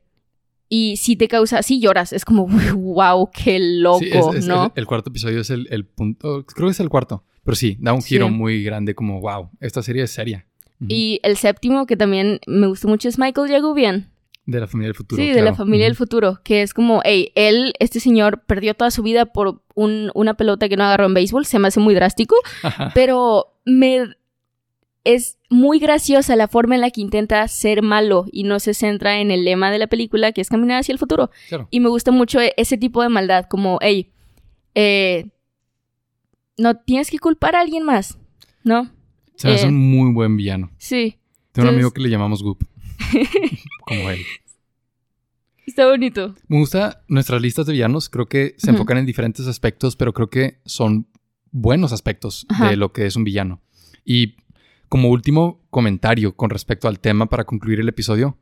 [0.69, 4.65] Y si te causa, sí lloras, es como, wow, qué loco, Sí, es- es- ¿no?
[4.65, 7.77] el, el cuarto episodio es el, el punto, creo que es el cuarto, pero sí,
[7.79, 8.33] da un giro Sí.
[8.33, 10.45] muy grande como, wow, esta serie es seria.
[10.87, 14.11] Y el séptimo, que también me gustó mucho, es Michael Jagubian.
[14.47, 15.21] De la familia del futuro.
[15.21, 18.89] Sí, de la familia del futuro, que es como, hey, él, este señor, perdió toda
[18.91, 21.93] su vida por un- una pelota que no agarró en béisbol, se me hace muy
[21.93, 22.91] drástico, Ajá.
[22.95, 24.15] pero me
[25.03, 29.19] es muy graciosa la forma en la que intenta ser malo y no se centra
[29.19, 31.29] en el lema de la película, que es caminar hacia el futuro.
[31.49, 31.67] Claro.
[31.71, 34.11] Y me gusta mucho e- ese tipo de maldad, como, hey,
[34.75, 35.27] eh,
[36.57, 38.17] no tienes que culpar a alguien más,
[38.63, 38.89] ¿no?
[39.35, 40.71] Se me hace eh, un muy buen villano.
[40.77, 41.17] Sí,
[41.51, 42.63] Tengo un amigo que le llamamos Goop.
[43.87, 44.21] como él.
[45.65, 46.35] está bonito.
[46.47, 48.09] Me gusta nuestras listas de villanos.
[48.09, 51.07] Creo que se enfocan en diferentes aspectos, pero creo que son
[51.51, 52.69] buenos aspectos Ajá.
[52.69, 53.61] de lo que es un villano.
[54.05, 54.35] Y
[54.89, 58.37] como último comentario con respecto al tema para concluir el episodio,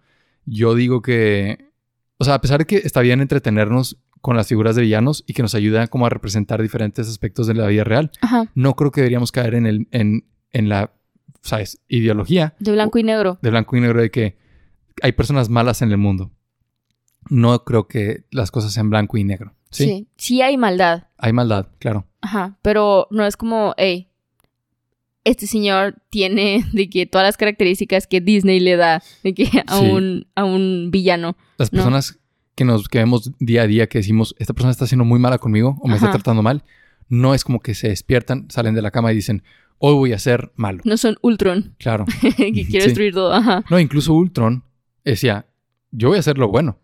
[0.45, 1.71] yo digo que,
[2.17, 5.33] o sea, a pesar de que está bien entretenernos con las figuras de villanos y
[5.33, 8.91] que nos ayuda como a representar diferentes aspectos de la vida real, Ajá, no creo
[8.91, 10.93] que deberíamos caer en, el, en, en la,
[11.41, 11.79] ¿sabes?
[11.87, 13.37] Ideología de blanco y negro.
[13.41, 14.37] de blanco y negro de que
[15.01, 16.31] hay personas malas en el mundo.
[17.29, 19.53] No creo que las cosas sean blanco y negro.
[19.71, 21.07] Sí, Sí, sí hay maldad.
[21.17, 22.05] hay maldad, claro.
[22.21, 24.09] Ajá, pero no es como, hey,
[25.23, 29.79] este señor tiene de que todas las características que Disney le da de que a,
[29.79, 29.85] Sí.
[29.89, 31.35] un, a un villano.
[31.57, 31.77] Las No.
[31.77, 32.19] personas
[32.55, 35.39] que nos que vemos día a día que decimos, esta persona está siendo muy mala
[35.39, 36.63] conmigo o me está tratando mal,
[37.09, 39.43] no es como que se despiertan, salen de la cama y dicen,
[39.77, 40.81] hoy voy a ser malo.
[40.85, 42.05] No son Ultron, Claro.
[42.21, 42.77] que quiere Sí.
[42.87, 43.33] destruir todo.
[43.33, 43.63] Ajá.
[43.69, 44.63] No, incluso Ultron
[45.11, 45.47] decía,
[45.91, 46.79] yo voy a hacer lo bueno.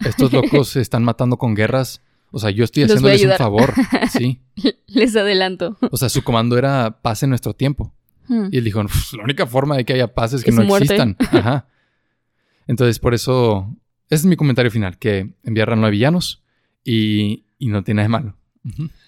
[0.00, 2.02] Estos locos se están matando con guerras.
[2.30, 3.72] O sea, yo estoy Los haciéndoles un favor.
[4.10, 4.40] Sí.
[4.86, 5.76] Les adelanto.
[5.90, 7.92] O sea, su comando era paz en nuestro tiempo.
[8.26, 8.48] Hmm.
[8.52, 10.64] Y él dijo, "Pues, la única forma de que haya paz es que Es no
[10.64, 10.94] muerte".
[10.94, 11.16] existan.
[11.32, 11.68] Ajá.
[12.66, 13.74] Entonces, por eso,
[14.10, 16.42] ese es mi comentario final, que enviaron a villanos
[16.84, 18.36] y, y no tiene nada de malo.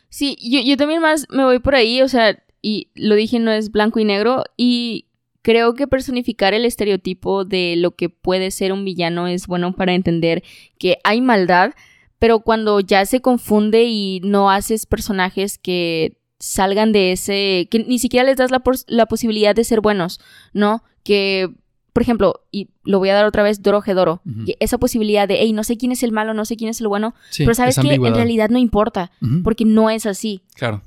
[0.09, 3.53] Sí, yo, yo también más me voy por ahí, o sea, y lo dije, no
[3.53, 5.07] es blanco y negro, y
[5.43, 9.95] creo que personificar el estereotipo de lo que puede ser un villano es bueno para
[9.95, 10.43] entender
[10.79, 11.73] que hay maldad,
[12.19, 17.99] pero cuando ya se confunde y no haces personajes que salgan de ese, que ni
[17.99, 20.21] siquiera les das la, pos- la posibilidad de ser buenos,
[20.53, 20.83] ¿no?
[21.03, 21.49] Que,
[21.93, 25.37] por ejemplo, y lo voy a dar otra vez, Doro Gedoro, que esa posibilidad de,
[25.41, 27.55] hey, no sé quién es el malo, no sé quién es el bueno, Sí, pero
[27.55, 29.11] sabes que en realidad no importa,
[29.43, 30.43] porque no es así.
[30.55, 30.83] Claro,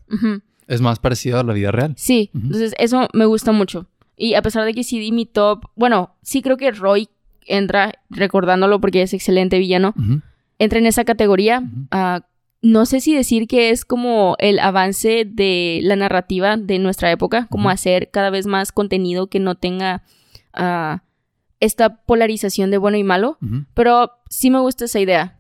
[0.68, 1.94] es más parecido a la vida real.
[1.98, 3.88] Sí, entonces eso me gusta mucho.
[4.16, 7.10] Y a pesar de que sí di mi top, bueno, sí creo que Roy
[7.46, 9.94] entra, recordándolo porque es excelente villano,
[10.60, 11.64] entra en esa categoría.
[11.92, 12.26] Ah,
[12.62, 17.48] no sé si decir que es como el avance de la narrativa de nuestra época,
[17.50, 20.04] como hacer cada vez más contenido que no tenga
[20.54, 21.04] ah,
[21.60, 23.38] esta polarización de bueno y malo,
[23.74, 25.38] pero sí me gusta esa idea.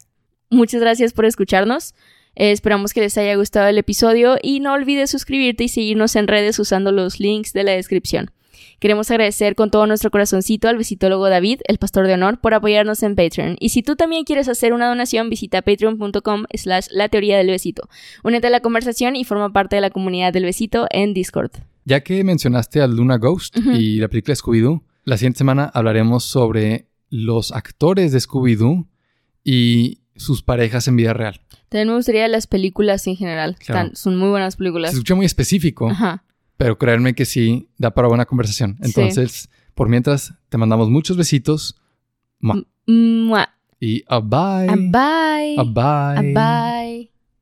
[0.50, 1.96] Muchas gracias por escucharnos.
[2.36, 6.28] Eh, esperamos que les haya gustado el episodio y no olvides suscribirte y seguirnos en
[6.28, 8.32] redes usando los links de la descripción.
[8.84, 13.02] Queremos agradecer con todo nuestro corazoncito al visitólogo David, el pastor de honor, por apoyarnos
[13.04, 13.56] en Patreon.
[13.62, 17.88] Y si tú también quieres hacer una donación, visita patreon.com slash la teoría del besito.
[18.26, 21.52] Únete a la conversación y forma parte de la comunidad del besito en Discord.
[21.86, 26.90] Ya que mencionaste a Luna Ghost y la película Scooby-Doo, la siguiente semana hablaremos sobre
[27.10, 28.86] los actores de Scooby-Doo
[29.46, 31.40] y sus parejas en vida real.
[31.70, 33.56] También me gustaría las películas en general.
[33.66, 33.92] Claro.
[33.94, 34.92] Son muy buenas Se películas.
[34.92, 36.26] escucha muy específico, Ajá.
[36.64, 38.78] Pero créanme que sí da para buena conversación.
[38.78, 38.86] Sí.
[38.86, 41.76] Entonces, por mientras, te mandamos muchos besitos.
[42.40, 42.64] Mua.
[42.88, 43.50] Mua.
[43.82, 44.70] Y a bye.
[44.70, 45.58] A bye.
[45.58, 46.34] A bye.
[46.38, 47.13] A bye.